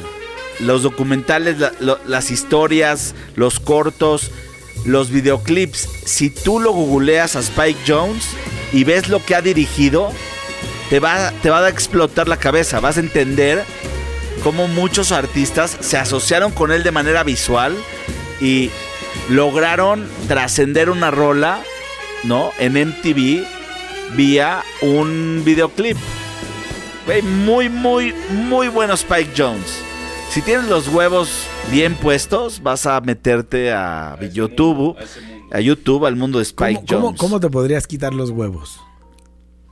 Los 0.59 0.83
documentales, 0.83 1.57
la- 1.59 1.73
lo- 1.79 1.99
las 2.05 2.31
historias, 2.31 3.15
los 3.35 3.59
cortos, 3.59 4.29
los 4.85 5.09
videoclips. 5.09 5.87
Si 6.05 6.29
tú 6.29 6.59
lo 6.59 6.71
googleas 6.71 7.35
a 7.35 7.39
Spike 7.39 7.79
Jones 7.87 8.29
y 8.73 8.83
ves 8.83 9.09
lo 9.09 9.23
que 9.23 9.35
ha 9.35 9.41
dirigido, 9.41 10.11
te 10.89 10.99
va, 10.99 11.31
te 11.41 11.49
va 11.49 11.65
a 11.65 11.69
explotar 11.69 12.27
la 12.27 12.37
cabeza. 12.37 12.79
Vas 12.79 12.97
a 12.97 13.01
entender 13.01 13.63
cómo 14.43 14.67
muchos 14.67 15.11
artistas 15.11 15.77
se 15.79 15.97
asociaron 15.97 16.51
con 16.51 16.71
él 16.71 16.83
de 16.83 16.91
manera 16.91 17.23
visual 17.23 17.75
y 18.41 18.71
lograron 19.29 20.07
trascender 20.27 20.89
una 20.89 21.11
rola, 21.11 21.61
¿no? 22.23 22.51
En 22.59 22.73
MTV 22.73 23.45
vía 24.15 24.63
un 24.81 25.41
videoclip. 25.45 25.97
Muy, 27.23 27.69
muy, 27.69 28.13
muy 28.29 28.67
bueno 28.67 28.93
Spike 28.93 29.31
Jones. 29.35 29.81
Si 30.29 30.41
tienes 30.43 30.65
los 30.65 30.87
huevos 30.87 31.47
bien 31.71 31.95
puestos, 31.95 32.61
vas 32.63 32.85
a 32.85 32.99
meterte 33.01 33.71
a 33.71 34.17
YouTube, 34.33 34.95
a 35.51 35.59
YouTube, 35.59 36.05
al 36.05 36.15
mundo 36.15 36.39
de 36.39 36.43
Spike 36.43 36.75
¿Cómo, 36.75 36.87
cómo- 36.87 37.01
Jones. 37.07 37.19
cómo 37.19 37.39
te 37.39 37.49
podrías 37.49 37.87
quitar 37.87 38.13
los 38.13 38.29
huevos? 38.31 38.79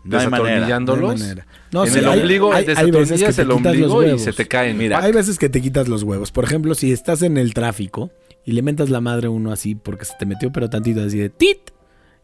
No 0.04 0.18
hay 0.20 0.28
manera. 0.28 0.80
No 0.80 0.94
hay 0.94 1.00
manera. 1.20 1.48
No, 1.72 1.84
en 1.86 1.92
sí, 1.92 2.00
el 2.00 2.08
hay- 2.08 2.20
ombligo, 2.22 2.54
hay- 2.54 2.66
hay 2.76 2.92
veces 2.92 3.20
que 3.20 3.28
desatornillas 3.28 3.36
te 3.36 3.42
el 3.42 3.48
quitas 3.50 3.76
los 3.76 3.82
ombligo 3.92 4.04
y 4.04 4.06
huevos. 4.06 4.22
se 4.22 4.34
te 4.34 4.48
caen. 4.48 4.78
Mira. 4.78 5.00
Hay 5.04 5.12
veces 5.12 5.38
que 5.38 5.50
te 5.50 5.62
quitas 5.62 5.88
los 5.90 6.04
huevos. 6.04 6.32
Por 6.32 6.46
ejemplo, 6.46 6.76
si 6.76 6.94
estás 6.94 7.22
en 7.24 7.38
el 7.38 7.54
tráfico 7.54 8.10
y 8.46 8.54
le 8.54 8.62
mentas 8.62 8.90
la 8.90 9.02
madre 9.02 9.28
a 9.28 9.32
uno 9.32 9.52
así 9.52 9.76
porque 9.76 10.06
se 10.06 10.14
te 10.18 10.26
metió 10.26 10.50
pero 10.52 10.70
tantito 10.70 11.02
así 11.04 11.18
de 11.18 11.30
tit 11.30 11.58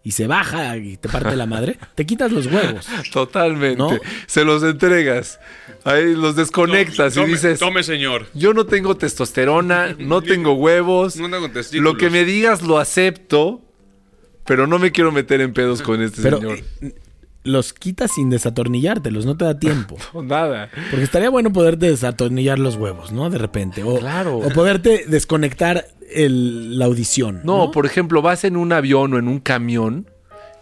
y 0.03 0.11
se 0.11 0.27
baja 0.27 0.75
y 0.77 0.97
te 0.97 1.07
parte 1.09 1.35
la 1.35 1.45
madre, 1.45 1.77
te 1.95 2.05
quitas 2.05 2.31
los 2.31 2.47
huevos. 2.47 2.85
Totalmente. 3.13 3.77
¿No? 3.77 3.89
Se 4.27 4.43
los 4.43 4.61
entregas. 4.63 5.39
Ahí 5.85 6.13
los 6.15 6.35
desconectas 6.35 7.15
Tome- 7.15 7.27
y 7.29 7.31
dices, 7.31 7.59
Tome, 7.59 7.83
señor. 7.83 8.27
yo 8.33 8.53
no 8.53 8.65
tengo 8.65 8.95
testosterona, 8.97 9.95
no 9.97 10.21
tengo 10.21 10.53
huevos. 10.53 11.15
No 11.15 11.29
tengo 11.29 11.49
testículos. 11.51 11.93
Lo 11.93 11.97
que 11.97 12.09
me 12.09 12.25
digas 12.25 12.61
lo 12.61 12.79
acepto, 12.79 13.61
pero 14.45 14.67
no 14.67 14.77
me 14.79 14.91
quiero 14.91 15.11
meter 15.11 15.39
en 15.41 15.53
pedos 15.53 15.81
con 15.81 16.01
este 16.01 16.21
Pero 16.21 16.37
señor. 16.39 16.59
eh, 16.81 16.93
los 17.43 17.73
quitas 17.73 18.11
sin 18.13 18.29
desatornillártelos, 18.29 19.25
no 19.25 19.35
te 19.37 19.45
da 19.45 19.59
tiempo. 19.59 19.97
No, 20.13 20.23
nada. 20.23 20.69
Porque 20.89 21.03
estaría 21.03 21.29
bueno 21.29 21.51
poderte 21.51 21.89
desatornillar 21.89 22.59
los 22.59 22.75
huevos, 22.75 23.11
¿no? 23.11 23.29
De 23.29 23.37
repente. 23.37 23.83
O, 23.83 23.99
Claro. 23.99 24.37
o 24.37 24.49
poderte 24.49 25.05
desconectar 25.07 25.85
el- 26.13 26.77
la 26.79 26.85
audición. 26.85 27.41
No, 27.43 27.57
No, 27.57 27.71
por 27.71 27.85
ejemplo, 27.85 28.21
vas 28.21 28.43
en 28.43 28.55
un 28.57 28.71
avión 28.71 29.13
o 29.13 29.17
en 29.19 29.27
un 29.27 29.39
camión, 29.39 30.07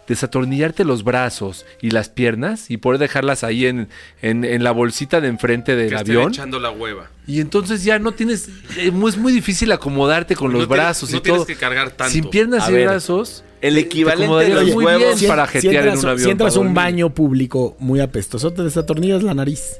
desatornillarte 0.08 0.84
los 0.84 1.04
brazos 1.04 1.64
y 1.80 1.90
las 1.90 2.08
piernas 2.08 2.70
y 2.70 2.76
poder 2.78 2.98
dejarlas 2.98 3.44
ahí 3.44 3.66
en, 3.66 3.88
en- 4.20 4.44
en 4.44 4.64
la 4.64 4.72
bolsita 4.72 5.20
de 5.20 5.28
enfrente 5.28 5.76
del 5.76 5.90
Que 5.90 5.96
avión. 5.96 6.28
echando 6.32 6.58
la 6.58 6.70
hueva. 6.70 7.08
Y 7.26 7.40
entonces 7.40 7.84
ya 7.84 7.98
no 7.98 8.12
tienes. 8.12 8.48
eh, 8.76 8.92
Es 9.06 9.16
muy 9.16 9.32
difícil 9.32 9.70
acomodarte 9.72 10.34
con 10.34 10.48
No 10.52 10.58
los 10.58 10.68
tienes- 10.68 10.82
brazos 10.84 11.10
no 11.12 11.18
y 11.18 11.20
tienes 11.20 11.38
todo. 11.40 11.46
que 11.46 11.56
cargar 11.56 11.90
tanto. 11.90 12.12
Sin 12.12 12.28
piernas 12.30 12.68
y 12.68 12.72
brazos. 12.72 13.44
El 13.60 13.74
te 13.74 13.80
equivalente 13.82 14.34
de 14.44 14.48
los 14.54 14.74
muy 14.74 14.84
huevos. 14.84 15.20
bien 15.20 15.28
para 15.30 15.46
si 15.46 15.52
jetear 15.60 15.84
entras, 15.84 15.94
en 16.00 16.04
un 16.04 16.10
avión. 16.10 16.24
si 16.24 16.30
entras 16.30 16.56
a 16.56 16.60
un 16.60 16.74
baño 16.74 17.14
público 17.14 17.76
muy 17.78 18.00
apestoso, 18.00 18.52
te 18.52 18.62
desatornillas 18.64 19.22
la 19.22 19.34
nariz. 19.34 19.76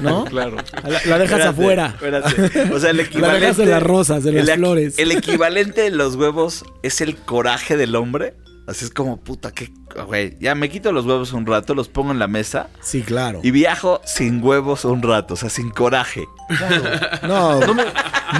¿No? 0.00 0.24
Claro. 0.30 0.56
La, 0.82 0.88
la 1.04 1.18
dejas 1.18 1.40
Espérate, 1.40 1.48
afuera. 1.48 1.86
espérate. 1.94 2.72
O 2.74 2.78
sea, 2.80 2.88
el 2.90 3.00
equivalente. 3.00 3.40
dejas 3.40 3.56
de 3.58 3.66
las 3.66 3.82
rosas, 3.82 4.24
de 4.24 4.32
las 4.32 4.48
el, 4.48 4.54
flores. 4.56 4.98
El 4.98 5.12
equivalente 5.12 5.82
de 5.82 5.90
los 5.90 6.14
huevos 6.16 6.64
es 6.82 7.02
el 7.02 7.16
coraje 7.16 7.76
del 7.76 7.94
hombre. 7.96 8.32
Así 8.66 8.84
es 8.84 8.90
como, 8.92 9.18
puta, 9.18 9.50
que. 9.52 9.72
Güey, 10.06 10.36
ya 10.40 10.54
me 10.54 10.68
quito 10.70 10.92
los 10.92 11.04
huevos 11.04 11.32
un 11.32 11.44
rato, 11.46 11.74
los 11.74 11.88
pongo 11.88 12.12
en 12.12 12.18
la 12.18 12.28
mesa 12.28 12.68
Sí, 12.80 13.02
claro. 13.02 13.40
y 13.42 13.50
viajo 13.50 14.00
sin 14.06 14.42
huevos 14.42 14.84
un 14.84 15.02
rato, 15.02 15.34
o 15.34 15.36
sea, 15.36 15.50
sin 15.50 15.70
coraje. 15.70 16.24
No, 17.26 17.60
No, 17.60 17.74
me- 17.74 17.84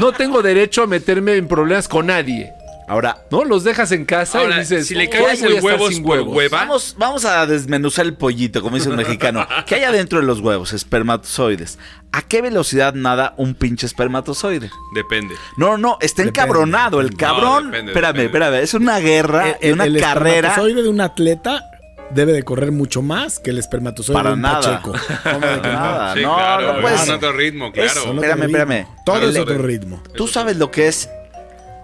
no 0.01 0.13
tengo 0.13 0.41
derecho 0.43 0.85
a 0.85 0.87
meterme 0.87 1.37
en 1.37 1.49
problemas 1.49 1.89
con 1.89 2.07
nadie. 2.07 2.53
Ahora, 2.89 3.19
¿No? 3.31 3.45
Los 3.45 3.65
dejas 3.65 3.93
en 3.93 4.05
casa 4.05 4.41
Ahora, 4.41 4.57
y 4.57 4.61
dices, 4.61 4.87
si 4.89 4.95
le 4.95 5.09
"Oh, 5.09 5.27
a 5.27 5.33
el 5.33 5.61
huevo 5.63 5.89
sin 5.89 6.03
por 6.03 6.19
huevos". 6.19 6.37
hueva, 6.37 6.59
vamos, 6.59 6.95
vamos 6.99 7.25
a 7.25 7.47
desmenuzar 7.47 8.05
el 8.07 8.15
pollito, 8.15 8.61
como 8.61 8.77
dice 8.77 8.89
un 8.91 8.97
mexicano. 8.97 9.47
¿Qué 9.67 9.77
hay 9.77 9.85
adentro 9.85 10.21
de 10.21 10.27
los 10.27 10.41
huevos? 10.41 10.73
Espermatozoides. 10.73 11.79
¿A 12.13 12.23
qué 12.23 12.43
velocidad 12.43 12.95
nada 12.95 13.35
un 13.39 13.55
pinche 13.55 13.87
espermatozoide? 13.87 14.71
Depende. 14.95 15.35
No, 15.57 15.79
no, 15.79 15.97
está 16.01 16.23
Depende. 16.23 16.41
encabronado. 16.41 17.01
El 17.01 17.17
cabrón. 17.17 17.71
depende, 17.71 17.93
espérame, 17.93 18.13
depende. 18.17 18.25
espérame. 18.39 18.63
Es 18.65 18.75
una 18.75 18.99
guerra, 18.99 19.57
El, 19.61 19.75
una 19.75 19.85
el 19.85 20.01
carrera. 20.01 20.49
espermatozoide 20.49 20.83
de 20.83 20.89
un 20.89 21.01
atleta 21.01 21.65
debe 22.11 22.33
de 22.33 22.43
correr 22.43 22.73
mucho 22.73 23.01
más 23.01 23.39
que 23.39 23.51
el 23.51 23.59
espermatozoide 23.59 24.15
Para 24.19 24.31
de 24.31 24.35
un 24.35 24.43
nada. 24.43 24.61
pacheco. 24.83 24.93
¿Cómo 25.23 25.47
de 25.47 25.61
que 25.63 25.69
no? 25.69 25.73
Nada, 25.73 26.15
Sí, 26.15 26.21
no, 26.23 26.35
claro, 26.35 26.73
no 26.75 26.81
puedes. 26.83 27.03
es 27.05 27.09
otro 27.09 27.33
ritmo, 27.33 27.73
claro. 27.73 27.89
Espérame, 28.13 28.43
ritmo. 28.43 28.59
espérame. 28.59 28.87
Todo 29.07 29.29
es 29.31 29.37
El- 29.37 29.43
otro 29.43 29.59
ritmo. 29.59 30.03
Tú 30.15 30.27
sabes 30.29 30.57
lo 30.59 30.71
que 30.71 30.89
es 30.89 31.09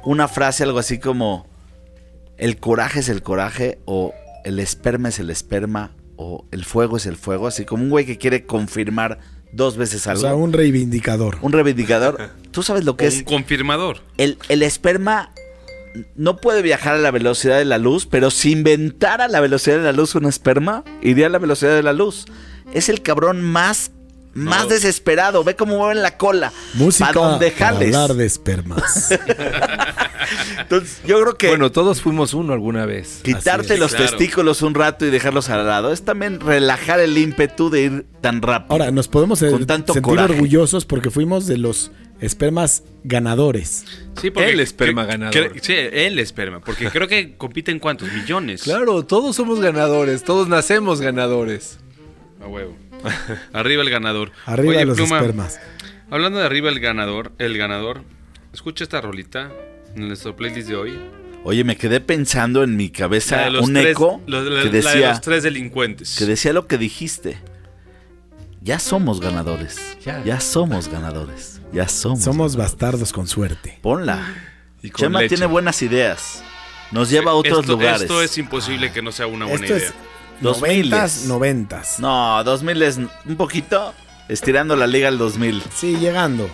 una 0.05 0.29
frase, 0.29 0.63
algo 0.65 0.79
así 0.79 0.99
como 0.99 1.47
el 2.37 2.59
coraje 2.59 3.01
es 3.01 3.09
el 3.09 3.23
coraje 3.23 3.79
o 3.85 4.15
el 4.45 4.59
esperma 4.61 5.09
es 5.09 5.19
el 5.19 5.31
esperma 5.31 5.93
o 6.17 6.47
el 6.51 6.65
fuego 6.65 6.97
es 6.97 7.07
el 7.07 7.17
fuego, 7.17 7.47
así 7.47 7.65
como 7.65 7.83
un 7.85 7.91
güey 7.91 8.07
que 8.07 8.19
quiere 8.19 8.45
confirmar 8.47 9.19
dos 9.53 9.77
veces 9.77 10.07
O 10.07 10.11
algo. 10.11 10.23
sea, 10.23 10.35
un 10.35 10.53
reivindicador. 10.53 11.39
un 11.43 11.53
reivindicador. 11.53 12.31
Tú 12.51 12.63
sabes 12.63 12.85
lo 12.85 12.97
que 12.97 13.05
O 13.05 13.09
es 13.09 13.19
un 13.19 13.25
confirmador. 13.25 14.03
el, 14.17 14.39
el 14.49 14.63
esperma 14.63 15.33
no 16.15 16.37
puede 16.37 16.63
viajar 16.63 16.95
a 16.95 16.99
la 16.99 17.11
velocidad 17.11 17.59
de 17.59 17.65
la 17.65 17.79
luz, 17.79 18.07
pero 18.07 18.31
si 18.31 18.53
inventara 18.53 19.27
la 19.27 19.41
velocidad 19.41 19.79
de 19.79 19.83
la 19.85 19.93
luz 19.93 20.15
un 20.15 20.27
esperma, 20.27 20.85
iría 21.03 21.27
a 21.27 21.31
la 21.31 21.39
velocidad 21.39 21.75
de 21.75 21.83
la 21.83 21.93
luz. 21.93 22.27
Es 22.73 22.89
el 22.89 23.03
cabrón 23.03 23.41
más, 23.43 23.91
más 24.39 24.65
No. 24.65 24.69
desesperado. 24.71 25.45
Ve 25.45 25.57
cómo 25.57 25.77
mueven 25.79 26.03
la 26.03 26.17
cola. 26.17 26.53
Música 26.75 27.13
donde 27.13 27.51
para 27.51 27.73
jales. 27.73 27.95
hablar 27.95 28.17
de 28.17 28.27
espermas. 28.27 29.11
Entonces, 30.61 31.01
yo 31.07 31.21
creo 31.21 31.37
que 31.39 31.49
Bueno, 31.49 31.73
todos 31.73 32.03
fuimos 32.03 32.35
uno 32.35 32.53
alguna 32.53 32.85
vez. 32.87 33.21
quitarte 33.23 33.79
los 33.79 33.95
Claro. 33.95 34.07
testículos 34.11 34.63
un 34.63 34.75
rato 34.75 35.07
y 35.07 35.11
dejarlos 35.11 35.49
al 35.49 35.67
lado 35.67 35.93
es 35.93 36.03
también 36.03 36.41
relajar 36.41 37.01
el 37.01 37.17
ímpetu 37.17 37.71
de 37.71 37.81
ir 37.83 38.07
tan 38.21 38.43
rápido. 38.43 38.73
Ahora, 38.73 38.91
nos 38.91 39.09
podemos 39.09 39.41
eh, 39.43 39.51
Con 39.51 39.67
tanto 39.67 39.95
sentir 39.95 40.11
coraje. 40.11 40.33
orgullosos 40.35 40.85
porque 40.85 41.11
fuimos 41.11 41.47
de 41.47 41.57
los 41.59 41.91
espermas 42.21 42.83
ganadores. 43.05 43.85
Sí, 44.21 44.31
porque 44.31 44.51
El 44.51 44.61
esperma 44.61 45.05
ganador. 45.07 45.53
sí, 45.63 45.73
el 45.75 46.19
esperma. 46.19 46.61
Porque 46.61 46.91
creo 46.91 47.07
que 47.09 47.37
compiten 47.37 47.79
cuántos 47.79 48.13
millones. 48.13 48.63
Claro, 48.65 49.05
todos 49.07 49.37
somos 49.37 49.61
ganadores, 49.61 50.25
todos 50.25 50.49
nacemos 50.49 51.01
ganadores. 51.01 51.79
A 52.43 52.47
huevo. 52.49 52.77
Arriba 53.53 53.83
el 53.83 53.91
ganador. 53.91 54.33
Arriba 54.47 54.75
Oye, 54.77 54.85
los 54.85 54.97
Pluma, 54.97 55.19
espermas. 55.19 55.61
Hablando 56.11 56.39
de 56.39 56.47
arriba 56.47 56.71
el 56.71 56.81
ganador, 56.81 57.33
el 57.39 57.59
ganador. 57.59 58.03
Escucha 58.53 58.83
esta 58.85 59.01
rolita 59.01 59.51
en 59.95 60.09
nuestro 60.09 60.35
playlist 60.35 60.69
de 60.69 60.77
hoy. 60.77 60.99
Oye, 61.45 61.65
me 61.65 61.77
quedé 61.77 62.01
pensando 62.01 62.63
en 62.63 62.77
mi 62.77 62.89
La 62.89 62.93
cabeza 62.97 63.39
de 63.43 63.51
los 63.51 63.67
un 63.67 63.75
tres- 63.75 63.89
eco 63.93 64.21
lo- 64.27 64.43
la- 64.43 64.63
que 64.63 64.67
la 64.67 64.71
de 64.73 64.83
decía 64.83 65.11
los 65.11 65.21
tres 65.21 65.43
delincuentes. 65.43 66.17
que 66.19 66.25
decía 66.25 66.53
lo 66.53 66.67
que 66.67 66.79
dijiste. 66.79 67.39
Ya 68.61 68.79
somos 68.79 69.21
ganadores. 69.21 69.97
Ya. 70.05 70.23
Ya, 70.25 70.41
somos 70.41 70.89
ganadores. 70.89 71.61
Ya 71.73 71.87
somos. 71.89 72.25
Somos 72.25 72.57
bastardos 72.57 73.13
con 73.13 73.29
suerte. 73.29 73.79
Ponla. 73.83 74.35
Y 74.83 74.91
con 74.91 75.01
Chema 75.03 75.21
leche. 75.21 75.37
tiene 75.37 75.47
buenas 75.51 75.81
ideas. 75.83 76.43
Nos 76.91 77.11
lleva 77.11 77.33
a 77.33 77.35
otros 77.35 77.61
esto, 77.61 77.73
lugares. 77.73 78.03
Esto 78.03 78.23
es 78.23 78.37
imposible 78.39 78.91
que 78.93 79.03
no 79.03 79.13
sea 79.13 79.27
una 79.27 79.45
buena 79.45 79.65
Esto 79.65 79.77
idea. 79.77 79.89
es 79.89 79.95
noventas, 80.41 81.17
miles. 81.17 81.25
noventas. 81.27 82.01
No, 82.01 82.43
2000 82.45 82.83
es 82.83 82.97
un 82.97 83.37
poquito 83.37 83.95
estirando 84.29 84.77
la 84.77 84.87
liga 84.87 85.09
al 85.09 85.19
2000. 85.19 85.63
Sí, 85.75 85.97
llegando. 85.97 86.49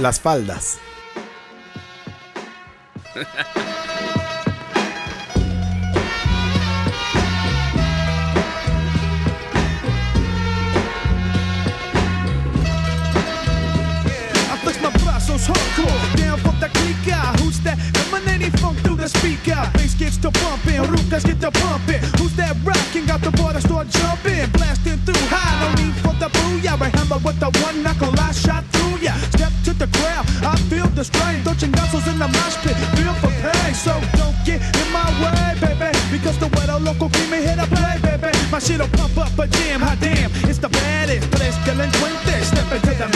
Las 0.00 0.20
faldas. 0.20 0.78
flex 15.38 15.46
hardcore, 15.46 16.16
down 16.16 16.38
for 16.38 16.52
the 16.60 16.68
clica. 16.68 17.38
Who's 17.40 17.60
that 17.60 17.78
emanating 18.06 18.50
funk 18.58 18.78
through 18.78 18.96
the 18.96 19.08
speaker? 19.08 19.70
Bass 19.74 19.94
gets 19.94 20.16
to 20.18 20.30
bumping, 20.30 20.82
Rukas 20.82 21.24
get 21.24 21.40
to 21.40 21.50
pumping. 21.50 22.00
Who's 22.18 22.34
that 22.36 22.56
rocking? 22.64 23.06
Got 23.06 23.20
the 23.22 23.30
that 23.30 23.62
start 23.62 23.88
jumping, 23.88 24.50
blasting 24.52 24.98
through 25.06 25.26
high. 25.28 25.60
No 25.62 25.68
need 25.82 25.94
for 26.02 26.14
the 26.18 26.28
booyah. 26.28 26.80
I 26.80 26.88
hammer 26.96 27.18
with 27.24 27.38
the 27.38 27.50
one 27.62 27.82
knuckle, 27.82 28.12
I 28.18 28.32
shot 28.32 28.64
through 28.72 28.98
ya. 28.98 29.14
Step 29.36 29.52
to 29.64 29.72
the 29.74 29.86
crowd, 29.98 30.26
I 30.42 30.56
feel 30.68 30.86
the 30.88 31.04
strain. 31.04 31.42
Dos 31.44 31.56
chingazos 31.56 32.06
in 32.10 32.18
the 32.18 32.28
mosh 32.28 32.56
pit, 32.64 32.76
feel 32.96 33.14
for 33.22 33.32
pain. 33.42 33.74
So 33.74 33.92
don't 34.18 34.36
get 34.44 34.60
in 34.60 34.88
my 34.92 35.06
way, 35.22 35.54
baby, 35.60 35.92
because 36.10 36.38
the 36.38 36.48
weather 36.56 36.78
local 36.80 37.08
cream 37.10 37.32
here 37.32 37.56
to 37.56 37.66
play, 37.66 37.96
baby. 38.02 38.32
My 38.50 38.58
shit'll 38.58 38.88
pump 38.98 39.16
up 39.18 39.38
a 39.38 39.46
jam, 39.46 39.80
hot 39.80 40.00
damn, 40.00 40.30
it's 40.48 40.58
the 40.58 40.68
baddest. 40.68 41.30
Tres 41.32 41.54
delincuentes, 41.64 42.50
step 42.50 42.70
into 42.72 42.94
the 42.98 43.08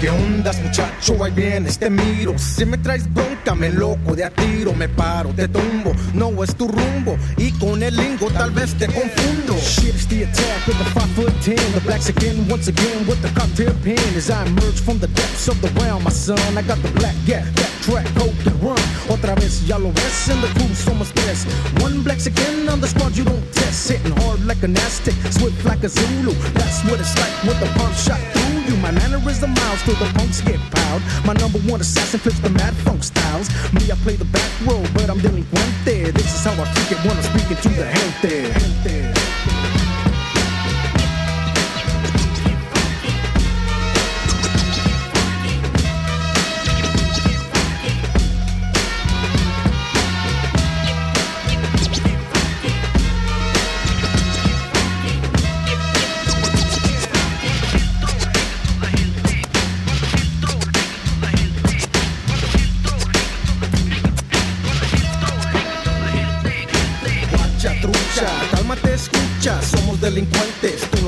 ¿Qué 0.00 0.10
ondas, 0.10 0.60
muchacho? 0.60 1.24
Ahí 1.24 1.32
vienes, 1.32 1.78
te 1.78 1.88
miro. 1.88 2.34
Si 2.38 2.66
me 2.66 2.76
traes 2.76 3.12
bronca, 3.12 3.54
me 3.54 3.70
loco 3.70 4.14
de 4.14 4.24
a 4.24 4.30
tiro, 4.30 4.74
me 4.74 4.88
paro, 4.88 5.30
te 5.30 5.48
tumbo. 5.48 5.92
No 6.12 6.44
es 6.44 6.54
tu 6.54 6.68
rumbo. 6.68 7.16
Y 7.38 7.50
con 7.52 7.82
el 7.82 7.96
lingo 7.96 8.30
tal 8.30 8.50
vez 8.50 8.74
te 8.74 8.86
confundo. 8.86 9.54
Shit, 9.58 9.94
it's 9.94 10.06
the 10.06 10.24
attack 10.24 10.66
with 10.66 10.78
the 10.78 10.84
five 10.90 11.10
foot 11.16 11.32
ten. 11.42 11.56
The 11.72 11.80
blacks 11.80 12.10
again, 12.10 12.46
once 12.48 12.68
again 12.68 13.06
with 13.06 13.22
the 13.22 13.30
cocktail 13.38 13.74
pen. 13.82 13.98
As 14.14 14.30
I 14.30 14.44
emerge 14.44 14.80
from 14.80 14.98
the 14.98 15.08
depths 15.08 15.48
of 15.48 15.60
the 15.62 15.68
realm, 15.80 16.04
my 16.04 16.10
son, 16.10 16.38
I 16.56 16.62
got 16.62 16.78
the 16.82 16.90
black 16.98 17.14
that 17.26 17.46
track, 17.86 18.06
coke 18.16 18.46
and 18.46 18.62
run. 18.62 18.78
Otra 19.08 19.34
vez, 19.34 19.66
ya 19.66 19.78
lo 19.78 19.90
ves, 19.92 20.28
in 20.28 20.40
the 20.42 20.48
crew 20.58 20.74
somos 20.74 21.10
tres. 21.14 21.46
One 21.80 22.02
blacks 22.02 22.26
again 22.26 22.68
on 22.68 22.80
the 22.80 22.88
squad, 22.88 23.16
you 23.16 23.24
don't 23.24 23.44
test. 23.52 23.88
Hitting 23.88 24.14
hard 24.22 24.44
like 24.44 24.62
an 24.62 24.76
Aztec, 24.76 25.14
swift 25.32 25.64
like 25.64 25.82
a 25.84 25.88
Zulu. 25.88 26.34
That's 26.54 26.82
what 26.84 27.00
it's 27.00 27.16
like 27.16 27.34
with 27.44 27.58
the 27.60 27.68
pump 27.78 27.94
shot 27.94 28.20
through 28.32 28.45
you. 28.68 28.76
My 28.78 28.90
mannerism 28.90 29.54
miles 29.54 29.82
till 29.82 29.94
the 29.94 30.10
punks 30.14 30.40
get 30.40 30.60
piled. 30.70 31.02
My 31.24 31.34
number 31.34 31.58
one 31.70 31.80
assassin 31.80 32.20
flips 32.20 32.40
the 32.40 32.50
mad 32.50 32.74
funk 32.84 33.02
styles. 33.02 33.48
Me, 33.72 33.90
I 33.90 33.96
play 34.04 34.16
the 34.16 34.24
back 34.26 34.50
row, 34.66 34.82
but 34.94 35.08
I'm 35.10 35.18
delinquente. 35.18 36.12
This 36.12 36.34
is 36.34 36.44
how 36.44 36.52
I 36.52 36.66
freak 36.74 36.98
it 36.98 37.04
when 37.06 37.16
I'm 37.16 37.22
speaking 37.22 37.56
to 37.56 37.68
the 37.68 37.86
gente. 37.92 38.52
gente. 38.84 39.15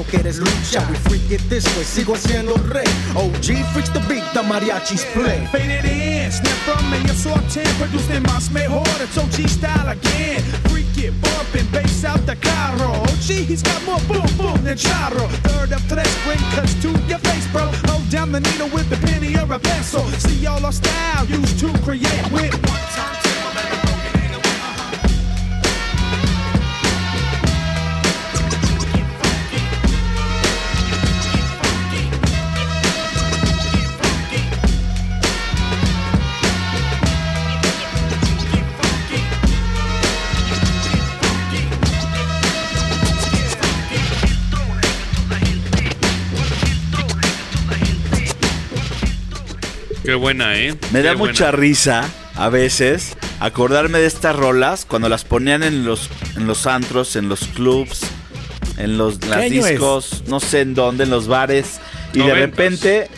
Quieres 0.08 0.38
lucha. 0.38 0.84
We 0.88 0.96
freak 1.08 1.30
it 1.30 1.48
this 1.48 1.64
way, 1.76 1.84
sigo 1.84 2.16
siendo 2.16 2.54
rey. 2.72 2.88
OG 3.14 3.64
freaks 3.72 3.90
the 3.90 4.00
beat, 4.08 4.24
the 4.34 4.42
mariachis 4.42 5.04
play. 5.12 5.46
Faded 5.52 5.84
in, 5.84 6.32
snap 6.32 6.58
from 6.66 6.90
me, 6.90 6.98
it's 7.04 7.26
all 7.26 7.40
10, 7.50 7.64
producing 7.78 8.22
más 8.24 8.50
mejor, 8.50 8.82
it's 9.00 9.16
OG 9.16 9.48
style 9.48 9.88
again. 9.88 10.42
Freak 10.68 10.96
it, 10.98 11.12
bumping, 11.20 11.66
bass 11.70 12.04
out 12.04 12.24
the 12.26 12.36
carro. 12.36 12.90
OG, 13.02 13.28
he's 13.48 13.62
got 13.62 13.82
more 13.84 14.00
boom 14.08 14.26
boom 14.36 14.64
than 14.64 14.76
charro. 14.76 15.28
Third 15.48 15.72
of 15.72 15.82
tres, 15.88 16.12
bring 16.24 16.42
cuts 16.54 16.74
to 16.82 16.90
your 17.06 17.18
face, 17.18 17.46
bro. 17.52 17.70
Hold 17.88 18.08
down 18.10 18.32
the 18.32 18.40
needle 18.40 18.68
with 18.68 18.88
the 18.90 18.96
penny 19.06 19.36
or 19.36 19.52
a 19.52 19.58
pencil. 19.58 20.04
See 20.18 20.46
all 20.46 20.64
our 20.64 20.72
style 20.72 21.26
used 21.26 21.58
to 21.60 21.68
create 21.84 22.32
with 22.32 22.54
one 22.66 22.84
time. 22.96 23.17
Qué 50.08 50.14
buena, 50.14 50.56
¿eh? 50.56 50.74
Me 50.90 51.02
da 51.02 51.12
buena. 51.12 51.32
mucha 51.32 51.50
risa 51.50 52.02
a 52.34 52.48
veces 52.48 53.14
acordarme 53.40 53.98
de 53.98 54.06
estas 54.06 54.34
rolas 54.34 54.86
cuando 54.86 55.10
las 55.10 55.26
ponían 55.26 55.62
en 55.62 55.84
los, 55.84 56.08
en 56.34 56.46
los 56.46 56.66
antros, 56.66 57.14
en 57.14 57.28
los 57.28 57.40
clubs, 57.48 58.06
en 58.78 58.96
los 58.96 59.22
las 59.26 59.40
año 59.40 59.66
es? 59.66 59.72
discos, 59.72 60.22
no 60.26 60.40
sé 60.40 60.62
en 60.62 60.72
dónde, 60.72 61.04
en 61.04 61.10
los 61.10 61.28
bares. 61.28 61.78
Y 62.14 62.20
de 62.20 62.32
repente 62.32 63.10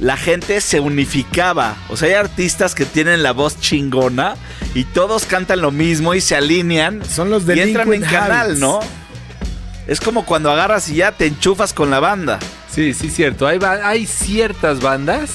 la 0.00 0.16
gente 0.16 0.62
se 0.62 0.80
unificaba. 0.80 1.76
O 1.90 1.98
sea, 1.98 2.08
hay 2.08 2.14
artistas 2.14 2.74
que 2.74 2.86
tienen 2.86 3.22
la 3.22 3.32
voz 3.32 3.60
chingona 3.60 4.34
y 4.74 4.84
todos 4.84 5.26
cantan 5.26 5.60
lo 5.60 5.70
mismo 5.70 6.14
y 6.14 6.22
se 6.22 6.34
alinean. 6.34 7.04
Son 7.04 7.28
los 7.28 7.46
y 7.46 7.60
entran 7.60 7.92
en 7.92 8.00
canal. 8.00 8.58
¿no? 8.58 8.80
Es 9.86 10.00
como 10.00 10.24
cuando 10.24 10.50
agarras 10.50 10.88
y 10.88 10.94
ya 10.94 11.12
te 11.12 11.26
enchufas 11.26 11.74
con 11.74 11.90
la 11.90 12.00
banda. 12.00 12.38
Sí, 12.72 12.94
sí, 12.94 13.10
cierto. 13.10 13.46
Hay, 13.46 13.58
hay 13.62 14.06
ciertas 14.06 14.80
bandas, 14.80 15.32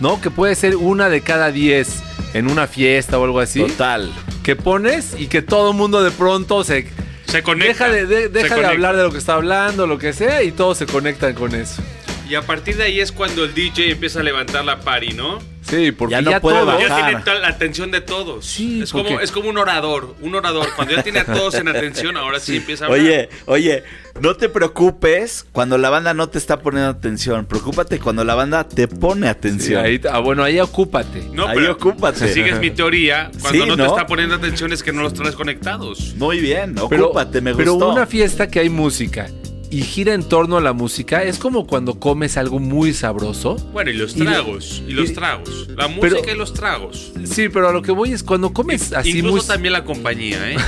¿no? 0.00 0.20
Que 0.20 0.30
puede 0.30 0.54
ser 0.54 0.76
una 0.76 1.08
de 1.08 1.20
cada 1.22 1.50
diez 1.50 2.02
en 2.34 2.50
una 2.50 2.66
fiesta 2.66 3.18
o 3.18 3.24
algo 3.24 3.40
así. 3.40 3.60
Total. 3.60 4.12
Que 4.42 4.56
pones 4.56 5.14
y 5.18 5.26
que 5.26 5.42
todo 5.42 5.70
el 5.72 5.76
mundo 5.76 6.02
de 6.02 6.10
pronto 6.10 6.62
se, 6.64 6.86
Se 7.26 7.42
conecta. 7.42 7.88
deja, 7.88 7.88
de, 7.90 8.06
de- 8.06 8.22
se 8.24 8.28
deja 8.28 8.56
de 8.56 8.66
hablar 8.66 8.96
de 8.96 9.02
lo 9.02 9.10
que 9.10 9.18
está 9.18 9.34
hablando, 9.34 9.86
lo 9.86 9.98
que 9.98 10.12
sea, 10.12 10.42
y 10.42 10.52
todos 10.52 10.78
se 10.78 10.86
conectan 10.86 11.34
con 11.34 11.54
eso. 11.54 11.82
Y 12.28 12.34
a 12.34 12.42
partir 12.42 12.76
de 12.76 12.84
ahí 12.84 13.00
es 13.00 13.12
cuando 13.12 13.44
el 13.44 13.54
DJ 13.54 13.92
empieza 13.92 14.20
a 14.20 14.22
levantar 14.22 14.64
la 14.64 14.80
party, 14.80 15.14
¿no? 15.14 15.38
Sí, 15.68 15.92
porque 15.92 16.12
Ya 16.12 16.20
ya, 16.20 16.30
no 16.36 16.40
puede 16.40 16.56
todo- 16.58 16.66
bajar. 16.66 16.88
Ya 16.88 17.06
tiene 17.06 17.20
toda 17.22 17.38
la 17.40 17.48
atención 17.48 17.90
de 17.90 18.00
todos. 18.00 18.46
Sí, 18.46 18.82
es, 18.82 18.92
como, 18.92 19.04
porque- 19.04 19.24
es 19.24 19.32
como 19.32 19.48
un 19.50 19.58
orador, 19.58 20.14
un 20.20 20.34
orador. 20.34 20.68
Cuando 20.76 20.94
ya 20.94 21.02
tiene 21.02 21.20
a 21.20 21.24
todos 21.24 21.54
en 21.54 21.68
atención, 21.68 22.16
ahora 22.16 22.38
sí, 22.40 22.56
empieza 22.58 22.84
a 22.84 22.88
hablar. 22.88 23.00
Oye, 23.02 23.28
oye, 23.46 23.84
no 24.20 24.36
te 24.36 24.48
preocupes 24.48 25.44
cuando 25.52 25.76
la 25.78 25.90
banda 25.90 26.14
no 26.14 26.28
te 26.28 26.38
está 26.38 26.60
poniendo 26.60 26.90
atención. 26.90 27.46
Preocúpate 27.46 27.98
cuando 27.98 28.24
la 28.24 28.34
banda 28.34 28.68
te 28.68 28.86
pone 28.88 29.22
Sí, 29.26 29.28
atención. 29.28 29.84
ahí- 29.84 30.00
ah, 30.10 30.18
bueno, 30.20 30.42
ahí 30.44 30.60
ocúpate. 30.60 31.28
No, 31.32 31.46
ahí 31.48 31.56
pero 31.56 31.72
ocúpate. 31.72 32.28
Si 32.28 32.34
sigues 32.34 32.58
mi 32.60 32.70
teoría, 32.70 33.30
cuando 33.40 33.62
Sí, 33.64 33.68
no, 33.68 33.76
te 33.76 33.82
¿no? 33.82 33.88
está 33.88 34.06
poniendo 34.06 34.34
atención 34.36 34.72
es 34.72 34.82
que 34.82 34.92
no 34.92 35.02
los 35.02 35.14
traes 35.14 35.34
conectados. 35.34 36.14
Muy 36.16 36.40
bien, 36.40 36.74
Pero, 36.88 37.06
ocúpate, 37.06 37.40
me 37.40 37.54
pero 37.54 37.72
gustó. 37.74 37.90
una 37.92 38.06
fiesta 38.06 38.48
que 38.48 38.60
hay 38.60 38.68
música 38.68 39.28
y 39.70 39.82
gira 39.82 40.14
en 40.14 40.22
torno 40.22 40.56
a 40.56 40.60
la 40.60 40.72
música 40.72 41.22
es 41.22 41.38
como 41.38 41.66
cuando 41.66 41.98
comes 41.98 42.36
algo 42.36 42.58
muy 42.58 42.92
sabroso. 42.92 43.56
Bueno, 43.72 43.90
y 43.90 43.94
los 43.94 44.16
Y 44.16 44.20
lo- 44.20 44.30
tragos, 44.30 44.82
y, 44.86 44.92
los 44.92 45.10
y- 45.10 45.14
tragos. 45.14 45.68
La 45.76 45.88
Pero- 46.00 46.16
música 46.16 46.32
y 46.32 46.36
los 46.36 46.52
tragos. 46.54 47.12
Sí, 47.24 47.48
pero 47.48 47.68
a 47.68 47.72
lo 47.72 47.82
que 47.82 47.92
voy 47.92 48.12
es 48.12 48.22
cuando 48.22 48.52
comes 48.52 48.92
así 48.92 49.10
Incluso 49.18 49.36
muy... 49.38 49.46
también 49.46 49.72
la 49.72 49.84
compañía, 49.84 50.50
¿eh? 50.52 50.56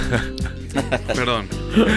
Perdón. 1.06 1.46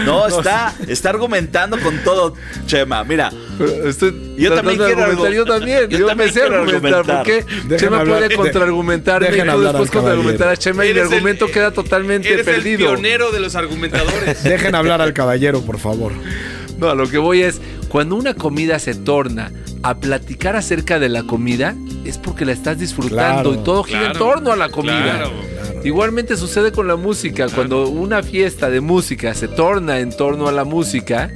No, 0.06 0.26
está, 0.26 0.74
está 0.88 1.10
argumentando 1.10 1.78
con 1.78 1.98
todo, 2.04 2.34
Chema. 2.66 3.04
Mira, 3.04 3.30
Pero 3.58 3.88
Estoy 3.88 4.34
Yo 4.38 4.54
también 4.54 4.78
quiero 4.78 5.02
argumentar, 5.04 5.30
argu- 5.32 5.34
yo 5.34 5.44
también, 5.44 5.88
yo 5.90 5.98
yo, 5.98 6.06
también 6.06 6.28
me 6.28 6.32
sé 6.32 6.40
quiero 6.40 6.56
argumentar, 6.62 6.94
argumentar. 6.94 7.16
porque 7.18 7.44
Dejen 7.68 7.78
Chema 7.78 8.00
hablar- 8.00 8.16
puede 8.16 8.28
de- 8.30 8.34
contraargumentarme 8.36 9.28
y 9.28 9.40
tú 9.50 9.60
después 9.60 9.90
contraargumentar 9.90 10.48
a 10.48 10.56
Chema 10.56 10.86
y 10.86 10.90
el- 10.90 11.00
argumento 11.00 11.46
queda 11.48 11.70
totalmente 11.70 12.32
Eres 12.32 12.44
perdido. 12.46 12.90
el 12.92 12.94
pionero 13.00 13.30
de 13.30 13.40
los 13.40 13.54
argumentadores. 13.54 14.42
Dejen 14.42 14.74
hablar 14.74 15.00
al 15.02 15.12
caballero, 15.12 15.60
por 15.60 15.78
favor. 15.78 16.12
No, 16.82 16.90
a 16.90 16.96
lo 16.96 17.08
que 17.08 17.18
voy 17.18 17.42
es, 17.42 17.60
cuando 17.88 18.16
una 18.16 18.34
comida 18.34 18.80
se 18.80 18.96
torna 18.96 19.52
a 19.84 19.98
platicar 19.98 20.56
acerca 20.56 20.98
de 20.98 21.08
la 21.08 21.22
comida, 21.22 21.76
es 22.04 22.18
porque 22.18 22.44
la 22.44 22.50
estás 22.50 22.80
disfrutando 22.80 23.50
Claro, 23.50 23.54
y 23.54 23.58
todo 23.58 23.84
gira 23.84 24.08
en 24.08 24.12
torno 24.14 24.50
a 24.50 24.56
la 24.56 24.68
comida. 24.68 25.00
claro. 25.00 25.30
Igualmente 25.84 26.36
sucede 26.36 26.72
con 26.72 26.88
la 26.88 26.96
música, 26.96 27.46
cuando 27.54 27.86
una 27.88 28.24
fiesta 28.24 28.68
de 28.68 28.80
música 28.80 29.32
se 29.34 29.46
torna 29.46 30.00
en 30.00 30.10
torno 30.16 30.48
a 30.48 30.52
la 30.52 30.64
música, 30.64 31.30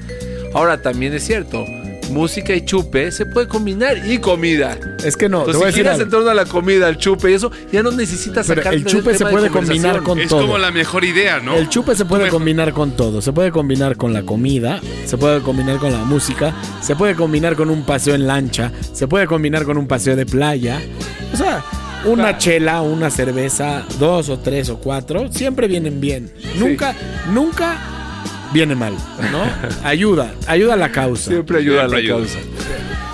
ahora 0.53 0.83
también 0.83 1.15
es 1.15 1.25
cierto, 1.25 1.65
música 2.11 2.55
y 2.55 2.65
chupe 2.65 3.11
se 3.13 3.27
puede 3.27 3.49
combinar 3.49 3.99
y 4.07 4.19
comida. 4.19 4.79
Es 5.05 5.17
que 5.17 5.29
no, 5.29 5.45
te 5.45 5.51
Entonces, 5.51 5.57
voy 5.57 5.63
si 5.63 5.67
decir 5.67 5.83
giras 5.83 5.95
algo. 5.95 6.05
en 6.05 6.11
torno 6.11 6.31
a 6.31 6.35
la 6.35 6.45
comida, 6.45 6.87
al 6.87 6.99
chupe 6.99 7.31
y 7.31 7.35
eso, 7.35 7.51
ya 7.73 7.83
no 7.83 7.91
necesitas 7.91 8.47
sacar 8.47 8.75
el 8.75 8.85
chupe 8.85 9.15
se 9.15 9.27
puede 9.27 9.51
combinar 9.51 10.03
con 10.03 10.19
Es 10.19 10.29
todo. 10.29 10.43
como 10.43 10.59
la 10.59 10.71
mejor 10.71 11.05
idea, 11.05 11.41
¿no? 11.41 11.55
El 11.55 11.69
chupe 11.69 11.95
se 11.95 12.05
puede 12.05 12.29
combinar 12.29 12.73
con 12.73 12.93
todo. 12.93 13.21
Se 13.23 13.33
puede 13.33 13.51
combinar 13.53 13.97
con 13.97 14.13
la 14.13 14.23
comida, 14.23 14.81
se 15.07 15.17
puede 15.19 15.41
combinar 15.41 15.79
con 15.79 15.93
la 15.93 16.05
música, 16.05 16.55
se 16.81 16.97
puede 16.97 17.15
combinar 17.15 17.57
con 17.57 17.71
un 17.71 17.85
paseo 17.85 18.15
en 18.15 18.27
lancha, 18.27 18.73
se 18.93 19.07
puede 19.09 19.27
combinar 19.27 19.65
con 19.65 19.79
un 19.79 19.87
paseo 19.87 20.17
de 20.17 20.27
playa. 20.27 20.81
O 21.33 21.37
sea, 21.37 21.65
una 22.05 22.39
chela, 22.39 22.83
una 22.83 23.11
cerveza, 23.11 23.85
dos 23.99 24.29
o 24.29 24.39
tres 24.39 24.71
o 24.71 24.79
cuatro, 24.79 25.31
siempre 25.33 25.67
vienen 25.67 26.01
bien. 26.01 26.33
Nunca, 26.59 26.95
nunca 27.33 28.06
viene 28.53 28.75
mal, 28.75 28.95
¿no? 29.33 29.43
Ayuda, 29.87 30.33
ayuda 30.47 30.75
a 30.75 30.77
la 30.77 30.91
causa. 30.93 31.31
Siempre 31.31 31.59
ayuda 31.59 31.89
Siempre 31.89 31.99
a 31.99 32.03
la 32.03 32.15
ayuda. 32.15 32.17
causa. 32.17 32.39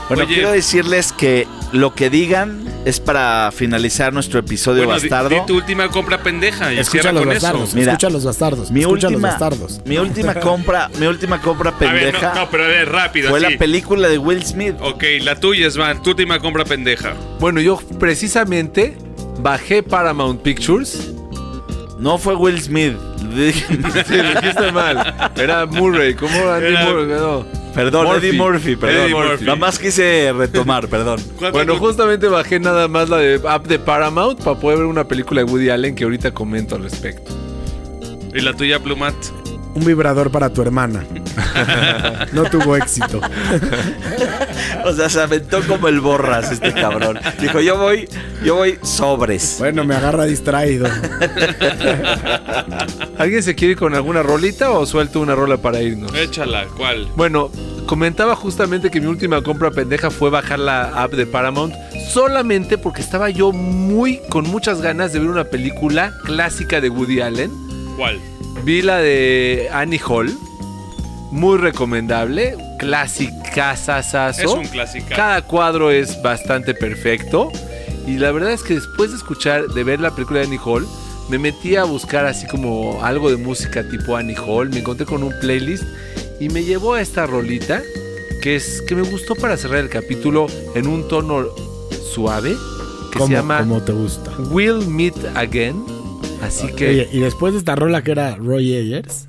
bueno, 0.09 0.25
Oye. 0.25 0.35
quiero 0.35 0.53
decirles 0.53 1.13
que 1.13 1.47
lo 1.73 1.95
que 1.95 2.11
digan 2.11 2.61
es 2.85 2.99
para 3.01 3.51
finalizar 3.53 4.13
nuestro 4.13 4.41
episodio 4.41 4.85
Bueno, 4.85 5.01
di- 5.01 5.09
bastardo. 5.09 5.29
di 5.41 5.47
tu 5.47 5.57
última 5.57 5.89
compra 5.89 6.23
pendeja 6.23 6.73
y 6.73 6.79
Escucha 6.81 7.03
cierra 7.03 7.13
los 7.13 7.23
con 7.23 7.29
bastardos, 7.33 7.69
eso. 7.69 7.77
Mira, 7.79 7.93
escucha 7.93 8.11
los 8.11 8.25
bastardos, 8.25 8.71
mi 8.73 8.81
escucha 8.81 9.07
última, 9.07 9.29
los 9.29 9.39
bastardos. 9.41 9.81
mi 9.87 9.97
última 9.99 10.35
compra, 10.41 10.91
mi 10.99 11.07
última 11.07 11.41
compra 11.41 11.71
A 11.71 11.79
ver, 11.93 12.03
pendeja 12.13 12.35
no, 12.35 12.41
no, 12.43 12.51
pero 12.51 12.65
a 12.65 12.67
ver, 12.67 12.91
rápido. 12.91 13.31
fue 13.31 13.41
la 13.41 13.51
película 13.57 14.09
de 14.09 14.19
Will 14.19 14.45
Smith. 14.45 14.75
Ok, 14.81 15.05
la 15.23 15.37
tuya 15.39 15.67
es 15.69 15.77
Van, 15.77 16.03
tu 16.03 16.11
última 16.11 16.41
compra 16.41 16.65
pendeja. 16.65 17.15
Bueno, 17.39 17.61
yo 17.61 17.81
precisamente 17.99 18.97
bajé 19.41 19.83
Paramount 19.83 20.43
Pictures. 20.43 21.13
No 22.03 22.19
fue 22.19 22.35
Will 22.35 22.61
Smith. 22.61 22.95
Sí, 23.33 24.17
lo 24.17 24.41
dijiste 24.41 24.73
mal. 24.73 25.31
Era 25.37 25.65
Murray, 25.65 26.15
¿cómo 26.15 26.51
Andy 26.51 26.67
Era- 26.67 26.85
Murray? 26.91 27.07
No. 27.07 27.47
Perdón, 27.75 28.07
Murphy. 28.07 28.27
Eddie 28.29 28.39
Murphy, 28.39 28.77
perdón. 28.77 29.01
Eddie 29.05 29.15
Murphy. 29.15 29.45
Nada 29.47 29.57
más 29.57 29.79
quise 29.79 30.33
retomar, 30.37 30.89
perdón. 30.89 31.19
¿Cuál- 31.39 31.53
Bueno, 31.53 31.77
justamente 31.79 32.27
bajé 32.29 32.61
nada 32.61 32.89
más 32.89 33.09
la 33.09 33.17
de 33.19 33.41
app 33.49 33.67
de 33.67 33.79
Paramount 33.79 34.43
para 34.43 34.59
poder 34.59 34.79
ver 34.79 34.87
una 34.87 35.05
película 35.05 35.43
de 35.43 35.51
Woody 35.51 35.71
Allen 35.71 35.95
que 35.95 36.05
ahorita 36.05 36.33
comento 36.33 36.75
al 36.77 36.83
respecto. 36.83 37.33
¿Y 38.35 38.41
la 38.41 38.53
tuya, 38.55 38.79
Plumat? 38.81 39.15
Un 39.75 39.85
vibrador 39.85 40.31
para 40.31 40.51
tu 40.51 40.63
hermana. 40.63 41.05
No 42.33 42.45
tuvo 42.45 42.77
éxito. 42.77 43.21
O 44.87 44.93
sea, 44.95 45.09
se 45.11 45.21
aventó 45.21 45.61
como 45.67 45.89
el 45.89 46.01
borras 46.01 46.51
este 46.51 46.73
cabrón. 46.73 47.19
Dijo, 47.41 47.61
yo 47.61 47.77
voy, 47.79 48.09
yo 48.43 48.57
voy 48.57 48.79
sobres. 48.83 49.57
Bueno, 49.59 49.85
me 49.85 49.95
agarra 49.95 50.25
distraído. 50.25 50.87
¿Alguien 53.19 53.43
se 53.43 53.55
quiere 53.55 53.73
ir 53.73 53.79
con 53.79 53.95
alguna 53.95 54.23
rolita 54.23 54.71
o 54.71 54.87
suelto 54.87 55.21
una 55.21 55.35
rola 55.35 55.59
para 55.59 55.83
irnos? 55.83 56.15
Échala, 56.15 56.67
¿cuál? 56.77 57.07
Bueno, 57.17 57.51
comentaba 57.87 58.35
justamente 58.35 58.91
que 58.91 59.01
mi 59.01 59.07
última 59.07 59.43
compra 59.43 59.71
pendeja 59.71 60.11
fue 60.11 60.31
bajar 60.31 60.59
la 60.59 61.03
app 61.03 61.13
de 61.13 61.27
Paramount 61.27 61.75
solamente 62.11 62.79
porque 62.79 63.03
estaba 63.03 63.29
yo 63.31 63.53
muy 63.53 64.21
con 64.31 64.49
muchas 64.49 64.81
ganas 64.81 65.13
de 65.13 65.19
ver 65.19 65.29
una 65.29 65.45
película 65.45 66.15
clásica 66.25 66.81
de 66.81 66.89
Woody 66.89 67.21
Allen. 67.21 67.51
¿Cuál? 67.97 68.19
Vi 68.65 68.83
la 68.83 68.99
de 68.99 69.69
Annie 69.73 70.01
Hall, 70.07 70.33
muy 71.31 71.59
recomendable, 71.59 72.57
clásica, 72.79 73.73
Es 73.73 74.45
un 74.45 74.65
clásico. 74.67 75.07
Cada 75.15 75.43
cuadro 75.43 75.91
es 75.91 76.21
bastante 76.23 76.75
perfecto. 76.75 77.51
Y 78.07 78.19
la 78.19 78.33
verdad 78.33 78.53
es 78.53 78.63
que 78.63 78.75
después 78.75 79.11
de 79.11 79.17
escuchar, 79.17 79.69
de 79.69 79.85
ver 79.85 80.01
la 80.01 80.11
película 80.15 80.41
de 80.41 80.47
Annie 80.47 80.61
Hall, 80.65 80.87
me 81.29 81.39
metí 81.39 81.77
a 81.77 81.85
buscar 81.85 82.27
así 82.27 82.47
como 82.47 83.03
algo 83.05 83.31
de 83.31 83.37
música 83.37 83.89
tipo 83.89 84.17
Annie 84.17 84.37
Hall. 84.37 84.71
Me 84.71 84.81
encontré 84.81 85.07
con 85.07 85.23
un 85.23 85.33
playlist 85.41 85.85
y 86.41 86.49
me 86.49 86.65
llevó 86.65 86.95
a 86.95 87.01
esta 87.01 87.27
rolita 87.27 87.83
que 88.43 88.57
es 88.57 88.83
que 88.83 88.97
me 88.97 89.03
gustó 89.03 89.37
para 89.37 89.57
cerrar 89.57 89.79
el 89.79 89.89
capítulo 89.89 90.47
en 90.75 90.89
un 90.89 91.07
tono 91.07 91.47
suave 92.13 92.57
que 93.13 93.19
¿Cómo, 93.19 93.29
se 93.29 93.35
llama 93.35 93.61
cómo 93.61 93.81
te 93.81 93.93
gusta? 93.93 94.33
We'll 94.51 94.85
Meet 94.87 95.15
Again. 95.37 95.92
Así 96.43 96.67
que 96.75 96.89
Oye, 96.89 97.09
y 97.13 97.21
después 97.21 97.53
de 97.55 97.59
esta 97.61 97.75
rola 97.77 98.03
que 98.03 98.11
era 98.13 98.35
Roy 98.37 98.75
Ayers, 98.75 99.29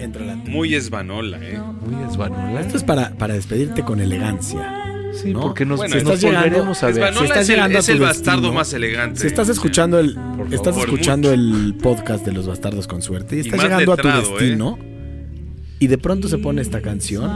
entra 0.00 0.24
la 0.24 0.36
Muy 0.36 0.74
esbanola, 0.74 1.38
¿eh? 1.40 1.58
muy 1.86 2.02
esbanola. 2.10 2.60
Esto 2.60 2.76
es 2.76 2.84
para, 2.84 3.10
para 3.16 3.34
despedirte 3.34 3.82
con 3.82 4.00
elegancia. 4.00 4.80
Sí, 5.12 5.32
¿no? 5.32 5.42
porque 5.42 5.64
nos, 5.64 5.76
Bueno, 5.78 5.94
nos 5.94 6.02
estás 6.02 6.20
llegando- 6.20 6.48
volveremos 6.48 6.82
a 6.82 6.86
ver. 6.86 6.94
Si 7.14 7.24
estás 7.24 7.42
es 7.42 7.48
el, 7.48 7.54
llegando 7.54 7.76
a 7.76 7.80
es 7.80 7.86
tu 7.86 7.92
el 7.92 8.00
bastardo 8.00 8.40
destino, 8.40 8.54
más 8.54 8.72
elegante. 8.72 9.20
Si 9.20 9.26
estás 9.28 9.48
escuchando 9.48 10.00
el, 10.00 10.14
Por 10.16 10.52
estás 10.52 10.74
favor. 10.74 10.88
escuchando 10.88 11.32
el 11.32 11.76
podcast 11.80 12.26
de 12.26 12.32
los 12.32 12.46
bastardos 12.48 12.88
con 12.88 13.00
suerte 13.00 13.36
y 13.36 13.40
estás 13.40 13.58
más 13.58 13.64
llegando 13.64 13.92
a 13.92 13.96
tu 13.96 14.02
letrado, 14.08 14.28
¿eh? 14.40 14.42
destino 14.42 14.78
y 15.78 15.86
de 15.86 15.98
pronto 15.98 16.26
se 16.28 16.38
pone 16.38 16.62
esta 16.62 16.80
canción 16.82 17.30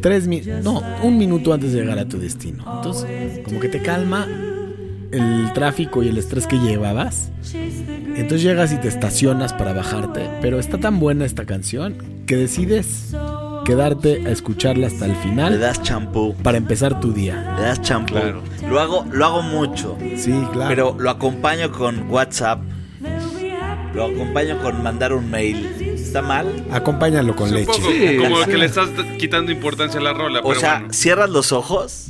tres 0.00 0.26
mi- 0.26 0.42
no 0.62 0.82
un 1.02 1.18
minuto 1.18 1.52
antes 1.52 1.72
de 1.72 1.80
llegar 1.80 1.98
a 1.98 2.06
tu 2.08 2.18
destino 2.18 2.64
entonces 2.76 3.40
como 3.44 3.58
que 3.60 3.68
te 3.68 3.80
calma 3.82 4.26
el 5.12 5.52
tráfico 5.54 6.02
y 6.02 6.08
el 6.08 6.18
estrés 6.18 6.46
que 6.46 6.56
llevabas 6.58 7.30
entonces 7.54 8.42
llegas 8.42 8.72
y 8.72 8.76
te 8.78 8.88
estacionas 8.88 9.52
para 9.52 9.72
bajarte 9.72 10.28
pero 10.40 10.58
está 10.58 10.78
tan 10.78 10.98
buena 10.98 11.24
esta 11.24 11.44
canción 11.46 11.96
que 12.26 12.36
decides 12.36 13.14
quedarte 13.64 14.22
a 14.26 14.30
escucharla 14.30 14.86
hasta 14.86 15.06
el 15.06 15.12
Le 15.12 15.18
final 15.18 15.60
das 15.60 15.82
champú. 15.82 16.34
para 16.42 16.56
empezar 16.58 17.00
tu 17.00 17.12
día 17.12 17.54
Le 17.56 17.62
das 17.62 17.80
champú. 17.82 18.14
Claro. 18.14 18.42
Lo 18.68 18.80
hago, 18.80 19.04
lo 19.12 19.24
hago 19.26 19.42
mucho. 19.42 19.96
sí 20.16 20.32
claro 20.52 20.68
Pero 20.68 20.96
lo 20.98 21.10
acompaño 21.10 21.70
con 21.72 22.08
WhatsApp. 22.10 22.60
Lo 23.94 24.04
acompaño 24.04 24.58
con 24.62 24.82
mandar 24.82 25.12
un 25.14 25.30
mail. 25.30 25.66
¿Está 25.80 26.20
mal? 26.22 26.46
acompáñalo 26.70 27.34
con 27.34 27.52
leche 27.52 27.72
Sí, 27.74 28.16
como 28.18 28.42
sí. 28.44 28.50
que 28.50 28.56
le 28.58 28.66
estás 28.66 28.88
quitando 29.18 29.50
importancia 29.50 29.98
a 30.00 30.02
la 30.02 30.12
rola. 30.12 30.40
O 30.40 30.48
pero 30.48 30.60
sea, 30.60 30.78
bueno. 30.78 30.92
cierras 30.92 31.30
los 31.30 31.50
ojos 31.52 32.08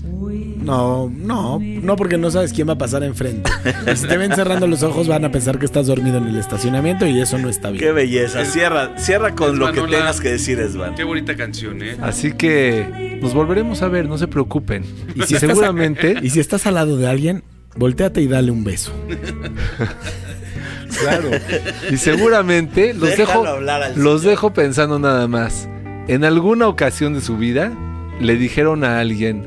No, 0.67 1.11
no, 1.15 1.59
no, 1.61 1.97
porque 1.97 2.19
no 2.19 2.31
sabes 2.31 2.53
quién 2.53 2.69
va 2.69 2.73
a 2.75 2.79
pasar 2.79 3.03
enfrente. 3.05 3.51
Si 3.95 4.07
te 4.07 4.17
ven 4.17 4.35
cerrando 4.35 4.67
los 4.67 4.83
ojos, 4.83 5.07
van 5.09 5.25
a 5.25 5.31
pensar 5.31 5.59
que 5.59 5.65
estás 5.65 5.87
dormido 5.87 6.19
en 6.19 6.27
el 6.27 6.37
estacionamiento 6.37 7.07
y 7.07 7.21
eso 7.21 7.39
no 7.39 7.49
está 7.49 7.71
bien. 7.71 7.83
Qué 7.83 7.93
belleza. 7.93 8.45
Cierra, 8.45 8.99
cierra 8.99 9.35
con 9.35 9.59
lo 9.59 9.73
que 9.73 9.81
tengas 9.83 10.21
que 10.21 10.31
decir, 10.31 10.59
Esvan. 10.61 10.95
Qué 10.95 11.05
bonita 11.05 11.37
canción, 11.37 11.83
¿eh? 11.83 11.97
Así 12.03 12.33
que 12.33 13.19
nos 13.23 13.33
volveremos 13.33 13.83
a 13.83 13.89
ver, 13.89 14.09
no 14.09 14.19
se 14.19 14.29
preocupen. 14.29 14.85
Y 15.15 15.23
si 15.23 15.35
estás- 15.37 15.41
seguramente, 15.51 16.17
Y 16.23 16.31
si 16.31 16.41
estás 16.41 16.67
al 16.67 16.75
lado 16.75 16.97
de 16.97 17.07
alguien, 17.07 17.45
volteate 17.77 18.21
y 18.21 18.27
dale 18.27 18.51
un 18.51 18.65
beso. 18.65 18.93
claro, 21.01 21.31
y 21.91 21.97
seguramente 21.97 22.95
los 22.95 23.11
Déjalo 23.11 23.43
dejo, 23.43 23.47
hablar 23.47 23.83
al 23.83 23.99
los 24.03 24.21
señor. 24.23 24.31
dejo 24.33 24.53
pensando 24.53 24.99
nada 24.99 25.29
más. 25.29 25.69
En 26.09 26.25
alguna 26.25 26.69
ocasión 26.69 27.15
de 27.15 27.21
su 27.21 27.37
vida 27.37 27.73
le 28.21 28.37
dijeron 28.37 28.85
a 28.85 29.01
alguien, 29.01 29.47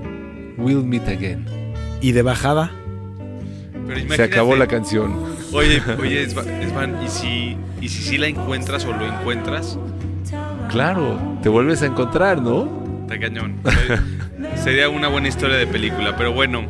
"We'll 0.59 0.83
meet 0.83 1.07
again." 1.07 1.45
Y 2.01 2.11
de 2.13 2.21
bajada, 2.21 2.71
Pero 3.87 4.13
Se 4.13 4.23
acabó 4.23 4.55
la 4.55 4.67
canción. 4.67 5.15
Oye, 5.51 5.81
oye, 5.99 6.21
Esvan, 6.21 7.03
¿y 7.03 7.07
si, 7.09 7.57
¿y 7.81 7.89
si 7.89 8.03
sí 8.03 8.17
la 8.19 8.27
encuentras 8.27 8.85
o 8.85 8.93
lo 8.93 9.05
encuentras? 9.07 9.79
Claro, 10.69 11.19
te 11.41 11.49
vuelves 11.49 11.81
a 11.81 11.87
encontrar, 11.87 12.39
¿no? 12.41 12.69
Está 13.01 13.19
cañón. 13.19 13.55
Sería- 14.55 14.89
una 14.89 15.07
buena 15.07 15.27
historia 15.27 15.57
de 15.57 15.65
película, 15.65 16.15
pero 16.15 16.31
bueno, 16.33 16.65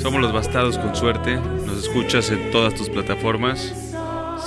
somos 0.00 0.22
los 0.22 0.32
bastados 0.32 0.78
con 0.78 0.96
suerte. 0.96 1.36
Nos 1.66 1.82
escuchas 1.84 2.30
en 2.30 2.50
todas 2.50 2.74
tus 2.74 2.88
plataformas. 2.88 3.74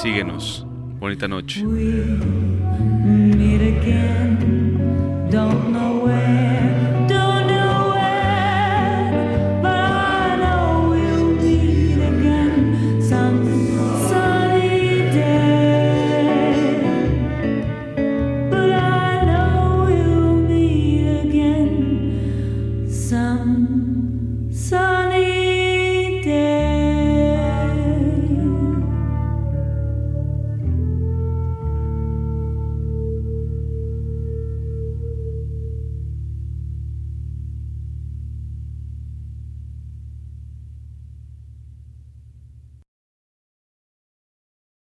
Síguenos. 0.01 0.65
Bonita 0.99 1.27
noche. 1.27 1.63
Meet 1.63 3.61
again. 3.61 5.27
Don't 5.29 5.69
know 5.69 5.70